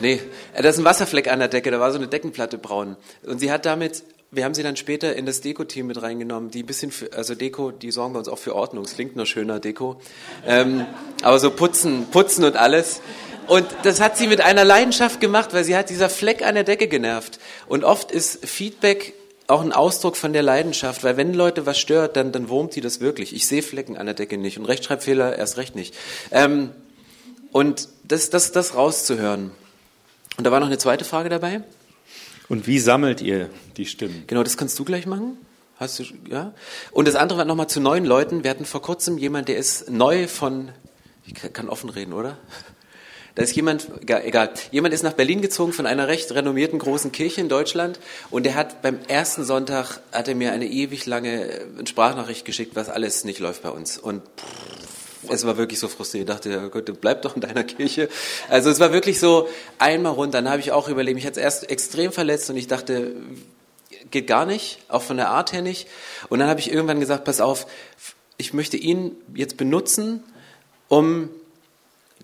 Nee, 0.00 0.20
da 0.56 0.68
ist 0.68 0.78
ein 0.78 0.84
Wasserfleck 0.84 1.30
an 1.30 1.38
der 1.38 1.48
Decke, 1.48 1.70
da 1.70 1.78
war 1.78 1.90
so 1.92 1.98
eine 1.98 2.08
Deckenplatte 2.08 2.56
braun. 2.56 2.96
Und 3.24 3.38
sie 3.38 3.52
hat 3.52 3.66
damit, 3.66 4.02
wir 4.34 4.46
haben 4.46 4.54
sie 4.54 4.62
dann 4.62 4.76
später 4.76 5.14
in 5.14 5.26
das 5.26 5.42
Deko-Team 5.42 5.86
mit 5.86 6.00
reingenommen, 6.00 6.50
die 6.50 6.62
ein 6.62 6.66
bisschen, 6.66 6.90
für, 6.90 7.12
also 7.12 7.34
Deko, 7.34 7.70
die 7.70 7.90
sorgen 7.90 8.14
bei 8.14 8.18
uns 8.18 8.28
auch 8.28 8.38
für 8.38 8.56
Ordnung, 8.56 8.84
es 8.84 8.94
klingt 8.94 9.14
nur 9.14 9.26
schöner 9.26 9.60
Deko. 9.60 10.00
Ähm, 10.46 10.86
aber 11.22 11.38
so 11.38 11.50
putzen, 11.50 12.06
putzen 12.10 12.44
und 12.44 12.56
alles. 12.56 13.02
Und 13.46 13.66
das 13.82 14.00
hat 14.00 14.16
sie 14.16 14.26
mit 14.26 14.40
einer 14.40 14.64
Leidenschaft 14.64 15.20
gemacht, 15.20 15.52
weil 15.52 15.64
sie 15.64 15.76
hat 15.76 15.90
dieser 15.90 16.08
Fleck 16.08 16.42
an 16.46 16.54
der 16.54 16.64
Decke 16.64 16.88
genervt. 16.88 17.40
Und 17.66 17.84
oft 17.84 18.10
ist 18.10 18.46
Feedback 18.46 19.12
auch 19.48 19.60
ein 19.60 19.72
Ausdruck 19.72 20.16
von 20.16 20.32
der 20.32 20.42
Leidenschaft, 20.42 21.04
weil 21.04 21.18
wenn 21.18 21.34
Leute 21.34 21.66
was 21.66 21.78
stört, 21.78 22.16
dann, 22.16 22.32
dann 22.32 22.48
wurmt 22.48 22.74
die 22.74 22.80
das 22.80 23.00
wirklich. 23.00 23.34
Ich 23.34 23.46
sehe 23.46 23.62
Flecken 23.62 23.98
an 23.98 24.06
der 24.06 24.14
Decke 24.14 24.38
nicht 24.38 24.58
und 24.58 24.64
Rechtschreibfehler 24.64 25.36
erst 25.36 25.58
recht 25.58 25.76
nicht. 25.76 25.94
Ähm, 26.30 26.70
und 27.50 27.90
das, 28.04 28.30
das, 28.30 28.50
das 28.52 28.74
rauszuhören. 28.74 29.50
Und 30.38 30.46
da 30.46 30.50
war 30.50 30.60
noch 30.60 30.68
eine 30.68 30.78
zweite 30.78 31.04
Frage 31.04 31.28
dabei. 31.28 31.62
Und 32.52 32.66
wie 32.66 32.78
sammelt 32.78 33.22
ihr 33.22 33.48
die 33.78 33.86
Stimmen? 33.86 34.24
Genau, 34.26 34.42
das 34.42 34.58
kannst 34.58 34.78
du 34.78 34.84
gleich 34.84 35.06
machen. 35.06 35.38
Hast 35.78 36.00
du, 36.00 36.04
ja? 36.28 36.52
Und 36.90 37.08
das 37.08 37.14
andere 37.14 37.38
war 37.38 37.44
nochmal 37.46 37.66
zu 37.66 37.80
neuen 37.80 38.04
Leuten. 38.04 38.44
Wir 38.44 38.50
hatten 38.50 38.66
vor 38.66 38.82
kurzem 38.82 39.16
jemand, 39.16 39.48
der 39.48 39.56
ist 39.56 39.88
neu 39.88 40.28
von, 40.28 40.68
ich 41.24 41.32
kann 41.32 41.70
offen 41.70 41.88
reden, 41.88 42.12
oder? 42.12 42.36
Da 43.36 43.42
ist 43.42 43.56
jemand, 43.56 43.88
egal, 44.06 44.50
jemand 44.70 44.92
ist 44.92 45.02
nach 45.02 45.14
Berlin 45.14 45.40
gezogen 45.40 45.72
von 45.72 45.86
einer 45.86 46.08
recht 46.08 46.30
renommierten 46.32 46.78
großen 46.78 47.10
Kirche 47.10 47.40
in 47.40 47.48
Deutschland 47.48 47.98
und 48.30 48.44
der 48.44 48.54
hat 48.54 48.82
beim 48.82 48.98
ersten 49.08 49.44
Sonntag, 49.44 50.00
hat 50.12 50.28
er 50.28 50.34
mir 50.34 50.52
eine 50.52 50.66
ewig 50.66 51.06
lange 51.06 51.48
äh, 51.48 51.86
Sprachnachricht 51.86 52.44
geschickt, 52.44 52.76
was 52.76 52.90
alles 52.90 53.24
nicht 53.24 53.38
läuft 53.38 53.62
bei 53.62 53.70
uns. 53.70 53.96
Und 53.96 54.20
pff, 54.20 54.91
es 55.28 55.46
war 55.46 55.56
wirklich 55.56 55.78
so 55.78 55.88
frustrierend. 55.88 56.30
Ich 56.30 56.36
dachte, 56.36 56.50
ja 56.50 56.68
Gott, 56.68 57.00
bleib 57.00 57.22
doch 57.22 57.34
in 57.36 57.42
deiner 57.42 57.64
Kirche. 57.64 58.08
Also 58.48 58.70
es 58.70 58.80
war 58.80 58.92
wirklich 58.92 59.20
so 59.20 59.48
einmal 59.78 60.12
runter. 60.12 60.42
Dann 60.42 60.50
habe 60.50 60.60
ich 60.60 60.72
auch 60.72 60.88
überlebt. 60.88 61.18
Ich 61.18 61.26
hatte 61.26 61.40
es 61.40 61.44
erst 61.44 61.70
extrem 61.70 62.12
verletzt 62.12 62.50
und 62.50 62.56
ich 62.56 62.66
dachte, 62.66 63.14
geht 64.10 64.26
gar 64.26 64.46
nicht, 64.46 64.78
auch 64.88 65.02
von 65.02 65.16
der 65.16 65.28
Art 65.28 65.52
her 65.52 65.62
nicht. 65.62 65.88
Und 66.28 66.38
dann 66.38 66.48
habe 66.48 66.60
ich 66.60 66.70
irgendwann 66.70 67.00
gesagt, 67.00 67.24
pass 67.24 67.40
auf, 67.40 67.66
ich 68.36 68.52
möchte 68.52 68.76
ihn 68.76 69.12
jetzt 69.34 69.56
benutzen, 69.56 70.22
um 70.88 71.30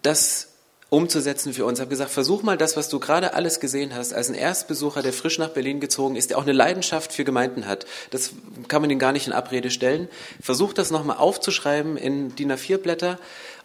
das 0.02 0.47
umzusetzen 0.90 1.52
für 1.52 1.66
uns. 1.66 1.78
Ich 1.78 1.82
habe 1.82 1.90
gesagt, 1.90 2.10
versuch 2.10 2.42
mal 2.42 2.56
das, 2.56 2.76
was 2.76 2.88
du 2.88 2.98
gerade 2.98 3.34
alles 3.34 3.60
gesehen 3.60 3.94
hast, 3.94 4.14
als 4.14 4.30
ein 4.30 4.34
Erstbesucher, 4.34 5.02
der 5.02 5.12
frisch 5.12 5.38
nach 5.38 5.50
Berlin 5.50 5.80
gezogen 5.80 6.16
ist, 6.16 6.30
der 6.30 6.38
auch 6.38 6.42
eine 6.42 6.52
Leidenschaft 6.52 7.12
für 7.12 7.24
Gemeinden 7.24 7.66
hat. 7.66 7.84
Das 8.10 8.32
kann 8.68 8.80
man 8.80 8.90
ihn 8.90 8.98
gar 8.98 9.12
nicht 9.12 9.26
in 9.26 9.34
Abrede 9.34 9.70
stellen. 9.70 10.08
Versuch 10.40 10.72
das 10.72 10.90
nochmal 10.90 11.18
aufzuschreiben 11.18 11.98
in 11.98 12.34
DIN 12.34 12.52
A4-Blätter 12.52 13.18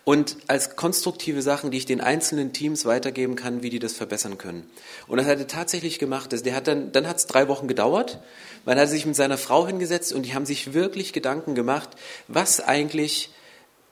und 0.04 0.36
als 0.48 0.76
konstruktive 0.76 1.42
Sachen, 1.42 1.72
die 1.72 1.78
ich 1.78 1.86
den 1.86 2.02
einzelnen 2.02 2.52
Teams 2.52 2.86
weitergeben 2.86 3.38
kann, 3.38 3.64
wie 3.64 3.70
die 3.70 3.80
das 3.80 3.94
verbessern 3.94 4.38
können. 4.38 4.70
Und 5.08 5.18
das 5.18 5.28
hat 5.28 5.40
er 5.40 5.48
tatsächlich 5.48 6.00
gemacht. 6.00 6.34
Der 6.34 6.56
hat 6.56 6.68
dann, 6.68 6.92
dann 6.92 7.08
hat 7.08 7.18
es 7.18 7.28
drei 7.28 7.48
Wochen 7.48 7.70
gedauert. 7.70 8.20
Man 8.66 8.78
hat 8.78 8.90
sich 8.90 9.06
mit 9.06 9.16
seiner 9.16 9.38
Frau 9.38 9.66
hingesetzt 9.66 10.12
und 10.12 10.26
die 10.26 10.34
haben 10.34 10.46
sich 10.46 10.74
wirklich 10.74 11.14
Gedanken 11.14 11.56
gemacht, 11.56 11.90
was 12.28 12.60
eigentlich 12.60 13.30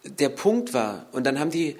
der 0.03 0.29
Punkt 0.29 0.73
war. 0.73 1.05
Und 1.13 1.25
dann 1.25 1.39
haben 1.39 1.51
die 1.51 1.77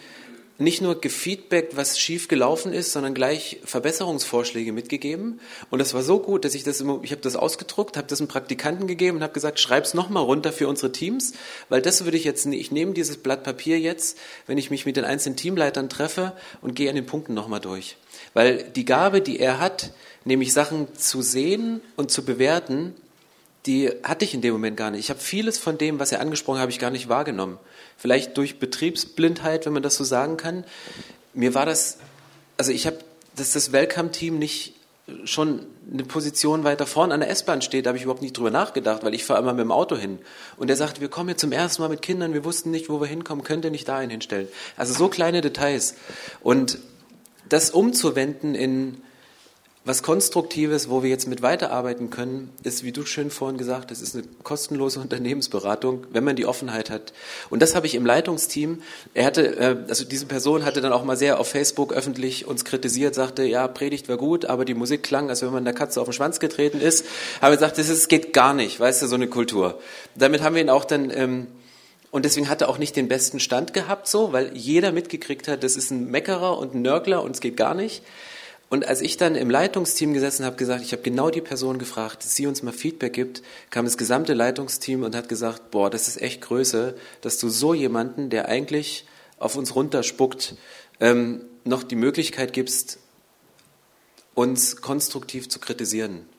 nicht 0.62 0.82
nur 0.82 1.00
gefeedbackt, 1.00 1.76
was 1.76 2.00
schief 2.00 2.28
gelaufen 2.28 2.74
ist, 2.74 2.92
sondern 2.92 3.14
gleich 3.14 3.60
Verbesserungsvorschläge 3.66 4.72
mitgegeben. 4.72 5.40
Und 5.70 5.80
das 5.80 5.94
war 5.94 6.04
so 6.04 6.20
gut, 6.20 6.46
dass 6.46 6.56
ich 6.56 6.64
das 6.64 6.82
immer, 6.82 7.00
ich 7.04 7.12
habe 7.12 7.22
das 7.22 7.36
ausgedruckt, 7.36 7.98
habe 7.98 8.08
das 8.08 8.20
einem 8.20 8.28
Praktikanten 8.28 8.88
gegeben 8.88 9.18
und 9.18 9.24
habe 9.24 9.34
gesagt, 9.34 9.60
schreib's 9.60 9.94
noch 9.94 10.10
mal 10.10 10.22
runter 10.22 10.54
für 10.54 10.68
unsere 10.68 10.92
Teams, 10.92 11.34
weil 11.70 11.82
das 11.82 12.06
würde 12.06 12.18
ich 12.18 12.24
jetzt, 12.24 12.46
ich 12.46 12.72
nehme 12.72 12.94
dieses 12.94 13.18
Blatt 13.18 13.44
Papier 13.44 13.80
jetzt, 13.80 14.18
wenn 14.48 14.58
ich 14.58 14.70
mich 14.70 14.86
mit 14.86 14.98
den 14.98 15.06
einzelnen 15.06 15.36
Teamleitern 15.36 15.90
treffe 15.90 16.34
und 16.62 16.76
gehe 16.76 16.90
an 16.90 16.96
den 16.96 17.06
Punkten 17.06 17.34
noch 17.34 17.48
mal 17.48 17.60
durch. 17.60 17.98
Weil 18.34 18.64
die 18.64 18.86
Gabe, 18.86 19.22
die 19.22 19.40
er 19.40 19.60
hat, 19.60 19.92
nämlich 20.26 20.54
Sachen 20.54 20.94
zu 20.96 21.22
sehen 21.22 21.82
und 21.96 22.12
zu 22.12 22.24
bewerten, 22.24 22.94
die 23.66 23.92
hatte 24.04 24.26
ich 24.26 24.34
in 24.34 24.42
dem 24.42 24.54
Moment 24.54 24.78
gar 24.78 24.92
nicht. 24.92 25.02
Ich 25.02 25.10
habe 25.10 25.20
vieles 25.20 25.58
von 25.58 25.78
dem, 25.78 26.00
was 26.00 26.12
er 26.12 26.20
angesprochen 26.20 26.58
hat, 26.58 26.64
habe 26.64 26.72
ich 26.72 26.80
gar 26.80 26.90
nicht 26.90 27.10
wahrgenommen. 27.10 27.58
Vielleicht 27.98 28.38
durch 28.38 28.60
Betriebsblindheit, 28.60 29.66
wenn 29.66 29.74
man 29.74 29.84
das 29.84 29.96
so 29.96 30.04
sagen 30.04 30.38
kann. 30.38 30.64
Mir 31.34 31.54
war 31.54 31.66
das, 31.66 31.98
also 32.58 32.72
ich 32.72 32.88
habe, 32.88 32.98
dass 33.36 33.54
das 33.54 33.72
Welcome-Team 33.72 34.40
nicht 34.40 34.74
schon 35.26 35.66
eine 35.92 36.04
Position 36.04 36.64
weiter 36.64 36.86
vorn 36.86 37.12
an 37.12 37.20
der 37.20 37.30
S-Bahn 37.30 37.62
steht, 37.62 37.86
da 37.86 37.90
habe 37.90 37.98
ich 37.98 38.04
überhaupt 38.04 38.22
nicht 38.22 38.38
drüber 38.38 38.52
nachgedacht, 38.52 39.04
weil 39.04 39.14
ich 39.14 39.24
fahre 39.24 39.42
immer 39.42 39.54
mit 39.54 39.62
dem 39.64 39.72
Auto 39.72 39.98
hin. 39.98 40.20
Und 40.58 40.70
er 40.70 40.76
sagt, 40.76 41.02
wir 41.02 41.10
kommen 41.10 41.30
jetzt 41.30 41.42
zum 41.42 41.52
ersten 41.52 41.82
Mal 41.82 41.90
mit 41.90 42.02
Kindern, 42.02 42.34
wir 42.34 42.46
wussten 42.46 42.72
nicht, 42.72 42.90
wo 42.90 43.02
wir 43.02 43.08
hinkommen, 43.08 43.44
könnt 43.44 43.66
ihr 43.66 43.72
nicht 43.72 43.88
dahin 43.88 44.10
hinstellen. 44.10 44.48
Also 44.78 44.94
so 44.94 45.10
kleine 45.10 45.42
Details. 45.42 45.96
Und 46.42 46.80
das 47.50 47.72
umzuwenden 47.72 48.56
in 48.56 49.02
was 49.84 50.04
Konstruktives, 50.04 50.92
wo 50.92 51.02
wir 51.02 51.10
jetzt 51.10 51.28
mit 51.28 51.42
weiterarbeiten 51.42 52.12
können, 52.12 52.52
ist, 52.62 52.84
wie 52.84 52.92
du 52.92 53.04
schön 53.04 53.32
vorhin 53.32 53.58
gesagt 53.58 53.90
hast, 53.90 54.02
ist 54.02 54.16
eine 54.16 54.26
kostenlose 54.44 55.00
Unternehmensberatung, 55.02 56.06
wenn 56.12 56.24
man 56.24 56.36
die 56.36 56.46
Offenheit 56.46 56.92
hat. 56.92 57.14
Und 57.50 57.64
das 57.64 57.74
habe 57.74 57.88
ich 57.88 57.96
im 57.96 58.06
Leitungsteam. 58.06 58.84
Er 59.16 59.26
hatte, 59.26 59.58
äh, 59.58 59.78
also 59.88 60.06
diese 60.06 60.28
Person 60.28 60.66
hatte 60.66 60.82
dann 60.82 60.94
auch 60.94 61.04
mal 61.04 61.18
sehr 61.18 61.40
auf 61.40 61.48
Facebook 61.48 61.94
öffentlich 61.94 62.46
uns 62.46 62.64
kritisiert, 62.64 63.16
sagte, 63.16 63.44
ja, 63.44 63.68
Predigt 63.68 64.08
war 64.08 64.18
gut, 64.18 64.46
aber 64.46 64.66
die 64.66 64.76
Musik 64.76 65.02
klang, 65.02 65.30
als 65.30 65.42
wenn 65.42 65.52
man 65.52 65.66
der 65.66 65.74
Katze 65.74 66.00
auf 66.00 66.08
den 66.08 66.14
Schwanz 66.14 66.40
getreten 66.40 66.80
ist. 66.80 67.06
Haben 67.42 67.54
gesagt, 67.54 67.80
das 67.80 67.90
ist, 67.90 68.08
geht 68.08 68.34
gar 68.34 68.54
nicht, 68.54 68.80
weißt 68.80 69.02
du, 69.02 69.08
so 69.08 69.16
eine 69.16 69.28
Kultur. 69.28 69.80
Damit 70.16 70.44
haben 70.44 70.54
wir 70.54 70.62
ihn 70.62 70.70
auch 70.70 70.86
dann, 70.86 71.10
ähm, 71.10 71.48
und 72.12 72.26
deswegen 72.26 72.50
hat 72.50 72.62
er 72.62 72.70
auch 72.70 72.78
nicht 72.78 72.96
den 72.96 73.08
besten 73.08 73.40
Stand 73.40 73.74
gehabt, 73.74 74.08
so, 74.08 74.32
weil 74.32 74.56
jeder 74.56 74.92
mitgekriegt 74.92 75.48
hat, 75.48 75.64
das 75.64 75.76
ist 75.76 75.90
ein 75.90 76.12
Meckerer 76.12 76.60
und 76.60 76.76
ein 76.76 76.84
Nörgler 76.84 77.24
und 77.24 77.32
es 77.32 77.42
geht 77.42 77.58
gar 77.58 77.74
nicht. 77.74 78.04
Und 78.72 78.88
als 78.88 79.02
ich 79.02 79.18
dann 79.18 79.36
im 79.36 79.50
Leitungsteam 79.50 80.14
gesessen 80.14 80.46
habe, 80.46 80.56
gesagt, 80.56 80.82
ich 80.82 80.94
habe 80.94 81.02
genau 81.02 81.30
die 81.30 81.42
Person 81.42 81.78
gefragt, 81.78 82.24
dass 82.24 82.36
sie 82.36 82.48
uns 82.48 82.64
mal 82.64 82.72
Feedback 82.72 83.12
gibt, 83.12 83.42
kam 83.70 83.84
das 83.84 83.98
gesamte 83.98 84.34
Leitungsteam 84.34 85.04
und 85.04 85.14
hat 85.14 85.28
gesagt, 85.28 85.72
boah, 85.72 85.90
das 85.90 86.08
ist 86.08 86.22
echt 86.22 86.40
Größe, 86.40 86.96
dass 87.20 87.38
du 87.38 87.50
so 87.50 87.74
jemanden, 87.74 88.30
der 88.30 88.48
eigentlich 88.48 89.06
auf 89.40 89.58
uns 89.58 89.76
runterspuckt, 89.76 90.56
ähm, 91.02 91.44
noch 91.66 91.84
die 91.84 91.98
Möglichkeit 91.98 92.54
gibst, 92.54 93.00
uns 94.36 94.78
konstruktiv 94.78 95.50
zu 95.50 95.60
kritisieren. 95.60 96.30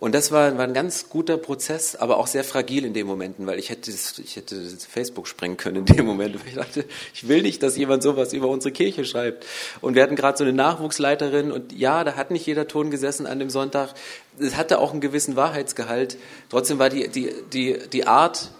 Und 0.00 0.14
das 0.14 0.32
war, 0.32 0.56
war 0.56 0.64
ein 0.64 0.72
ganz 0.72 1.10
guter 1.10 1.36
Prozess, 1.36 1.94
aber 1.94 2.16
auch 2.16 2.26
sehr 2.26 2.42
fragil 2.42 2.86
in 2.86 2.94
den 2.94 3.06
Momenten, 3.06 3.46
weil 3.46 3.58
ich 3.58 3.68
hätte, 3.68 3.90
ich 3.90 4.34
hätte 4.34 4.58
Facebook 4.88 5.28
sprengen 5.28 5.58
können 5.58 5.86
in 5.86 5.96
dem 5.96 6.06
Moment. 6.06 6.36
Ich 6.46 6.54
dachte, 6.54 6.86
ich 7.12 7.28
will 7.28 7.42
nicht, 7.42 7.62
dass 7.62 7.76
jemand 7.76 8.02
sowas 8.02 8.32
über 8.32 8.48
unsere 8.48 8.72
Kirche 8.72 9.04
schreibt. 9.04 9.44
Und 9.82 9.94
wir 9.94 10.02
hatten 10.02 10.16
gerade 10.16 10.38
so 10.38 10.44
eine 10.44 10.54
Nachwuchsleiterin 10.54 11.52
und 11.52 11.72
ja, 11.72 12.02
da 12.02 12.16
hat 12.16 12.30
nicht 12.30 12.46
jeder 12.46 12.66
Ton 12.66 12.90
gesessen 12.90 13.26
an 13.26 13.38
dem 13.38 13.50
Sonntag. 13.50 13.92
Es 14.38 14.56
hatte 14.56 14.78
auch 14.78 14.92
einen 14.92 15.02
gewissen 15.02 15.36
Wahrheitsgehalt. 15.36 16.16
Trotzdem 16.48 16.78
war 16.78 16.88
die, 16.88 17.08
die, 17.08 17.34
die, 17.52 17.78
die 17.92 18.06
Art 18.06 18.52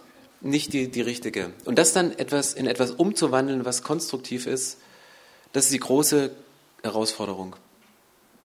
nicht 0.43 0.75
die, 0.75 0.89
die 0.89 1.01
richtige. 1.01 1.51
Und 1.65 1.79
das 1.79 1.95
dann 1.95 2.13
etwas, 2.19 2.53
in 2.53 2.67
etwas 2.67 2.91
umzuwandeln, 2.91 3.65
was 3.65 3.83
konstruktiv 3.83 4.47
ist, 4.47 4.77
das 5.55 5.65
ist 5.65 5.73
die 5.73 5.81
große 5.81 6.33
Herausforderung. 6.83 7.57